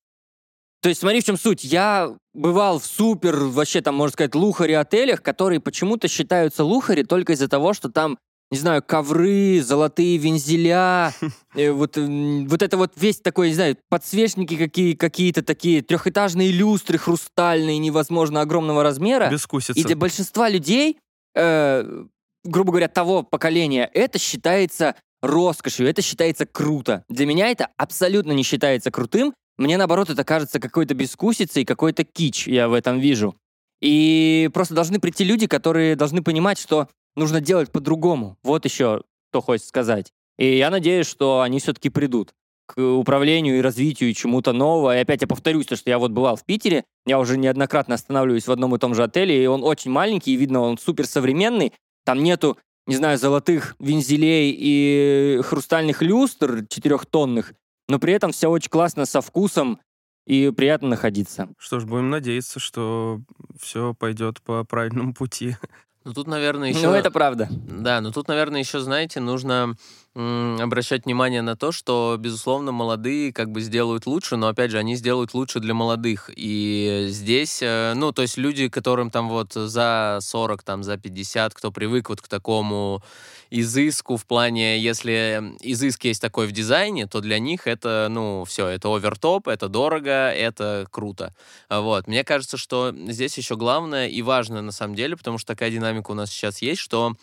То 0.82 0.88
есть 0.88 1.00
смотри, 1.00 1.20
в 1.20 1.24
чем 1.24 1.36
суть. 1.36 1.64
Я 1.64 2.16
бывал 2.32 2.78
в 2.78 2.86
супер, 2.86 3.36
вообще 3.36 3.80
там, 3.82 3.96
можно 3.96 4.12
сказать, 4.12 4.34
лухари 4.34 4.74
отелях, 4.74 5.22
которые 5.22 5.60
почему-то 5.60 6.08
считаются 6.08 6.64
лухари 6.64 7.04
только 7.04 7.32
из-за 7.32 7.48
того, 7.48 7.74
что 7.74 7.90
там 7.90 8.18
не 8.50 8.58
знаю, 8.58 8.82
ковры, 8.84 9.62
золотые 9.62 10.16
вензеля, 10.16 11.14
э, 11.54 11.70
вот, 11.70 11.96
вот 11.96 12.62
это 12.62 12.76
вот 12.76 12.92
весь 12.96 13.20
такой, 13.20 13.48
не 13.48 13.54
знаю, 13.54 13.76
подсвечники 13.88 14.56
какие, 14.56 14.94
какие-то 14.94 15.42
такие, 15.42 15.82
трехэтажные 15.82 16.50
люстры 16.50 16.98
хрустальные, 16.98 17.78
невозможно 17.78 18.40
огромного 18.40 18.82
размера. 18.82 19.30
Бескусица. 19.30 19.78
И 19.78 19.84
для 19.84 19.96
большинства 19.96 20.48
людей, 20.48 20.98
э, 21.34 22.04
грубо 22.44 22.72
говоря, 22.72 22.88
того 22.88 23.22
поколения, 23.22 23.88
это 23.94 24.18
считается 24.18 24.96
роскошью, 25.22 25.88
это 25.88 26.02
считается 26.02 26.46
круто. 26.46 27.04
Для 27.08 27.26
меня 27.26 27.48
это 27.48 27.68
абсолютно 27.76 28.32
не 28.32 28.42
считается 28.42 28.90
крутым. 28.90 29.32
Мне, 29.58 29.76
наоборот, 29.76 30.10
это 30.10 30.24
кажется 30.24 30.58
какой-то 30.58 30.94
бескусицей, 30.94 31.64
какой-то 31.64 32.02
кич 32.02 32.48
я 32.48 32.68
в 32.68 32.72
этом 32.72 32.98
вижу. 32.98 33.36
И 33.80 34.50
просто 34.52 34.74
должны 34.74 34.98
прийти 34.98 35.24
люди, 35.24 35.46
которые 35.46 35.96
должны 35.96 36.22
понимать, 36.22 36.58
что 36.58 36.88
нужно 37.20 37.40
делать 37.40 37.70
по-другому. 37.70 38.36
Вот 38.42 38.64
еще 38.64 39.02
что 39.30 39.40
хочется 39.40 39.68
сказать. 39.68 40.12
И 40.38 40.56
я 40.56 40.70
надеюсь, 40.70 41.06
что 41.06 41.40
они 41.40 41.60
все-таки 41.60 41.88
придут 41.88 42.34
к 42.66 42.80
управлению 42.80 43.58
и 43.58 43.60
развитию 43.60 44.12
чему-то 44.14 44.52
нового. 44.52 44.96
И 44.96 45.00
опять 45.00 45.22
я 45.22 45.28
повторюсь, 45.28 45.66
то, 45.66 45.76
что 45.76 45.90
я 45.90 45.98
вот 45.98 46.12
бывал 46.12 46.36
в 46.36 46.44
Питере, 46.44 46.84
я 47.06 47.18
уже 47.18 47.36
неоднократно 47.36 47.94
останавливаюсь 47.94 48.46
в 48.46 48.52
одном 48.52 48.74
и 48.74 48.78
том 48.78 48.94
же 48.94 49.02
отеле, 49.04 49.42
и 49.42 49.46
он 49.46 49.64
очень 49.64 49.90
маленький, 49.90 50.34
и 50.34 50.36
видно, 50.36 50.60
он 50.60 50.78
супер 50.78 51.06
современный. 51.06 51.72
Там 52.04 52.22
нету, 52.22 52.58
не 52.86 52.96
знаю, 52.96 53.18
золотых 53.18 53.76
вензелей 53.78 54.56
и 54.56 55.40
хрустальных 55.42 56.00
люстр 56.02 56.64
четырехтонных, 56.68 57.54
но 57.88 57.98
при 57.98 58.12
этом 58.12 58.32
все 58.32 58.48
очень 58.48 58.70
классно, 58.70 59.04
со 59.04 59.20
вкусом, 59.20 59.80
и 60.26 60.50
приятно 60.50 60.88
находиться. 60.88 61.48
Что 61.58 61.80
ж, 61.80 61.84
будем 61.84 62.10
надеяться, 62.10 62.60
что 62.60 63.20
все 63.60 63.94
пойдет 63.94 64.40
по 64.42 64.64
правильному 64.64 65.12
пути. 65.12 65.56
Ну 66.10 66.14
тут, 66.14 66.26
наверное, 66.26 66.70
еще... 66.70 66.88
Ну 66.88 66.92
это 66.92 67.12
правда. 67.12 67.48
Да, 67.68 68.00
но 68.00 68.10
тут, 68.10 68.26
наверное, 68.26 68.58
еще, 68.58 68.80
знаете, 68.80 69.20
нужно 69.20 69.76
обращать 70.14 71.04
внимание 71.04 71.40
на 71.40 71.56
то, 71.56 71.70
что, 71.70 72.16
безусловно, 72.18 72.72
молодые 72.72 73.32
как 73.32 73.50
бы 73.52 73.60
сделают 73.60 74.06
лучше, 74.06 74.36
но, 74.36 74.48
опять 74.48 74.72
же, 74.72 74.78
они 74.78 74.96
сделают 74.96 75.34
лучше 75.34 75.60
для 75.60 75.72
молодых. 75.72 76.30
И 76.34 77.06
здесь, 77.08 77.60
э, 77.62 77.92
ну, 77.94 78.10
то 78.12 78.22
есть 78.22 78.36
люди, 78.36 78.68
которым 78.68 79.12
там 79.12 79.28
вот 79.28 79.52
за 79.52 80.18
40, 80.20 80.64
там, 80.64 80.82
за 80.82 80.96
50, 80.96 81.54
кто 81.54 81.70
привык 81.70 82.08
вот 82.08 82.20
к 82.20 82.26
такому 82.26 83.04
изыску 83.50 84.16
в 84.16 84.26
плане, 84.26 84.80
если 84.80 85.54
изыск 85.60 86.04
есть 86.04 86.20
такой 86.20 86.48
в 86.48 86.52
дизайне, 86.52 87.06
то 87.06 87.20
для 87.20 87.38
них 87.38 87.66
это, 87.68 88.08
ну, 88.10 88.44
все, 88.44 88.66
это 88.66 88.88
овертоп, 88.88 89.46
это 89.46 89.68
дорого, 89.68 90.30
это 90.30 90.86
круто. 90.90 91.34
Вот. 91.68 92.08
Мне 92.08 92.24
кажется, 92.24 92.56
что 92.56 92.92
здесь 93.08 93.38
еще 93.38 93.56
главное 93.56 94.08
и 94.08 94.22
важное 94.22 94.62
на 94.62 94.72
самом 94.72 94.96
деле, 94.96 95.16
потому 95.16 95.38
что 95.38 95.48
такая 95.48 95.70
динамика 95.70 96.10
у 96.10 96.14
нас 96.14 96.30
сейчас 96.30 96.62
есть, 96.62 96.80
что 96.80 97.14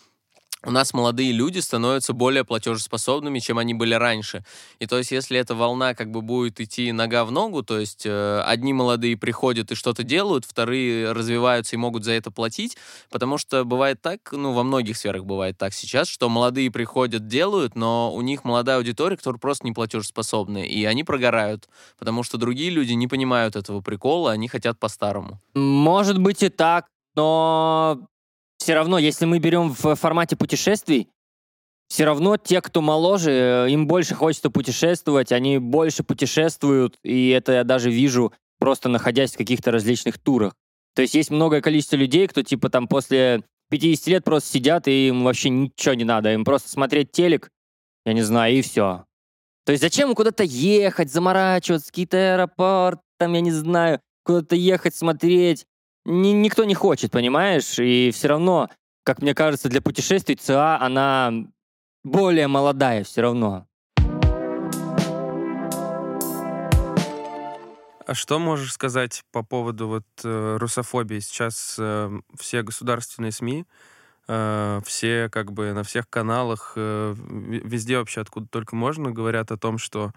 у 0.68 0.72
нас 0.72 0.94
молодые 0.94 1.32
люди 1.32 1.60
становятся 1.60 2.12
более 2.12 2.44
платежеспособными, 2.44 3.40
чем 3.40 3.58
они 3.58 3.74
были 3.74 3.94
раньше. 3.94 4.44
И 4.80 4.86
то 4.86 4.98
есть, 4.98 5.12
если 5.12 5.40
эта 5.40 5.56
волна 5.56 5.96
как 5.96 6.12
бы 6.12 6.22
будет 6.22 6.60
идти 6.60 6.92
нога 6.92 7.24
в 7.24 7.32
ногу, 7.32 7.64
то 7.64 7.80
есть 7.80 8.06
э, 8.06 8.42
одни 8.42 8.74
молодые 8.74 9.16
приходят 9.16 9.72
и 9.72 9.76
что-то 9.76 10.04
делают, 10.04 10.44
вторые 10.44 11.14
развиваются 11.14 11.78
и 11.78 11.80
могут 11.80 12.04
за 12.04 12.12
это 12.12 12.32
платить, 12.32 12.76
потому 13.10 13.38
что 13.38 13.64
бывает 13.64 14.02
так, 14.02 14.34
ну, 14.34 14.52
во 14.52 14.64
многих 14.64 14.98
сферах 14.98 15.24
бывает 15.24 15.58
так 15.58 15.74
сейчас, 15.74 16.10
что 16.10 16.28
молодые 16.28 16.70
приходят, 16.70 17.28
делают, 17.28 17.76
но 17.76 18.14
у 18.14 18.20
них 18.20 18.44
молодая 18.44 18.76
аудитория, 18.76 19.16
которая 19.16 19.40
просто 19.40 19.66
не 19.66 19.72
платежеспособная, 19.72 20.66
и 20.66 20.84
они 20.84 21.06
прогорают, 21.06 21.70
потому 21.98 22.24
что 22.24 22.38
другие 22.38 22.72
люди 22.72 22.92
не 22.92 23.08
понимают 23.08 23.56
этого 23.56 23.80
прикола, 23.80 24.32
они 24.34 24.50
хотят 24.50 24.78
по-старому. 24.78 25.40
Может 25.54 26.18
быть 26.18 26.44
и 26.44 26.50
так, 26.50 26.88
но 27.16 28.02
все 28.58 28.74
равно, 28.74 28.98
если 28.98 29.26
мы 29.26 29.40
берем 29.40 29.74
в 29.74 29.96
формате 29.96 30.36
путешествий, 30.36 31.10
все 31.88 32.06
равно 32.06 32.38
те, 32.38 32.62
кто 32.62 32.82
моложе, 32.82 33.32
э, 33.32 33.70
им 33.70 33.88
больше 33.88 34.14
хочется 34.14 34.50
путешествовать, 34.50 35.32
они 35.32 35.58
больше 35.58 36.04
путешествуют, 36.04 36.98
и 37.04 37.30
это 37.30 37.54
я 37.54 37.64
даже 37.64 37.90
вижу, 37.90 38.34
просто 38.60 38.90
находясь 38.90 39.34
в 39.34 39.38
каких-то 39.38 39.72
различных 39.72 40.18
турах. 40.18 40.54
То 40.96 41.02
есть 41.02 41.14
есть 41.16 41.30
многое 41.30 41.62
количество 41.62 41.96
людей, 41.96 42.28
кто 42.28 42.42
типа 42.42 42.70
там 42.70 42.88
после 42.88 43.44
50 43.70 44.08
лет 44.08 44.24
просто 44.24 44.50
сидят, 44.50 44.88
и 44.88 45.10
им 45.10 45.24
вообще 45.24 45.50
ничего 45.50 45.94
не 45.94 46.04
надо, 46.04 46.34
им 46.34 46.44
просто 46.44 46.70
смотреть 46.70 47.12
телек, 47.12 47.52
я 48.06 48.14
не 48.14 48.22
знаю, 48.22 48.56
и 48.56 48.62
все. 48.62 49.06
То 49.66 49.72
есть 49.72 49.82
зачем 49.82 50.14
куда-то 50.16 50.44
ехать, 50.44 51.12
заморачиваться, 51.12 51.88
какие-то 51.88 52.34
аэропорты, 52.34 53.02
там, 53.18 53.34
я 53.34 53.42
не 53.42 53.52
знаю, 53.52 54.02
куда-то 54.24 54.56
ехать, 54.56 54.96
смотреть 54.96 55.66
ни, 56.08 56.30
никто 56.30 56.64
не 56.64 56.74
хочет, 56.74 57.12
понимаешь? 57.12 57.78
И 57.80 58.12
все 58.14 58.30
равно, 58.30 58.70
как 59.04 59.22
мне 59.22 59.36
кажется, 59.36 59.70
для 59.70 59.82
путешествий 59.82 60.36
ЦА, 60.36 60.80
она 60.80 61.34
более 62.04 62.48
молодая 62.48 63.04
все 63.04 63.22
равно. 63.22 63.68
А 68.06 68.14
что 68.14 68.40
можешь 68.40 68.72
сказать 68.72 69.22
по 69.34 69.44
поводу 69.44 69.90
вот 69.90 70.06
э, 70.24 70.58
русофобии? 70.58 71.20
Сейчас 71.20 71.76
э, 71.78 72.10
все 72.40 72.62
государственные 72.62 73.34
СМИ, 73.34 73.66
э, 74.30 74.80
все 74.86 75.28
как 75.30 75.52
бы 75.52 75.74
на 75.74 75.84
всех 75.84 76.10
каналах, 76.10 76.72
э, 76.78 77.16
везде 77.18 77.98
вообще, 77.98 78.22
откуда 78.22 78.48
только 78.48 78.78
можно, 78.78 79.12
говорят 79.12 79.52
о 79.52 79.58
том, 79.58 79.78
что 79.78 80.14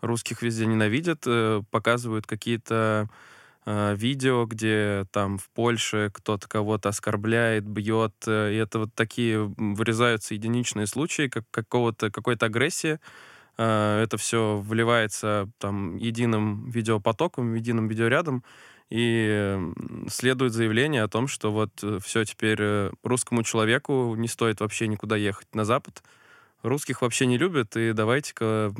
русских 0.00 0.42
везде 0.42 0.66
ненавидят, 0.66 1.24
э, 1.26 1.62
показывают 1.72 2.28
какие-то 2.28 3.08
э, 3.10 3.31
видео, 3.66 4.44
где 4.46 5.06
там 5.12 5.38
в 5.38 5.48
Польше 5.50 6.10
кто-то 6.12 6.48
кого-то 6.48 6.88
оскорбляет, 6.90 7.64
бьет, 7.64 8.14
э, 8.26 8.52
и 8.54 8.56
это 8.56 8.80
вот 8.80 8.94
такие 8.94 9.44
вырезаются 9.56 10.34
единичные 10.34 10.86
случаи 10.86 11.28
как 11.28 11.44
какого-то 11.50 12.10
какой-то 12.10 12.46
агрессии. 12.46 12.98
Э, 13.58 14.02
Это 14.02 14.16
все 14.16 14.58
вливается 14.60 15.48
там 15.58 15.96
единым 15.96 16.70
видеопотоком, 16.70 17.54
единым 17.54 17.88
видеорядом, 17.88 18.44
и 18.90 19.58
следует 20.08 20.52
заявление 20.52 21.02
о 21.02 21.08
том, 21.08 21.28
что 21.28 21.52
вот 21.52 21.72
все 22.04 22.24
теперь 22.24 22.58
э, 22.60 22.92
русскому 23.02 23.42
человеку 23.42 24.14
не 24.16 24.28
стоит 24.28 24.60
вообще 24.60 24.88
никуда 24.88 25.16
ехать 25.16 25.54
на 25.54 25.64
Запад. 25.64 26.02
Русских 26.62 27.02
вообще 27.02 27.26
не 27.26 27.38
любят, 27.38 27.76
и 27.76 27.92
давайте-ка 27.92 28.72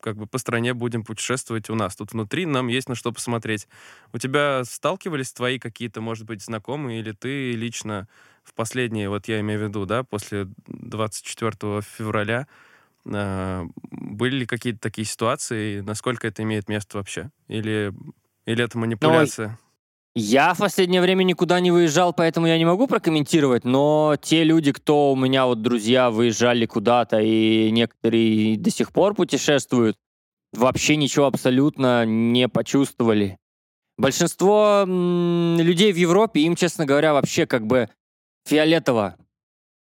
как 0.00 0.16
бы 0.16 0.26
по 0.26 0.38
стране 0.38 0.74
будем 0.74 1.04
путешествовать 1.04 1.70
у 1.70 1.74
нас. 1.74 1.94
Тут 1.94 2.12
внутри 2.12 2.46
нам 2.46 2.68
есть 2.68 2.88
на 2.88 2.94
что 2.94 3.12
посмотреть. 3.12 3.68
У 4.12 4.18
тебя 4.18 4.62
сталкивались 4.64 5.32
твои 5.32 5.58
какие-то, 5.58 6.00
может 6.00 6.26
быть, 6.26 6.42
знакомые, 6.42 7.00
или 7.00 7.12
ты 7.12 7.52
лично 7.52 8.08
в 8.42 8.54
последние, 8.54 9.08
вот 9.08 9.28
я 9.28 9.40
имею 9.40 9.60
в 9.60 9.62
виду, 9.68 9.86
да, 9.86 10.02
после 10.02 10.48
24 10.66 11.82
февраля, 11.82 12.48
а, 13.06 13.66
были 13.90 14.38
ли 14.38 14.46
какие-то 14.46 14.80
такие 14.80 15.04
ситуации, 15.04 15.80
насколько 15.80 16.26
это 16.26 16.42
имеет 16.42 16.68
место 16.68 16.98
вообще? 16.98 17.30
Или, 17.48 17.94
или 18.46 18.64
это 18.64 18.78
манипуляция? 18.78 19.58
Я 20.16 20.54
в 20.54 20.58
последнее 20.58 21.00
время 21.00 21.22
никуда 21.22 21.60
не 21.60 21.70
выезжал, 21.70 22.12
поэтому 22.12 22.48
я 22.48 22.58
не 22.58 22.64
могу 22.64 22.88
прокомментировать, 22.88 23.64
но 23.64 24.16
те 24.20 24.42
люди, 24.42 24.72
кто 24.72 25.12
у 25.12 25.16
меня 25.16 25.46
вот 25.46 25.62
друзья 25.62 26.10
выезжали 26.10 26.66
куда-то, 26.66 27.20
и 27.20 27.70
некоторые 27.70 28.56
до 28.56 28.70
сих 28.70 28.92
пор 28.92 29.14
путешествуют, 29.14 29.96
вообще 30.52 30.96
ничего 30.96 31.26
абсолютно 31.26 32.04
не 32.04 32.48
почувствовали. 32.48 33.38
Большинство 33.98 34.84
людей 34.84 35.92
в 35.92 35.96
Европе, 35.96 36.40
им, 36.40 36.56
честно 36.56 36.86
говоря, 36.86 37.12
вообще 37.12 37.46
как 37.46 37.66
бы 37.66 37.88
фиолетово. 38.46 39.16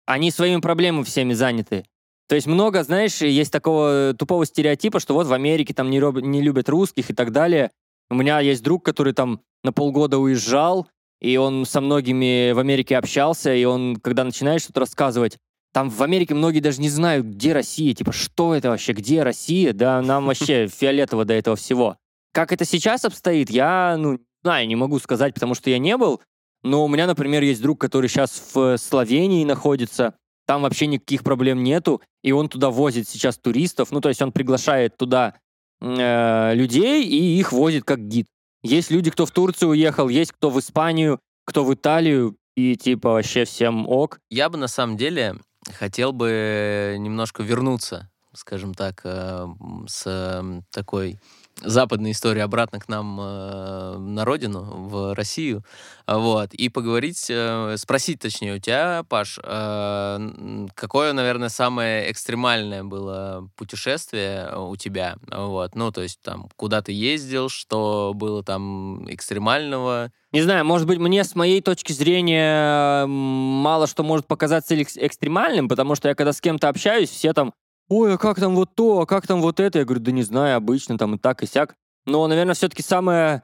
Они 0.05 0.29
своими 0.29 0.59
проблемами 0.59 1.03
всеми 1.03 1.33
заняты. 1.33 1.85
То 2.27 2.35
есть 2.35 2.45
много, 2.45 2.83
знаешь, 2.83 3.21
есть 3.21 3.51
такого 3.51 4.13
тупого 4.17 4.45
стереотипа, 4.45 4.99
что 4.99 5.13
вот 5.13 5.27
в 5.27 5.33
Америке 5.33 5.73
там 5.73 5.89
не, 5.89 5.99
не 6.21 6.41
любят 6.41 6.69
русских 6.69 7.09
и 7.09 7.13
так 7.13 7.31
далее. 7.31 7.71
У 8.11 8.13
меня 8.13 8.41
есть 8.41 8.61
друг, 8.61 8.83
который 8.83 9.13
там 9.13 9.39
на 9.63 9.71
полгода 9.71 10.17
уезжал, 10.17 10.89
и 11.21 11.37
он 11.37 11.65
со 11.65 11.79
многими 11.79 12.51
в 12.51 12.59
Америке 12.59 12.97
общался, 12.97 13.53
и 13.53 13.63
он, 13.63 13.95
когда 13.95 14.25
начинает 14.25 14.61
что-то 14.61 14.81
рассказывать, 14.81 15.37
там 15.71 15.89
в 15.89 16.03
Америке 16.03 16.33
многие 16.33 16.59
даже 16.59 16.81
не 16.81 16.89
знают, 16.89 17.25
где 17.25 17.53
Россия, 17.53 17.93
типа, 17.93 18.11
что 18.11 18.53
это 18.53 18.67
вообще, 18.67 18.91
где 18.91 19.23
Россия, 19.23 19.71
да, 19.71 20.01
нам 20.01 20.25
вообще 20.25 20.67
фиолетово 20.79 21.23
до 21.23 21.35
этого 21.35 21.55
всего. 21.55 21.95
Как 22.33 22.51
это 22.51 22.65
сейчас 22.65 23.05
обстоит, 23.05 23.49
я, 23.49 23.95
ну, 23.97 24.19
знаю, 24.43 24.67
не 24.67 24.75
могу 24.75 24.99
сказать, 24.99 25.33
потому 25.33 25.55
что 25.55 25.69
я 25.69 25.79
не 25.79 25.95
был, 25.95 26.19
но 26.63 26.83
у 26.83 26.89
меня, 26.89 27.07
например, 27.07 27.43
есть 27.43 27.61
друг, 27.61 27.79
который 27.79 28.09
сейчас 28.09 28.51
в 28.53 28.75
Словении 28.75 29.45
находится, 29.45 30.15
там 30.45 30.63
вообще 30.63 30.87
никаких 30.87 31.23
проблем 31.23 31.63
нету, 31.63 32.01
и 32.23 32.33
он 32.33 32.49
туда 32.49 32.71
возит 32.71 33.07
сейчас 33.07 33.37
туристов, 33.37 33.91
ну, 33.91 34.01
то 34.01 34.09
есть 34.09 34.21
он 34.21 34.33
приглашает 34.33 34.97
туда 34.97 35.35
э, 35.81 36.55
людей 36.55 37.03
и 37.03 37.39
их 37.39 37.51
возит 37.51 37.83
как 37.83 37.99
гид. 38.07 38.27
Есть 38.63 38.91
люди, 38.91 39.09
кто 39.09 39.25
в 39.25 39.31
Турцию 39.31 39.69
уехал, 39.69 40.07
есть 40.07 40.31
кто 40.31 40.49
в 40.49 40.59
Испанию, 40.59 41.19
кто 41.45 41.63
в 41.63 41.73
Италию, 41.73 42.37
и 42.55 42.75
типа 42.75 43.13
вообще 43.13 43.45
всем 43.45 43.87
ок. 43.87 44.19
Я 44.29 44.49
бы 44.49 44.57
на 44.57 44.67
самом 44.67 44.97
деле 44.97 45.35
хотел 45.77 46.11
бы 46.11 46.95
немножко 46.99 47.43
вернуться, 47.43 48.09
скажем 48.33 48.73
так, 48.73 49.01
э, 49.03 49.47
с 49.87 50.03
э, 50.05 50.61
такой 50.71 51.19
западной 51.61 52.11
истории 52.11 52.41
обратно 52.41 52.79
к 52.79 52.87
нам 52.87 53.19
э, 53.19 53.97
на 53.97 54.25
родину, 54.25 54.87
в 54.87 55.13
Россию, 55.15 55.63
вот, 56.07 56.53
и 56.53 56.69
поговорить, 56.69 57.27
э, 57.29 57.75
спросить 57.77 58.19
точнее 58.19 58.55
у 58.55 58.59
тебя, 58.59 59.03
Паш, 59.07 59.39
э, 59.43 60.67
какое, 60.75 61.13
наверное, 61.13 61.49
самое 61.49 62.11
экстремальное 62.11 62.83
было 62.83 63.49
путешествие 63.55 64.53
у 64.57 64.75
тебя, 64.75 65.17
вот, 65.27 65.75
ну, 65.75 65.91
то 65.91 66.01
есть 66.01 66.21
там, 66.21 66.49
куда 66.55 66.81
ты 66.81 66.91
ездил, 66.91 67.49
что 67.49 68.13
было 68.15 68.43
там 68.43 69.05
экстремального, 69.11 70.11
Не 70.31 70.41
знаю, 70.41 70.63
может 70.65 70.87
быть, 70.87 70.97
мне 70.99 71.23
с 71.23 71.35
моей 71.35 71.61
точки 71.61 71.91
зрения 71.91 73.05
мало 73.05 73.85
что 73.87 74.03
может 74.03 74.27
показаться 74.27 74.75
экс- 74.75 74.97
экстремальным, 74.97 75.67
потому 75.67 75.95
что 75.95 76.07
я 76.07 76.15
когда 76.15 76.31
с 76.33 76.39
кем-то 76.41 76.69
общаюсь, 76.69 77.09
все 77.09 77.33
там, 77.33 77.53
ой, 77.89 78.13
а 78.13 78.17
как 78.17 78.39
там 78.39 78.55
вот 78.55 78.75
то, 78.75 79.01
а 79.01 79.05
как 79.05 79.27
там 79.27 79.41
вот 79.41 79.59
это? 79.59 79.79
Я 79.79 79.85
говорю, 79.85 80.01
да 80.01 80.11
не 80.11 80.23
знаю, 80.23 80.57
обычно 80.57 80.97
там 80.97 81.15
и 81.15 81.17
так, 81.17 81.43
и 81.43 81.45
сяк. 81.47 81.75
Но, 82.05 82.25
наверное, 82.27 82.55
все-таки 82.55 82.81
самое, 82.81 83.43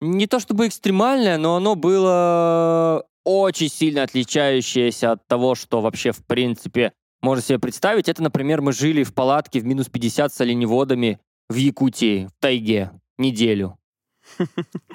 не 0.00 0.26
то 0.26 0.40
чтобы 0.40 0.66
экстремальное, 0.66 1.38
но 1.38 1.56
оно 1.56 1.74
было 1.74 3.06
очень 3.24 3.68
сильно 3.70 4.02
отличающееся 4.02 5.12
от 5.12 5.26
того, 5.26 5.54
что 5.54 5.80
вообще, 5.80 6.12
в 6.12 6.24
принципе, 6.26 6.92
можно 7.22 7.42
себе 7.42 7.58
представить. 7.58 8.08
Это, 8.08 8.22
например, 8.22 8.60
мы 8.60 8.72
жили 8.72 9.02
в 9.02 9.14
палатке 9.14 9.60
в 9.60 9.64
минус 9.64 9.88
50 9.88 10.32
с 10.34 10.40
оленеводами 10.42 11.20
в 11.48 11.54
Якутии, 11.54 12.26
в 12.26 12.32
тайге, 12.40 12.90
неделю. 13.18 13.78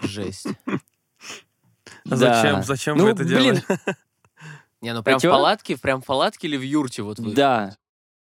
жесть. 0.01 0.47
А 2.05 2.15
Да. 2.15 2.41
Зачем, 2.41 2.63
зачем 2.63 2.97
Ну, 2.97 3.03
вы 3.03 3.09
это 3.11 3.23
блин, 3.23 3.55
делали? 3.55 3.63
Не, 4.81 4.93
ну 4.93 5.03
прям 5.03 5.19
в 5.19 5.21
чё? 5.21 5.31
палатке, 5.31 5.77
прям 5.77 6.01
в 6.01 6.05
палатке 6.05 6.47
или 6.47 6.57
в 6.57 6.61
юрте 6.61 7.01
вот 7.03 7.19
вы? 7.19 7.33
Да. 7.33 7.75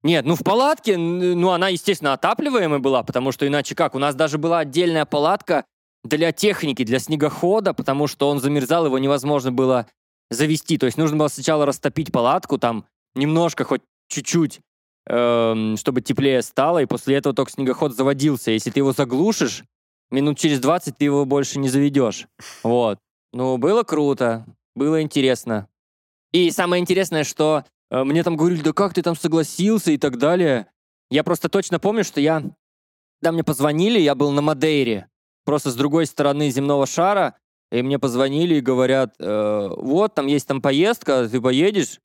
Нет, 0.04 0.26
ну 0.26 0.36
в 0.36 0.44
палатке, 0.44 0.98
ну 0.98 1.50
она, 1.50 1.70
естественно, 1.70 2.12
отапливаемая 2.12 2.78
была, 2.78 3.02
потому 3.02 3.32
что 3.32 3.48
иначе 3.48 3.74
как? 3.74 3.94
У 3.94 3.98
нас 3.98 4.14
даже 4.14 4.36
была 4.36 4.58
отдельная 4.58 5.06
палатка 5.06 5.64
для 6.04 6.30
техники, 6.30 6.84
для 6.84 6.98
снегохода, 6.98 7.72
потому 7.72 8.06
что 8.06 8.28
он 8.28 8.38
замерзал, 8.38 8.84
его 8.84 8.98
невозможно 8.98 9.50
было 9.50 9.86
завести. 10.30 10.76
То 10.76 10.84
есть 10.84 10.98
нужно 10.98 11.16
было 11.16 11.28
сначала 11.28 11.64
растопить 11.64 12.12
палатку, 12.12 12.58
там 12.58 12.84
немножко, 13.14 13.64
хоть 13.64 13.80
чуть-чуть, 14.08 14.60
эм, 15.08 15.78
чтобы 15.78 16.02
теплее 16.02 16.42
стало, 16.42 16.82
и 16.82 16.86
после 16.86 17.16
этого 17.16 17.34
только 17.34 17.52
снегоход 17.52 17.96
заводился. 17.96 18.50
Если 18.50 18.70
ты 18.70 18.80
его 18.80 18.92
заглушишь, 18.92 19.64
минут 20.10 20.36
через 20.38 20.60
20 20.60 20.98
ты 20.98 21.04
его 21.06 21.24
больше 21.24 21.58
не 21.58 21.70
заведешь. 21.70 22.26
Вот. 22.62 22.98
Ну, 23.32 23.56
было 23.56 23.84
круто, 23.84 24.44
было 24.74 25.00
интересно. 25.00 25.66
И 26.30 26.50
самое 26.50 26.82
интересное, 26.82 27.24
что 27.24 27.64
мне 28.02 28.24
там 28.24 28.36
говорили, 28.36 28.62
да 28.62 28.72
как 28.72 28.94
ты 28.94 29.02
там 29.02 29.14
согласился 29.14 29.92
и 29.92 29.98
так 29.98 30.18
далее. 30.18 30.66
Я 31.10 31.22
просто 31.22 31.48
точно 31.48 31.78
помню, 31.78 32.02
что 32.02 32.20
я, 32.20 32.42
когда 33.20 33.32
мне 33.32 33.44
позвонили, 33.44 34.00
я 34.00 34.14
был 34.14 34.32
на 34.32 34.40
Мадейре, 34.40 35.08
просто 35.44 35.70
с 35.70 35.76
другой 35.76 36.06
стороны 36.06 36.50
земного 36.50 36.86
шара, 36.86 37.36
и 37.70 37.82
мне 37.82 37.98
позвонили 37.98 38.56
и 38.56 38.60
говорят, 38.60 39.14
э, 39.18 39.68
вот, 39.76 40.14
там 40.14 40.26
есть 40.26 40.46
там 40.46 40.62
поездка, 40.62 41.28
ты 41.28 41.40
поедешь? 41.40 42.00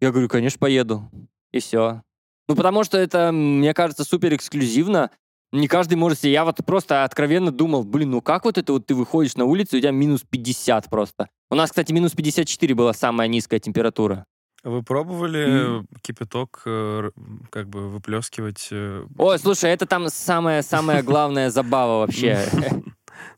Я 0.00 0.10
говорю, 0.10 0.28
конечно, 0.28 0.58
поеду. 0.58 1.10
И 1.52 1.60
все. 1.60 2.02
Ну, 2.48 2.56
потому 2.56 2.84
что 2.84 2.98
это, 2.98 3.30
мне 3.32 3.74
кажется, 3.74 4.04
супер 4.04 4.34
эксклюзивно. 4.34 5.10
Не 5.52 5.66
каждый 5.66 5.94
может 5.94 6.20
себе... 6.20 6.32
Я 6.32 6.44
вот 6.44 6.56
просто 6.64 7.04
откровенно 7.04 7.50
думал, 7.50 7.84
блин, 7.84 8.10
ну 8.10 8.20
как 8.20 8.44
вот 8.44 8.58
это 8.58 8.72
вот 8.72 8.86
ты 8.86 8.94
выходишь 8.94 9.36
на 9.36 9.44
улицу, 9.44 9.76
и 9.76 9.78
у 9.78 9.82
тебя 9.82 9.90
минус 9.90 10.22
50 10.28 10.88
просто. 10.88 11.28
У 11.50 11.54
нас, 11.54 11.70
кстати, 11.70 11.92
минус 11.92 12.12
54 12.12 12.74
была 12.74 12.92
самая 12.92 13.28
низкая 13.28 13.60
температура. 13.60 14.24
Вы 14.64 14.82
пробовали 14.82 15.84
кипяток 16.02 16.62
э, 16.66 17.10
как 17.50 17.68
бы 17.68 17.88
выплескивать? 17.88 18.68
э, 18.70 19.04
Ой, 19.16 19.38
слушай, 19.38 19.70
это 19.70 19.86
там 19.86 20.08
самая-самая 20.08 21.02
главная 21.02 21.50
забава 21.50 22.00
вообще. 22.00 22.44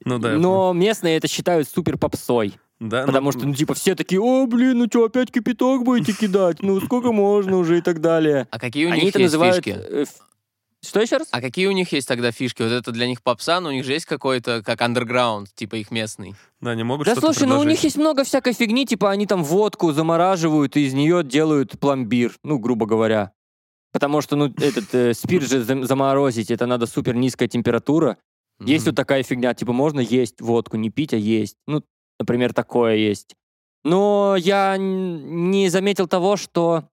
Ну 0.05 0.19
да. 0.19 0.33
Но 0.33 0.73
местные 0.73 1.17
это 1.17 1.29
считают 1.29 1.69
супер 1.69 1.97
попсой. 1.99 2.55
Да, 2.81 3.03
ну, 3.03 3.07
Потому 3.09 3.33
что, 3.33 3.47
ну, 3.47 3.55
типа, 3.55 3.75
все 3.75 3.95
такие, 3.95 4.21
о, 4.21 4.47
блин, 4.47 4.79
ну 4.79 4.87
что, 4.87 5.05
опять 5.05 5.31
кипяток 5.31 5.85
будете 5.85 6.15
кидать? 6.15 6.63
Ну, 6.63 6.81
сколько 6.81 7.13
можно 7.13 7.59
уже 7.59 7.79
и 7.79 7.81
так 7.83 8.01
далее. 8.01 8.49
А 8.51 8.59
какие 8.59 8.87
у 8.87 8.91
Они 8.91 9.03
них 9.03 9.11
это 9.11 9.19
есть 9.21 9.35
называют... 9.35 9.57
фишки? 9.57 9.79
Что 10.83 11.01
еще 11.01 11.19
раз? 11.19 11.29
А 11.31 11.41
какие 11.43 11.67
у 11.67 11.73
них 11.73 11.93
есть 11.93 12.09
тогда 12.09 12.33
фишки? 12.33 12.63
Вот 12.63 12.73
это 12.73 12.91
для 12.91 13.07
них 13.07 13.23
попса, 13.23 13.61
но 13.61 13.69
у 13.69 13.73
них 13.73 13.85
же 13.85 13.93
есть 13.93 14.07
какой-то, 14.07 14.63
как 14.63 14.81
андерграунд, 14.81 15.55
типа 15.55 15.77
их 15.77 15.91
местный. 15.91 16.35
Да, 16.61 16.75
не 16.75 16.85
могут 16.85 17.07
Да 17.07 17.13
что-то 17.13 17.33
слушай, 17.33 17.47
ну 17.47 17.57
у 17.57 17.59
предложить. 17.59 17.71
них 17.71 17.85
есть 17.85 17.97
много 17.99 18.25
всякой 18.25 18.55
фигни, 18.55 18.87
типа 18.87 19.11
они 19.11 19.27
там 19.27 19.45
водку 19.45 19.93
замораживают 19.93 20.77
и 20.77 20.87
из 20.87 20.95
нее 20.95 21.23
делают 21.23 21.79
пломбир, 21.79 22.35
ну, 22.43 22.59
грубо 22.59 22.87
говоря. 22.87 23.33
Потому 23.93 24.21
что, 24.23 24.37
ну, 24.37 24.47
этот 24.47 24.95
э, 24.95 25.13
спирт 25.15 25.49
же 25.49 25.63
зам- 25.63 25.85
заморозить, 25.85 26.51
это 26.51 26.67
надо 26.67 26.87
супер 26.87 27.15
низкая 27.15 27.49
температура. 27.49 28.17
Есть 28.61 28.85
Мгм. 28.87 28.93
вот 28.93 28.97
такая 28.97 29.23
фигня, 29.23 29.53
типа 29.53 29.73
можно 29.73 30.01
есть 30.01 30.41
водку, 30.41 30.77
не 30.79 30.91
пить, 30.91 31.13
а 31.13 31.17
есть. 31.17 31.57
Ну, 31.67 31.83
например, 32.19 32.55
такое 32.55 32.97
есть. 32.97 33.35
Но 33.85 34.37
я 34.39 34.77
н- 34.77 35.51
не 35.51 35.69
заметил 35.69 36.07
того, 36.07 36.37
что 36.37 36.85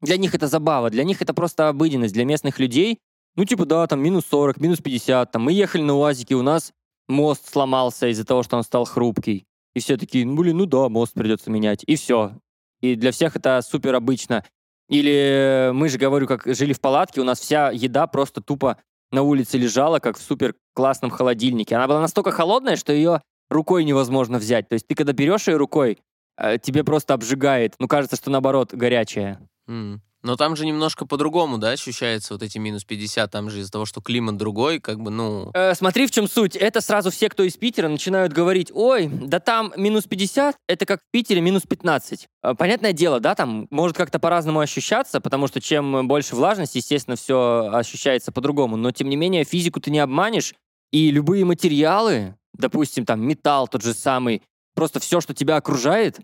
для 0.00 0.16
них 0.16 0.34
это 0.34 0.46
забава, 0.46 0.90
для 0.90 1.02
них 1.04 1.20
это 1.20 1.34
просто 1.34 1.68
обыденность, 1.68 2.14
для 2.14 2.24
местных 2.24 2.58
людей. 2.58 3.00
Ну, 3.38 3.44
типа, 3.44 3.66
да, 3.66 3.86
там 3.86 4.02
минус 4.02 4.24
40, 4.28 4.56
минус 4.58 4.80
50, 4.80 5.30
там 5.30 5.42
мы 5.42 5.52
ехали 5.52 5.82
на 5.82 5.94
УАЗике, 5.94 6.34
у 6.34 6.42
нас 6.42 6.72
мост 7.06 7.48
сломался 7.48 8.08
из-за 8.08 8.24
того, 8.24 8.42
что 8.42 8.56
он 8.56 8.64
стал 8.64 8.84
хрупкий. 8.84 9.46
И 9.76 9.78
все 9.78 9.96
такие, 9.96 10.26
ну, 10.26 10.34
блин, 10.34 10.56
ну 10.56 10.66
да, 10.66 10.88
мост 10.88 11.14
придется 11.14 11.48
менять. 11.48 11.84
И 11.86 11.94
все. 11.94 12.32
И 12.80 12.96
для 12.96 13.12
всех 13.12 13.36
это 13.36 13.62
супер 13.62 13.94
обычно. 13.94 14.44
Или 14.88 15.70
мы 15.72 15.88
же, 15.88 15.98
говорю, 15.98 16.26
как 16.26 16.46
жили 16.46 16.72
в 16.72 16.80
палатке, 16.80 17.20
у 17.20 17.24
нас 17.24 17.38
вся 17.38 17.70
еда 17.70 18.08
просто 18.08 18.40
тупо 18.40 18.76
на 19.12 19.22
улице 19.22 19.56
лежала, 19.56 20.00
как 20.00 20.18
в 20.18 20.20
супер 20.20 20.56
классном 20.74 21.10
холодильнике. 21.10 21.76
Она 21.76 21.86
была 21.86 22.00
настолько 22.00 22.32
холодная, 22.32 22.74
что 22.74 22.92
ее 22.92 23.22
рукой 23.50 23.84
невозможно 23.84 24.38
взять. 24.38 24.68
То 24.68 24.72
есть 24.72 24.88
ты 24.88 24.96
когда 24.96 25.12
берешь 25.12 25.46
ее 25.46 25.58
рукой, 25.58 25.98
э, 26.38 26.58
тебе 26.58 26.82
просто 26.82 27.14
обжигает. 27.14 27.76
Ну, 27.78 27.86
кажется, 27.86 28.16
что 28.16 28.30
наоборот, 28.30 28.74
горячая. 28.74 29.48
М. 29.68 30.02
Но 30.28 30.36
там 30.36 30.56
же 30.56 30.66
немножко 30.66 31.06
по-другому, 31.06 31.56
да, 31.56 31.70
ощущается 31.70 32.34
вот 32.34 32.42
эти 32.42 32.58
минус 32.58 32.84
50, 32.84 33.30
там 33.30 33.48
же 33.48 33.60
из-за 33.60 33.72
того, 33.72 33.86
что 33.86 34.02
климат 34.02 34.36
другой, 34.36 34.78
как 34.78 35.00
бы, 35.00 35.10
ну... 35.10 35.50
Э, 35.54 35.74
смотри, 35.74 36.06
в 36.06 36.10
чем 36.10 36.28
суть. 36.28 36.54
Это 36.54 36.82
сразу 36.82 37.10
все, 37.10 37.30
кто 37.30 37.44
из 37.44 37.56
Питера, 37.56 37.88
начинают 37.88 38.34
говорить, 38.34 38.70
ой, 38.74 39.06
да 39.06 39.40
там 39.40 39.72
минус 39.78 40.04
50, 40.04 40.56
это 40.68 40.84
как 40.84 41.00
в 41.00 41.10
Питере 41.10 41.40
минус 41.40 41.62
15. 41.62 42.26
Э, 42.42 42.54
понятное 42.54 42.92
дело, 42.92 43.20
да, 43.20 43.34
там 43.34 43.68
может 43.70 43.96
как-то 43.96 44.18
по-разному 44.18 44.60
ощущаться, 44.60 45.22
потому 45.22 45.46
что 45.46 45.62
чем 45.62 46.06
больше 46.06 46.36
влажности, 46.36 46.76
естественно, 46.76 47.16
все 47.16 47.70
ощущается 47.72 48.30
по-другому. 48.30 48.76
Но, 48.76 48.90
тем 48.90 49.08
не 49.08 49.16
менее, 49.16 49.44
физику 49.44 49.80
ты 49.80 49.90
не 49.90 49.98
обманешь, 49.98 50.52
и 50.92 51.10
любые 51.10 51.46
материалы, 51.46 52.34
допустим, 52.52 53.06
там 53.06 53.26
металл 53.26 53.66
тот 53.66 53.80
же 53.80 53.94
самый, 53.94 54.42
просто 54.74 55.00
все, 55.00 55.22
что 55.22 55.32
тебя 55.32 55.56
окружает, 55.56 56.20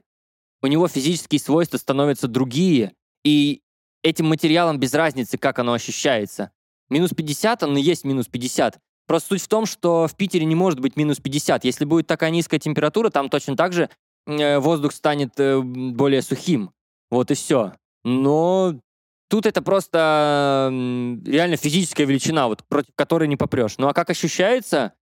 у 0.60 0.66
него 0.66 0.88
физические 0.88 1.40
свойства 1.40 1.78
становятся 1.78 2.28
другие. 2.28 2.92
И 3.24 3.62
этим 4.04 4.26
материалом 4.26 4.78
без 4.78 4.94
разницы, 4.94 5.38
как 5.38 5.58
оно 5.58 5.72
ощущается. 5.72 6.52
Минус 6.90 7.10
50, 7.10 7.64
он 7.64 7.76
и 7.76 7.80
есть 7.80 8.04
минус 8.04 8.26
50. 8.28 8.78
Просто 9.06 9.30
суть 9.30 9.42
в 9.42 9.48
том, 9.48 9.66
что 9.66 10.06
в 10.06 10.14
Питере 10.14 10.44
не 10.44 10.54
может 10.54 10.78
быть 10.78 10.96
минус 10.96 11.18
50. 11.18 11.64
Если 11.64 11.84
будет 11.84 12.06
такая 12.06 12.30
низкая 12.30 12.60
температура, 12.60 13.10
там 13.10 13.28
точно 13.28 13.56
так 13.56 13.72
же 13.72 13.88
э, 14.26 14.58
воздух 14.58 14.92
станет 14.92 15.32
э, 15.38 15.58
более 15.60 16.22
сухим. 16.22 16.70
Вот 17.10 17.30
и 17.30 17.34
все. 17.34 17.72
Но 18.04 18.78
тут 19.28 19.46
это 19.46 19.62
просто 19.62 20.68
реально 20.70 21.56
физическая 21.56 22.06
величина, 22.06 22.48
вот 22.48 22.62
против 22.68 22.92
которой 22.94 23.26
не 23.26 23.36
попрешь. 23.36 23.78
Ну 23.78 23.88
а 23.88 23.94
как 23.94 24.10
ощущается, 24.10 24.92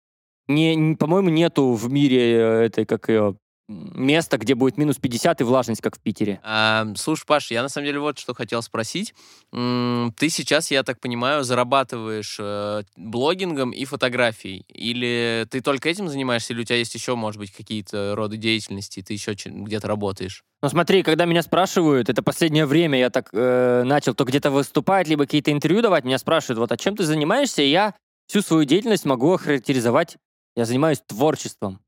не, 0.47 0.77
не- 0.77 0.97
по-моему, 0.97 1.31
нету 1.31 1.73
в 1.73 1.93
мире 1.93 2.33
э, 2.33 2.65
этой, 2.67 2.87
как 2.87 3.09
ее, 3.09 3.37
места, 3.69 4.39
где 4.39 4.55
будет 4.55 4.77
минус 4.77 4.97
50 4.99 5.41
и 5.41 5.45
влажность, 5.45 5.81
как 5.81 5.97
в 5.97 6.01
Питере. 6.01 6.41
А, 6.43 6.87
слушай, 6.97 7.25
Паш, 7.27 7.51
я 7.51 7.63
на 7.63 7.69
самом 7.69 7.87
деле 7.87 8.01
вот 8.01 8.19
что 8.19 8.35
хотел 8.35 8.63
спросить. 8.63 9.15
Ты 9.51 10.29
сейчас, 10.29 10.71
я 10.71 10.83
так 10.83 11.01
понимаю, 11.01 11.45
зарабатываешь 11.45 12.37
э, 12.41 12.83
блогингом 12.97 13.71
и 13.71 13.85
фотографией. 13.85 14.65
Или 14.69 15.47
ты 15.51 15.61
только 15.61 15.89
этим 15.89 16.09
занимаешься, 16.09 16.53
или 16.53 16.63
у 16.63 16.65
тебя 16.65 16.77
есть 16.77 16.95
еще, 16.95 17.15
может 17.15 17.39
быть, 17.39 17.53
какие-то 17.53 18.15
роды 18.17 18.37
деятельности, 18.37 19.01
и 19.01 19.03
ты 19.03 19.13
еще 19.13 19.35
где-то 19.35 19.89
работаешь? 19.89 20.45
Ну 20.63 20.69
смотри, 20.69 21.03
когда 21.03 21.25
меня 21.25 21.43
спрашивают, 21.43 22.09
это 22.09 22.23
последнее 22.23 22.67
время 22.67 22.99
я 22.99 23.11
так 23.11 23.31
э, 23.33 23.83
начал 23.85 24.15
то 24.15 24.25
где-то 24.25 24.51
выступать, 24.51 25.09
либо 25.09 25.25
какие-то 25.25 25.51
интервью 25.51 25.83
давать, 25.83 26.05
меня 26.05 26.19
спрашивают, 26.19 26.59
вот, 26.59 26.73
а 26.73 26.77
чем 26.77 26.97
ты 26.97 27.05
занимаешься? 27.05 27.63
И 27.63 27.71
я 27.71 27.95
всю 28.29 28.43
свою 28.43 28.65
деятельность 28.65 29.05
могу 29.05 29.33
охарактеризовать, 29.33 30.19
я 30.55 30.65
занимаюсь 30.65 31.03
творчеством. 31.07 31.81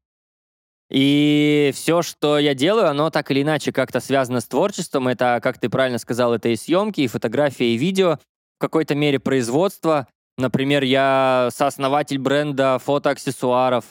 И 0.94 1.72
все, 1.74 2.02
что 2.02 2.38
я 2.38 2.54
делаю, 2.54 2.88
оно 2.88 3.10
так 3.10 3.28
или 3.32 3.42
иначе 3.42 3.72
как-то 3.72 3.98
связано 3.98 4.40
с 4.40 4.46
творчеством. 4.46 5.08
Это, 5.08 5.40
как 5.42 5.58
ты 5.58 5.68
правильно 5.68 5.98
сказал, 5.98 6.32
это 6.32 6.50
и 6.50 6.56
съемки, 6.56 7.00
и 7.00 7.08
фотографии, 7.08 7.74
и 7.74 7.76
видео, 7.76 8.20
в 8.58 8.60
какой-то 8.60 8.94
мере 8.94 9.18
производство. 9.18 10.06
Например, 10.38 10.84
я 10.84 11.48
сооснователь 11.52 12.18
бренда 12.18 12.78
фотоаксессуаров 12.78 13.86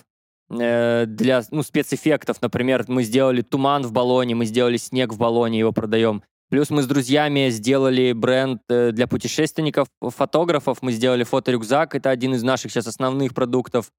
э, 0.49 1.04
для 1.06 1.43
ну, 1.51 1.62
спецэффектов. 1.62 2.41
Например, 2.41 2.86
мы 2.88 3.04
сделали 3.04 3.41
туман 3.41 3.84
в 3.84 3.91
баллоне, 3.91 4.36
мы 4.36 4.45
сделали 4.45 4.78
снег 4.78 5.12
в 5.12 5.18
баллоне, 5.18 5.60
его 5.60 5.74
продаем. 5.74 6.24
Плюс 6.49 6.70
мы 6.70 6.84
с 6.84 6.88
друзьями 6.88 7.49
сделали 7.49 8.14
бренд 8.14 8.62
э, 8.70 8.91
для 8.93 9.08
путешественников, 9.08 9.89
фотографов. 9.99 10.78
Мы 10.82 10.93
сделали 10.93 11.26
фоторюкзак, 11.26 11.95
это 11.95 12.12
один 12.12 12.34
из 12.34 12.43
наших 12.43 12.72
сейчас 12.72 12.88
основных 12.88 13.34
продуктов. 13.34 13.91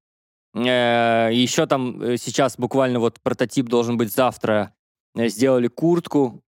Э, 0.55 1.29
Еще 1.33 1.65
там 1.67 2.01
э, 2.01 2.17
сейчас 2.17 2.57
буквально 2.57 2.99
вот 2.99 3.19
прототип 3.21 3.67
должен 3.67 3.97
быть 3.97 4.13
завтра. 4.13 4.73
Э, 5.15 5.27
Сделали 5.27 5.67
куртку. 5.67 6.41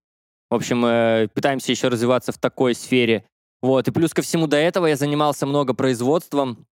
В 0.50 0.56
общем, 0.56 1.30
пытаемся 1.34 1.74
еще 1.74 1.90
развиваться 1.90 2.32
в 2.32 2.38
такой 2.38 2.74
сфере. 2.74 3.26
Вот. 3.62 3.86
И 3.90 3.92
плюс 3.92 4.14
ко 4.14 4.22
всему 4.22 4.48
до 4.48 4.56
этого 4.56 4.86
я 4.86 4.96
занимался 4.96 5.46
много 5.46 5.74
производством. 5.74 6.66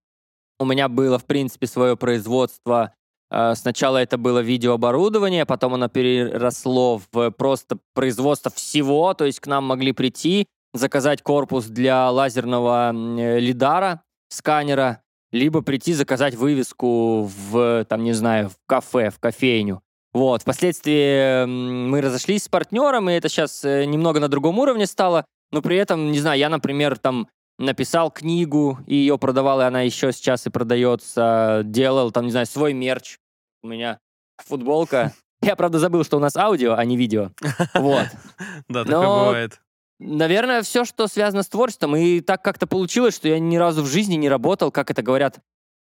У 0.59 0.65
меня 0.65 0.87
было, 0.87 1.19
в 1.19 1.25
принципе, 1.25 1.67
свое 1.67 1.97
производство. 1.97 2.93
Сначала 3.29 3.97
это 3.97 4.17
было 4.17 4.39
видеооборудование, 4.39 5.45
потом 5.45 5.73
оно 5.73 5.89
переросло 5.89 7.01
в 7.11 7.31
просто 7.31 7.77
производство 7.93 8.49
всего. 8.49 9.13
То 9.13 9.25
есть 9.25 9.41
к 9.41 9.47
нам 9.47 9.65
могли 9.65 9.91
прийти, 9.91 10.47
заказать 10.73 11.21
корпус 11.21 11.65
для 11.65 12.09
лазерного 12.11 12.93
лидара, 12.93 14.03
сканера, 14.29 15.01
либо 15.31 15.61
прийти 15.61 15.93
заказать 15.93 16.35
вывеску 16.35 17.23
в, 17.23 17.85
там, 17.85 18.03
не 18.03 18.13
знаю, 18.13 18.49
в 18.49 18.55
кафе, 18.67 19.09
в 19.09 19.19
кофейню. 19.19 19.81
Вот. 20.13 20.43
Впоследствии 20.43 21.45
мы 21.45 21.99
разошлись 22.01 22.43
с 22.43 22.47
партнером, 22.47 23.09
и 23.09 23.13
это 23.13 23.27
сейчас 23.27 23.63
немного 23.63 24.19
на 24.19 24.29
другом 24.29 24.59
уровне 24.59 24.85
стало. 24.87 25.25
Но 25.51 25.61
при 25.61 25.77
этом, 25.77 26.11
не 26.11 26.19
знаю, 26.19 26.39
я, 26.39 26.49
например, 26.49 26.97
там 26.97 27.27
написал 27.57 28.11
книгу, 28.11 28.79
и 28.87 28.95
ее 28.95 29.17
продавал, 29.17 29.61
и 29.61 29.65
она 29.65 29.81
еще 29.81 30.11
сейчас 30.11 30.45
и 30.47 30.49
продается. 30.49 31.61
Делал, 31.65 32.11
там, 32.11 32.25
не 32.25 32.31
знаю, 32.31 32.45
свой 32.45 32.73
мерч. 32.73 33.17
У 33.63 33.67
меня 33.67 33.99
футболка. 34.37 35.13
Я, 35.41 35.55
правда, 35.55 35.79
забыл, 35.79 36.03
что 36.03 36.17
у 36.17 36.19
нас 36.19 36.35
аудио, 36.37 36.73
а 36.73 36.85
не 36.85 36.97
видео. 36.97 37.31
Вот. 37.73 38.07
Да, 38.69 38.83
такое 38.83 39.07
бывает. 39.07 39.61
Наверное, 39.99 40.61
все, 40.61 40.83
что 40.85 41.07
связано 41.07 41.43
с 41.43 41.47
творчеством. 41.47 41.95
И 41.95 42.19
так 42.21 42.41
как-то 42.43 42.67
получилось, 42.67 43.15
что 43.15 43.27
я 43.29 43.39
ни 43.39 43.55
разу 43.57 43.81
в 43.83 43.87
жизни 43.87 44.15
не 44.15 44.29
работал, 44.29 44.71
как 44.71 44.91
это 44.91 45.01
говорят, 45.01 45.39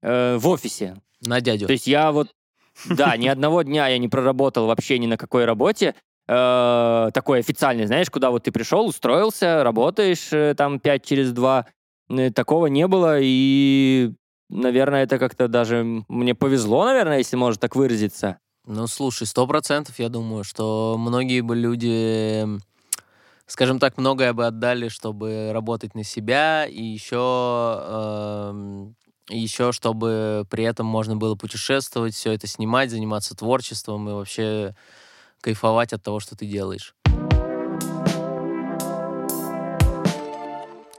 э, 0.02 0.38
в 0.38 0.48
офисе. 0.48 1.02
На 1.22 1.42
дядю. 1.42 1.66
То 1.68 1.74
есть 1.74 1.88
я 1.88 2.12
вот, 2.12 2.30
да, 2.86 3.18
ни 3.18 3.28
одного 3.28 3.64
дня 3.64 3.88
я 3.88 3.98
не 3.98 4.08
проработал 4.08 4.68
вообще 4.68 5.00
ни 5.00 5.08
на 5.08 5.18
какой 5.18 5.46
работе. 5.46 5.96
э, 6.28 7.10
такой 7.14 7.40
официальный, 7.40 7.86
знаешь, 7.86 8.10
куда 8.10 8.32
вот 8.32 8.44
ты 8.44 8.52
пришел, 8.52 8.88
устроился, 8.88 9.64
работаешь 9.64 10.30
э, 10.32 10.56
там 10.56 10.80
5 10.80 11.06
через 11.06 11.32
2. 11.32 11.66
Такого 12.36 12.68
не 12.68 12.88
было, 12.88 13.18
и, 13.20 14.12
наверное, 14.50 15.04
это 15.04 15.18
как-то 15.18 15.48
даже 15.48 15.84
мне 16.08 16.36
повезло, 16.36 16.86
наверное, 16.86 17.18
если 17.20 17.36
можно 17.36 17.60
так 17.60 17.76
выразиться. 17.76 18.38
Ну, 18.68 18.86
слушай, 18.88 19.26
сто 19.26 19.48
процентов, 19.48 19.98
я 20.00 20.10
думаю, 20.10 20.44
что 20.44 20.98
многие 21.00 21.42
бы 21.42 21.56
люди, 21.56 22.46
скажем 23.48 23.80
так, 23.80 23.98
многое 23.98 24.34
бы 24.34 24.48
отдали, 24.48 24.90
чтобы 24.90 25.52
работать 25.54 25.96
на 25.96 26.04
себя, 26.04 26.66
и 26.66 26.82
еще, 26.82 27.80
эм, 27.88 28.96
и 29.30 29.40
еще 29.40 29.72
чтобы 29.72 30.46
при 30.50 30.64
этом 30.64 30.86
можно 30.86 31.16
было 31.16 31.36
путешествовать, 31.36 32.16
все 32.16 32.32
это 32.32 32.48
снимать, 32.48 32.90
заниматься 32.90 33.36
творчеством 33.36 34.10
и 34.10 34.14
вообще 34.14 34.76
кайфовать 35.42 35.94
от 35.94 36.04
того, 36.04 36.20
что 36.20 36.36
ты 36.36 36.46
делаешь. 36.46 36.96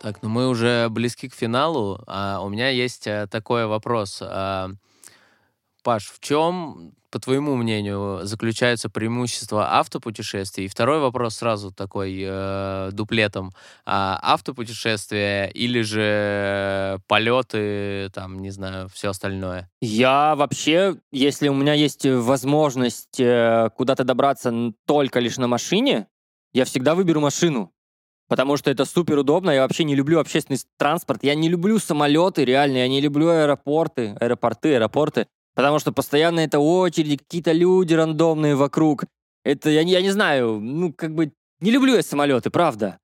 Так, 0.01 0.23
ну 0.23 0.29
мы 0.29 0.49
уже 0.49 0.89
близки 0.89 1.29
к 1.29 1.35
финалу, 1.35 2.01
а 2.07 2.41
у 2.41 2.49
меня 2.49 2.69
есть 2.69 3.09
э, 3.09 3.27
такой 3.29 3.67
вопрос. 3.67 4.21
А, 4.23 4.71
Паш, 5.87 6.07
в 6.07 6.19
чем, 6.19 6.95
по 7.13 7.21
твоему 7.21 7.55
мнению, 7.55 8.23
заключается 8.25 8.91
преимущество 8.91 9.79
автопутешествий? 9.79 10.65
И 10.65 10.69
второй 10.69 10.99
вопрос 10.99 11.37
сразу 11.37 11.71
такой 11.71 12.25
э, 12.27 12.91
дуплетом. 12.93 13.53
А, 13.85 14.19
автопутешествия 14.21 15.47
или 15.47 15.83
же 15.83 16.99
полеты, 17.07 18.11
там, 18.13 18.41
не 18.41 18.51
знаю, 18.51 18.89
все 18.89 19.11
остальное? 19.11 19.71
Я 19.81 20.35
вообще, 20.35 20.97
если 21.13 21.47
у 21.47 21.55
меня 21.55 21.75
есть 21.75 22.05
возможность 22.05 23.21
э, 23.21 23.71
куда-то 23.77 24.03
добраться 24.03 24.73
только 24.87 25.21
лишь 25.21 25.37
на 25.37 25.47
машине, 25.47 26.09
я 26.53 26.65
всегда 26.65 26.97
выберу 26.97 27.21
машину. 27.21 27.73
Потому 28.29 28.57
что 28.57 28.73
это 28.73 28.85
супер 28.85 29.19
удобно. 29.19 29.53
Я 29.53 29.63
вообще 29.63 29.85
не 29.85 29.95
люблю 29.95 30.19
общественный 30.19 30.59
транспорт. 30.79 31.23
Я 31.23 31.37
не 31.37 31.49
люблю 31.49 31.79
самолеты, 31.79 32.45
реально. 32.45 32.79
Я 32.79 32.89
не 32.89 33.01
люблю 33.01 33.29
аэропорты, 33.29 34.17
аэропорты, 34.19 34.75
аэропорты. 34.75 35.29
Потому 35.57 35.79
что 35.79 35.91
постоянно 35.91 36.41
это 36.41 36.59
очереди, 36.61 37.17
какие-то 37.17 37.53
люди 37.53 37.95
рандомные 37.95 38.55
вокруг. 38.55 39.05
Это, 39.43 39.71
я, 39.71 39.83
не- 39.85 39.93
я 39.93 40.03
не 40.03 40.11
знаю, 40.11 40.61
ну, 40.61 40.93
как 40.93 41.15
бы, 41.15 41.33
не 41.61 41.71
люблю 41.71 41.97
я 41.97 42.03
самолеты, 42.03 42.51
правда. 42.51 42.99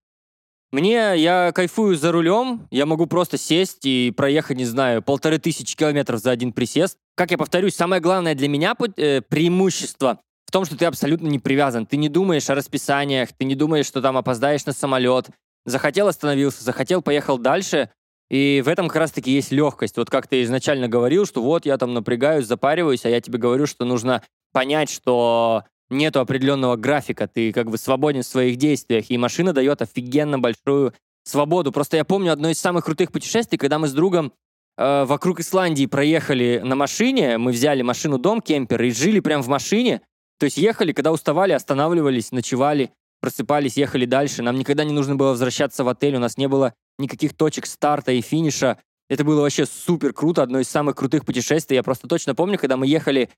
Мне, 0.71 1.17
я 1.17 1.53
кайфую 1.53 1.97
за 1.97 2.13
рулем, 2.13 2.67
я 2.71 2.87
могу 2.87 3.07
просто 3.07 3.37
сесть 3.39 3.85
и 3.85 4.13
проехать, 4.15 4.57
не 4.57 4.65
знаю, 4.65 5.03
полторы 5.03 5.39
тысячи 5.39 5.77
километров 5.77 6.21
за 6.21 6.31
один 6.31 6.53
присест. 6.53 6.97
Как 7.15 7.31
я 7.31 7.39
повторюсь, 7.39 7.75
самое 7.75 8.01
главное 8.01 8.35
для 8.35 8.49
меня 8.49 8.75
э, 8.97 9.21
преимущество 9.23 10.21
в 10.47 10.51
том, 10.51 10.65
что 10.65 10.77
ты 10.77 10.85
абсолютно 10.85 11.29
не 11.29 11.39
привязан. 11.39 11.87
Ты 11.87 11.97
не 11.97 12.09
думаешь 12.09 12.49
о 12.51 12.55
расписаниях, 12.55 13.31
ты 13.33 13.45
не 13.45 13.55
думаешь, 13.55 13.87
что 13.87 14.03
там 14.03 14.17
опоздаешь 14.19 14.67
на 14.67 14.73
самолет. 14.73 15.29
Захотел, 15.65 16.09
остановился, 16.09 16.65
захотел, 16.65 17.03
поехал 17.03 17.39
дальше. 17.39 17.91
И 18.33 18.63
в 18.65 18.69
этом 18.69 18.89
как 18.89 18.97
раз-таки 18.97 19.31
есть 19.31 19.53
легкость. 19.53 19.99
Вот 19.99 20.09
как 20.09 20.27
ты 20.27 20.43
изначально 20.43 20.89
говорил, 20.89 21.27
что 21.27 21.43
вот 21.43 21.67
я 21.67 21.77
там 21.77 21.93
напрягаюсь, 21.93 22.47
запариваюсь, 22.47 23.05
а 23.05 23.11
я 23.11 23.21
тебе 23.21 23.39
говорю, 23.39 23.67
что 23.67 23.85
нужно 23.85 24.23
понять, 24.53 24.89
что 24.89 25.65
нету 25.91 26.19
определенного 26.19 26.77
графика, 26.77 27.29
ты 27.29 27.53
как 27.53 27.71
бы 27.71 27.77
свободен 27.77 28.23
в 28.23 28.27
своих 28.27 28.57
действиях, 28.57 29.11
и 29.11 29.19
машина 29.19 29.53
дает 29.53 29.83
офигенно 29.83 30.39
большую 30.39 30.95
свободу. 31.25 31.73
Просто 31.73 31.99
я 31.99 32.07
помню 32.07 32.33
одно 32.33 32.49
из 32.49 32.59
самых 32.59 32.87
крутых 32.87 33.13
путешествий, 33.13 33.59
когда 33.59 33.79
мы 33.79 33.87
с 33.87 33.93
другом 33.93 34.33
э, 34.79 35.05
вокруг 35.05 35.41
Исландии 35.41 35.85
проехали 35.85 36.63
на 36.65 36.75
машине, 36.75 37.37
мы 37.37 37.53
взяли 37.53 37.83
машину-дом, 37.83 38.41
кемпер, 38.41 38.83
и 38.83 38.93
жили 38.93 39.21
прямо 39.21 39.43
в 39.43 39.49
машине, 39.49 40.01
то 40.39 40.45
есть 40.45 40.57
ехали, 40.57 40.93
когда 40.93 41.13
уставали, 41.13 41.53
останавливались, 41.53 42.33
ночевали, 42.33 42.93
просыпались, 43.21 43.77
ехали 43.77 44.07
дальше. 44.07 44.43
Нам 44.43 44.59
никогда 44.59 44.85
не 44.85 44.95
нужно 44.95 45.17
было 45.17 45.29
возвращаться 45.29 45.85
в 45.85 45.89
отель, 45.89 46.17
у 46.17 46.19
нас 46.19 46.39
не 46.39 46.49
было 46.49 46.73
никаких 46.99 47.35
точек 47.35 47.67
старта 47.67 48.13
и 48.13 48.21
финиша. 48.21 48.79
Это 49.09 49.25
было 49.25 49.43
вообще 49.43 49.67
супер 49.67 50.13
круто, 50.13 50.43
одно 50.43 50.61
из 50.61 50.69
самых 50.69 50.97
крутых 50.97 51.25
путешествий. 51.25 51.77
Я 51.77 51.83
просто 51.83 52.09
точно 52.09 52.35
помню, 52.35 52.59
когда 52.59 52.77
мы 52.77 52.87
ехали 52.87 53.31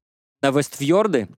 на 0.43 0.51
Вестфьорды, 0.51 1.29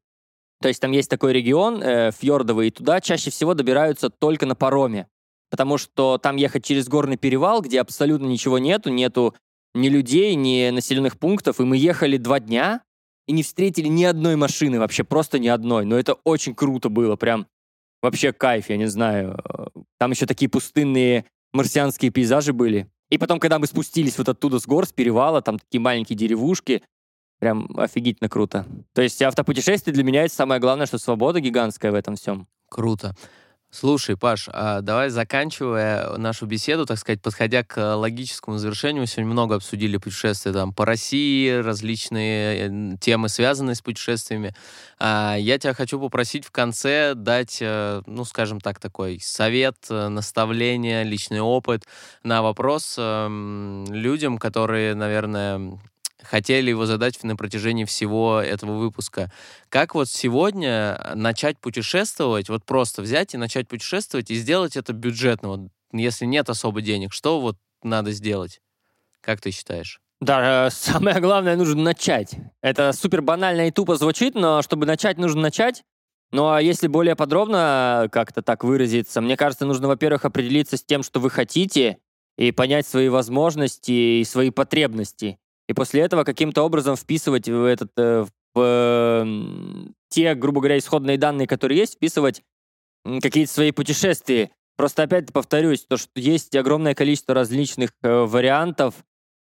то 0.60 0.68
есть 0.68 0.80
там 0.80 0.92
есть 0.92 1.10
такой 1.10 1.32
регион 1.32 1.82
э, 1.82 2.10
фьордовый, 2.12 2.68
и 2.68 2.70
туда 2.70 3.00
чаще 3.00 3.30
всего 3.30 3.54
добираются 3.54 4.10
только 4.10 4.46
на 4.46 4.54
пароме. 4.54 5.08
Потому 5.50 5.78
что 5.78 6.18
там 6.18 6.36
ехать 6.36 6.64
через 6.64 6.88
горный 6.88 7.16
перевал, 7.16 7.60
где 7.60 7.80
абсолютно 7.80 8.26
ничего 8.26 8.58
нету, 8.58 8.90
нету 8.90 9.34
ни 9.74 9.88
людей, 9.88 10.34
ни 10.34 10.70
населенных 10.70 11.18
пунктов. 11.18 11.60
И 11.60 11.64
мы 11.64 11.76
ехали 11.76 12.16
два 12.16 12.40
дня 12.40 12.82
и 13.26 13.32
не 13.32 13.42
встретили 13.42 13.88
ни 13.88 14.04
одной 14.04 14.36
машины, 14.36 14.78
вообще 14.78 15.04
просто 15.04 15.38
ни 15.38 15.48
одной. 15.48 15.84
Но 15.84 15.96
это 15.98 16.14
очень 16.24 16.54
круто 16.54 16.88
было, 16.88 17.16
прям 17.16 17.46
вообще 18.02 18.32
кайф, 18.32 18.70
я 18.70 18.76
не 18.76 18.86
знаю. 18.86 19.40
Там 19.98 20.10
еще 20.12 20.26
такие 20.26 20.48
пустынные 20.48 21.26
марсианские 21.56 22.10
пейзажи 22.10 22.52
были. 22.52 22.88
И 23.10 23.18
потом, 23.18 23.40
когда 23.40 23.58
мы 23.58 23.66
спустились 23.66 24.18
вот 24.18 24.28
оттуда 24.28 24.58
с 24.58 24.66
гор, 24.66 24.86
с 24.86 24.92
перевала, 24.92 25.42
там 25.42 25.58
такие 25.58 25.80
маленькие 25.80 26.16
деревушки, 26.16 26.82
прям 27.38 27.68
офигительно 27.78 28.28
круто. 28.28 28.66
То 28.92 29.02
есть 29.02 29.20
автопутешествие 29.22 29.94
для 29.94 30.04
меня 30.04 30.24
это 30.24 30.34
самое 30.34 30.60
главное, 30.60 30.86
что 30.86 30.98
свобода 30.98 31.40
гигантская 31.40 31.92
в 31.92 31.94
этом 31.94 32.16
всем. 32.16 32.46
Круто. 32.68 33.14
Слушай, 33.70 34.16
Паш, 34.16 34.48
а 34.52 34.80
давай 34.80 35.10
заканчивая 35.10 36.16
нашу 36.16 36.46
беседу, 36.46 36.86
так 36.86 36.98
сказать, 36.98 37.20
подходя 37.20 37.62
к 37.62 37.96
логическому 37.96 38.58
завершению, 38.58 39.02
мы 39.02 39.06
сегодня 39.06 39.30
много 39.30 39.56
обсудили 39.56 39.98
путешествия 39.98 40.52
там 40.52 40.72
по 40.72 40.86
России, 40.86 41.50
различные 41.50 42.68
э, 42.68 42.96
темы, 42.98 43.28
связанные 43.28 43.74
с 43.74 43.82
путешествиями. 43.82 44.54
А, 44.98 45.36
я 45.36 45.58
тебя 45.58 45.74
хочу 45.74 46.00
попросить 46.00 46.46
в 46.46 46.52
конце 46.52 47.14
дать, 47.14 47.58
э, 47.60 48.02
ну, 48.06 48.24
скажем 48.24 48.60
так, 48.60 48.78
такой 48.78 49.18
совет, 49.20 49.76
э, 49.90 50.08
наставление, 50.08 51.04
личный 51.04 51.40
опыт 51.40 51.82
на 52.22 52.42
вопрос 52.42 52.94
эм, 52.96 53.84
людям, 53.90 54.38
которые, 54.38 54.94
наверное, 54.94 55.78
хотели 56.26 56.70
его 56.70 56.86
задать 56.86 57.22
на 57.22 57.36
протяжении 57.36 57.84
всего 57.84 58.40
этого 58.40 58.78
выпуска. 58.78 59.32
Как 59.68 59.94
вот 59.94 60.08
сегодня 60.08 60.98
э, 60.98 61.14
начать 61.14 61.58
путешествовать, 61.58 62.48
вот 62.48 62.64
просто 62.64 63.02
взять 63.02 63.34
и 63.34 63.38
начать 63.38 63.68
путешествовать 63.68 64.30
и 64.30 64.34
сделать 64.34 64.76
это 64.76 64.92
бюджетно, 64.92 65.48
вот, 65.48 65.60
если 65.92 66.26
нет 66.26 66.50
особо 66.50 66.82
денег, 66.82 67.12
что 67.12 67.40
вот 67.40 67.56
надо 67.82 68.12
сделать? 68.12 68.60
Как 69.20 69.40
ты 69.40 69.50
считаешь? 69.50 70.00
Да, 70.20 70.66
э, 70.66 70.70
самое 70.72 71.20
главное, 71.20 71.56
нужно 71.56 71.82
начать. 71.82 72.34
Это 72.60 72.92
супер 72.92 73.22
банально 73.22 73.68
и 73.68 73.70
тупо 73.70 73.96
звучит, 73.96 74.34
но 74.34 74.62
чтобы 74.62 74.86
начать, 74.86 75.18
нужно 75.18 75.42
начать. 75.42 75.82
Ну 76.32 76.48
а 76.48 76.60
если 76.60 76.88
более 76.88 77.14
подробно 77.14 78.08
как-то 78.10 78.42
так 78.42 78.64
выразиться, 78.64 79.20
мне 79.20 79.36
кажется, 79.36 79.64
нужно, 79.64 79.86
во-первых, 79.88 80.24
определиться 80.24 80.76
с 80.76 80.82
тем, 80.82 81.02
что 81.02 81.20
вы 81.20 81.30
хотите, 81.30 81.98
и 82.36 82.52
понять 82.52 82.86
свои 82.86 83.08
возможности 83.08 84.20
и 84.20 84.24
свои 84.24 84.50
потребности 84.50 85.38
и 85.68 85.72
после 85.72 86.02
этого 86.02 86.24
каким-то 86.24 86.62
образом 86.62 86.96
вписывать 86.96 87.48
в 87.48 87.64
этот 87.64 87.90
э, 87.96 88.26
в 88.54 88.60
э, 88.62 89.88
те, 90.08 90.34
грубо 90.34 90.60
говоря, 90.60 90.78
исходные 90.78 91.18
данные, 91.18 91.46
которые 91.46 91.78
есть, 91.78 91.94
вписывать 91.94 92.42
какие-то 93.22 93.52
свои 93.52 93.72
путешествия. 93.72 94.50
Просто 94.76 95.02
опять 95.02 95.32
повторюсь, 95.32 95.84
то, 95.86 95.96
что 95.96 96.10
есть 96.16 96.54
огромное 96.54 96.94
количество 96.94 97.34
различных 97.34 97.90
э, 98.02 98.24
вариантов 98.24 98.94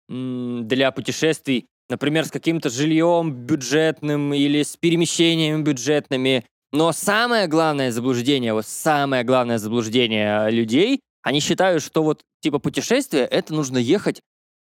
для 0.09 0.91
путешествий, 0.91 1.67
например, 1.89 2.27
с 2.27 2.31
каким-то 2.31 2.69
жильем 2.69 3.33
бюджетным 3.33 4.35
или 4.35 4.63
с 4.63 4.77
перемещениями 4.77 5.63
бюджетными. 5.63 6.45
Но 6.73 6.93
самое 6.93 7.47
главное 7.47 7.91
заблуждение, 7.93 8.53
вот 8.53 8.67
самое 8.67 9.25
главное 9.25 9.59
заблуждение 9.59 10.51
людей, 10.51 11.01
они 11.23 11.41
считают, 11.41 11.83
что 11.83 12.03
вот 12.03 12.23
типа 12.41 12.59
путешествие, 12.59 13.25
это 13.25 13.55
нужно 13.55 13.79
ехать 13.79 14.21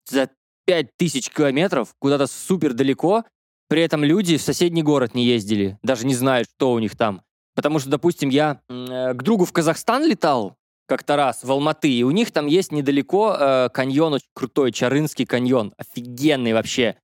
за 0.09 0.31
5000 0.69 1.31
километров 1.31 1.95
куда-то 1.99 2.27
супер 2.27 2.75
далеко, 2.75 3.25
при 3.69 3.81
этом 3.81 4.05
люди 4.05 4.37
в 4.37 4.43
соседний 4.43 4.83
город 4.83 5.15
не 5.15 5.25
ездили, 5.25 5.79
даже 5.83 6.07
не 6.07 6.15
знают, 6.15 6.49
что 6.55 6.73
у 6.73 6.79
них 6.79 6.95
там. 6.95 7.23
Потому 7.55 7.79
что, 7.79 7.89
допустим, 7.89 8.29
я 8.29 8.61
э, 8.69 9.15
к 9.15 9.23
другу 9.23 9.47
в 9.47 9.53
Казахстан 9.53 10.05
летал 10.05 10.57
как-то 10.87 11.17
раз 11.17 11.43
в 11.43 11.51
Алматы, 11.51 11.91
и 11.91 12.03
у 12.03 12.11
них 12.11 12.33
там 12.33 12.47
есть 12.47 12.71
недалеко 12.71 13.35
э, 13.35 13.69
каньон 13.73 14.13
очень 14.15 14.29
крутой, 14.35 14.73
Чарынский 14.73 15.25
каньон, 15.25 15.73
офигенный 15.79 16.53
вообще. 16.53 16.97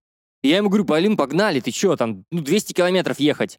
И 0.43 0.49
я 0.49 0.59
ему 0.59 0.69
говорю, 0.69 0.85
Полин, 0.85 1.17
погнали, 1.17 1.61
ты 1.61 1.71
что, 1.71 1.97
там, 1.97 2.25
ну, 2.31 2.43
200 2.43 2.75
километров 2.75 3.19
ехать. 3.19 3.59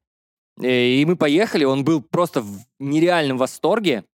Э, 0.62 0.68
и 0.68 1.04
мы 1.06 1.16
поехали, 1.16 1.64
он 1.64 1.84
был 1.84 2.04
просто 2.04 2.42
в 2.42 2.60
нереальном 2.80 3.40
восторге. 3.40 4.06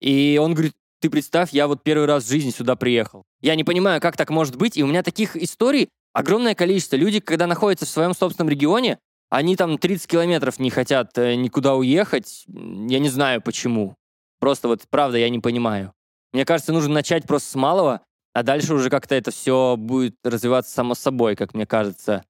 И 0.00 0.36
он 0.42 0.54
говорит, 0.54 0.74
ты 1.02 1.10
представь, 1.10 1.52
я 1.52 1.66
вот 1.66 1.82
первый 1.82 2.06
раз 2.06 2.24
в 2.24 2.28
жизни 2.28 2.50
сюда 2.50 2.76
приехал. 2.76 3.24
Я 3.40 3.56
не 3.56 3.64
понимаю, 3.64 4.00
как 4.00 4.16
так 4.16 4.30
может 4.30 4.56
быть, 4.56 4.76
и 4.76 4.84
у 4.84 4.86
меня 4.86 5.02
таких 5.02 5.36
историй 5.36 5.88
огромное 6.12 6.54
количество. 6.54 6.94
Люди, 6.94 7.18
когда 7.18 7.48
находятся 7.48 7.86
в 7.86 7.88
своем 7.88 8.14
собственном 8.14 8.48
регионе, 8.48 8.98
они 9.28 9.56
там 9.56 9.78
30 9.78 10.06
километров 10.06 10.60
не 10.60 10.70
хотят 10.70 11.18
э, 11.18 11.34
никуда 11.34 11.74
уехать. 11.74 12.44
Я 12.46 13.00
не 13.00 13.08
знаю 13.08 13.42
почему. 13.42 13.96
Просто 14.38 14.68
вот, 14.68 14.82
правда, 14.90 15.18
я 15.18 15.28
не 15.28 15.40
понимаю. 15.40 15.92
Мне 16.32 16.44
кажется, 16.44 16.72
нужно 16.72 16.94
начать 16.94 17.26
просто 17.26 17.50
с 17.50 17.54
малого, 17.56 18.00
а 18.32 18.42
дальше 18.44 18.72
уже 18.72 18.88
как-то 18.88 19.16
это 19.16 19.32
все 19.32 19.76
будет 19.76 20.14
развиваться 20.22 20.72
само 20.72 20.94
собой, 20.94 21.34
как 21.34 21.52
мне 21.52 21.66
кажется. 21.66 22.24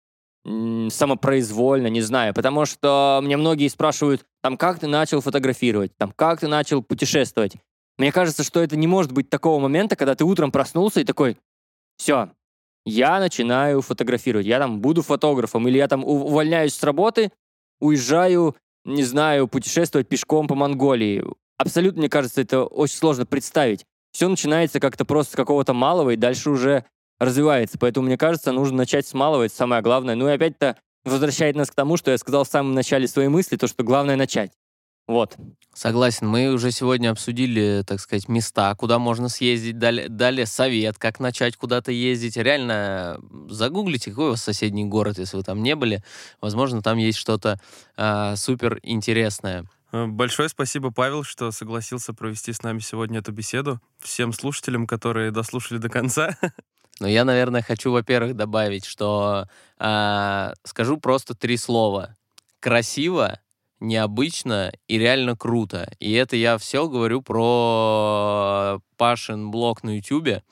Самопроизвольно, 0.44 1.88
не 1.88 2.00
знаю. 2.00 2.32
Потому 2.32 2.64
что 2.64 3.20
мне 3.22 3.36
многие 3.36 3.68
спрашивают, 3.68 4.24
там, 4.40 4.56
как 4.56 4.78
ты 4.78 4.86
начал 4.86 5.20
фотографировать, 5.20 5.92
там, 5.98 6.12
как 6.16 6.40
ты 6.40 6.48
начал 6.48 6.82
путешествовать. 6.82 7.56
Мне 7.98 8.12
кажется, 8.12 8.42
что 8.42 8.62
это 8.62 8.76
не 8.76 8.86
может 8.86 9.12
быть 9.12 9.30
такого 9.30 9.60
момента, 9.60 9.96
когда 9.96 10.14
ты 10.14 10.24
утром 10.24 10.50
проснулся 10.50 11.00
и 11.00 11.04
такой, 11.04 11.38
все, 11.96 12.30
я 12.84 13.20
начинаю 13.20 13.82
фотографировать, 13.82 14.46
я 14.46 14.58
там 14.58 14.80
буду 14.80 15.02
фотографом, 15.02 15.68
или 15.68 15.78
я 15.78 15.88
там 15.88 16.04
увольняюсь 16.04 16.74
с 16.74 16.82
работы, 16.82 17.30
уезжаю, 17.80 18.56
не 18.84 19.04
знаю, 19.04 19.48
путешествовать 19.48 20.08
пешком 20.08 20.46
по 20.46 20.54
Монголии. 20.54 21.24
Абсолютно, 21.58 22.00
мне 22.00 22.08
кажется, 22.08 22.40
это 22.40 22.64
очень 22.64 22.96
сложно 22.96 23.26
представить. 23.26 23.84
Все 24.12 24.28
начинается 24.28 24.80
как-то 24.80 25.04
просто 25.04 25.32
с 25.32 25.36
какого-то 25.36 25.72
малого 25.74 26.10
и 26.10 26.16
дальше 26.16 26.50
уже 26.50 26.84
развивается. 27.20 27.78
Поэтому, 27.78 28.06
мне 28.06 28.18
кажется, 28.18 28.52
нужно 28.52 28.78
начать 28.78 29.06
с 29.06 29.14
малого, 29.14 29.44
это 29.44 29.54
самое 29.54 29.80
главное. 29.80 30.14
Ну 30.16 30.28
и 30.28 30.32
опять-то 30.32 30.76
возвращает 31.04 31.56
нас 31.56 31.70
к 31.70 31.74
тому, 31.74 31.96
что 31.96 32.10
я 32.10 32.18
сказал 32.18 32.44
в 32.44 32.48
самом 32.48 32.74
начале 32.74 33.08
своей 33.08 33.28
мысли, 33.28 33.56
то, 33.56 33.66
что 33.66 33.84
главное 33.84 34.16
начать. 34.16 34.52
Вот. 35.06 35.36
Согласен. 35.74 36.28
Мы 36.28 36.52
уже 36.52 36.70
сегодня 36.70 37.10
обсудили, 37.10 37.82
так 37.86 37.98
сказать, 37.98 38.28
места, 38.28 38.74
куда 38.74 38.98
можно 38.98 39.28
съездить, 39.28 39.78
дали, 39.78 40.06
дали 40.06 40.44
совет, 40.44 40.98
как 40.98 41.18
начать 41.18 41.56
куда-то 41.56 41.90
ездить. 41.90 42.36
Реально 42.36 43.18
загуглите, 43.48 44.10
какой 44.10 44.28
у 44.28 44.30
вас 44.30 44.42
соседний 44.42 44.84
город, 44.84 45.18
если 45.18 45.36
вы 45.36 45.42
там 45.42 45.62
не 45.62 45.74
были. 45.74 46.02
Возможно, 46.40 46.82
там 46.82 46.98
есть 46.98 47.18
что-то 47.18 47.58
э, 47.96 48.36
супер 48.36 48.80
интересное. 48.82 49.64
Большое 49.92 50.48
спасибо, 50.48 50.90
Павел, 50.90 51.22
что 51.22 51.50
согласился 51.50 52.14
провести 52.14 52.52
с 52.52 52.62
нами 52.62 52.78
сегодня 52.78 53.18
эту 53.18 53.32
беседу. 53.32 53.80
Всем 53.98 54.32
слушателям, 54.32 54.86
которые 54.86 55.30
дослушали 55.30 55.78
до 55.78 55.88
конца. 55.88 56.36
Но 57.00 57.08
я, 57.08 57.24
наверное, 57.24 57.62
хочу, 57.62 57.90
во-первых, 57.92 58.36
добавить, 58.36 58.84
что 58.84 59.46
э, 59.78 60.52
скажу 60.64 60.98
просто 60.98 61.34
три 61.34 61.56
слова. 61.56 62.16
Красиво, 62.60 63.40
необычно 63.82 64.72
и 64.88 64.98
реально 64.98 65.36
круто. 65.36 65.90
И 65.98 66.12
это 66.12 66.36
я 66.36 66.56
все 66.58 66.88
говорю 66.88 67.20
про 67.20 68.80
Пашин 68.96 69.50
блог 69.50 69.82
на 69.82 69.96
Ютубе. 69.96 70.42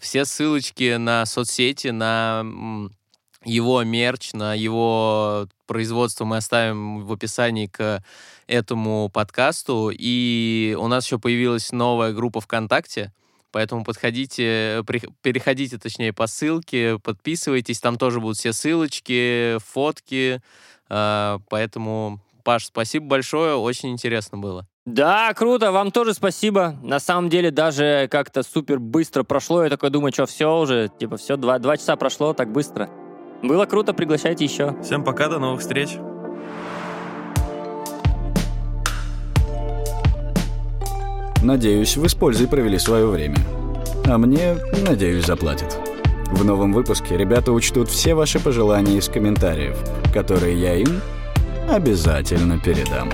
Все 0.00 0.24
ссылочки 0.24 0.96
на 0.96 1.26
соцсети, 1.26 1.88
на 1.88 2.44
его 3.44 3.82
мерч, 3.84 4.32
на 4.32 4.54
его 4.54 5.48
производство 5.66 6.24
мы 6.24 6.38
оставим 6.38 7.04
в 7.04 7.12
описании 7.12 7.66
к 7.66 8.02
этому 8.46 9.10
подкасту. 9.10 9.90
И 9.92 10.76
у 10.78 10.88
нас 10.88 11.04
еще 11.04 11.18
появилась 11.18 11.72
новая 11.72 12.12
группа 12.12 12.40
ВКонтакте, 12.40 13.12
Поэтому 13.50 13.82
подходите, 13.82 14.84
переходите, 15.22 15.78
точнее, 15.78 16.12
по 16.12 16.26
ссылке, 16.26 16.98
подписывайтесь, 16.98 17.80
там 17.80 17.96
тоже 17.96 18.20
будут 18.20 18.36
все 18.36 18.52
ссылочки, 18.52 19.56
фотки, 19.64 20.42
а, 20.90 21.40
поэтому 21.48 22.20
Паш, 22.44 22.66
спасибо 22.66 23.06
большое, 23.06 23.56
очень 23.56 23.90
интересно 23.90 24.38
было. 24.38 24.66
Да, 24.86 25.34
круто, 25.34 25.70
вам 25.70 25.90
тоже 25.90 26.14
спасибо. 26.14 26.76
На 26.82 26.98
самом 26.98 27.28
деле 27.28 27.50
даже 27.50 28.08
как-то 28.10 28.42
супер 28.42 28.78
быстро 28.78 29.22
прошло. 29.22 29.62
Я 29.64 29.68
такой 29.68 29.90
думаю, 29.90 30.12
что 30.12 30.24
все 30.24 30.58
уже, 30.58 30.90
типа 30.98 31.18
все, 31.18 31.36
два, 31.36 31.58
два 31.58 31.76
часа 31.76 31.94
прошло 31.96 32.32
так 32.32 32.50
быстро. 32.50 32.88
Было 33.42 33.66
круто, 33.66 33.92
приглашайте 33.92 34.44
еще. 34.44 34.80
Всем 34.82 35.04
пока, 35.04 35.28
до 35.28 35.38
новых 35.38 35.60
встреч. 35.60 35.98
Надеюсь, 41.42 41.96
вы 41.96 42.08
с 42.08 42.14
пользой 42.14 42.48
провели 42.48 42.78
свое 42.78 43.06
время. 43.06 43.36
А 44.06 44.16
мне, 44.16 44.56
надеюсь, 44.86 45.26
заплатят. 45.26 45.78
В 46.30 46.44
новом 46.44 46.72
выпуске 46.72 47.16
ребята 47.16 47.52
учтут 47.52 47.88
все 47.88 48.14
ваши 48.14 48.40
пожелания 48.40 48.96
из 48.96 49.08
комментариев, 49.08 49.78
которые 50.12 50.58
я 50.58 50.74
им 50.74 51.00
обязательно 51.68 52.58
передам. 52.58 53.10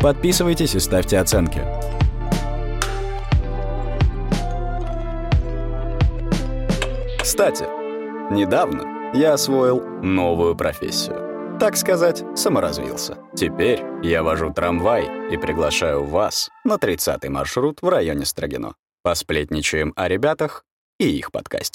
Подписывайтесь 0.00 0.74
и 0.74 0.80
ставьте 0.80 1.18
оценки. 1.18 1.62
Кстати, 7.20 7.64
недавно 8.32 9.12
я 9.14 9.32
освоил 9.32 9.80
новую 10.02 10.54
профессию. 10.54 11.58
Так 11.58 11.76
сказать, 11.76 12.22
саморазвился. 12.36 13.18
Теперь 13.34 13.82
я 14.02 14.22
вожу 14.22 14.52
трамвай 14.52 15.08
и 15.32 15.36
приглашаю 15.36 16.04
вас 16.04 16.50
на 16.64 16.74
30-й 16.74 17.28
маршрут 17.28 17.78
в 17.80 17.88
районе 17.88 18.26
Строгино. 18.26 18.74
Посплетничаем 19.02 19.92
о 19.96 20.08
ребятах 20.08 20.64
и 20.98 21.08
их 21.08 21.32
подкасте. 21.32 21.72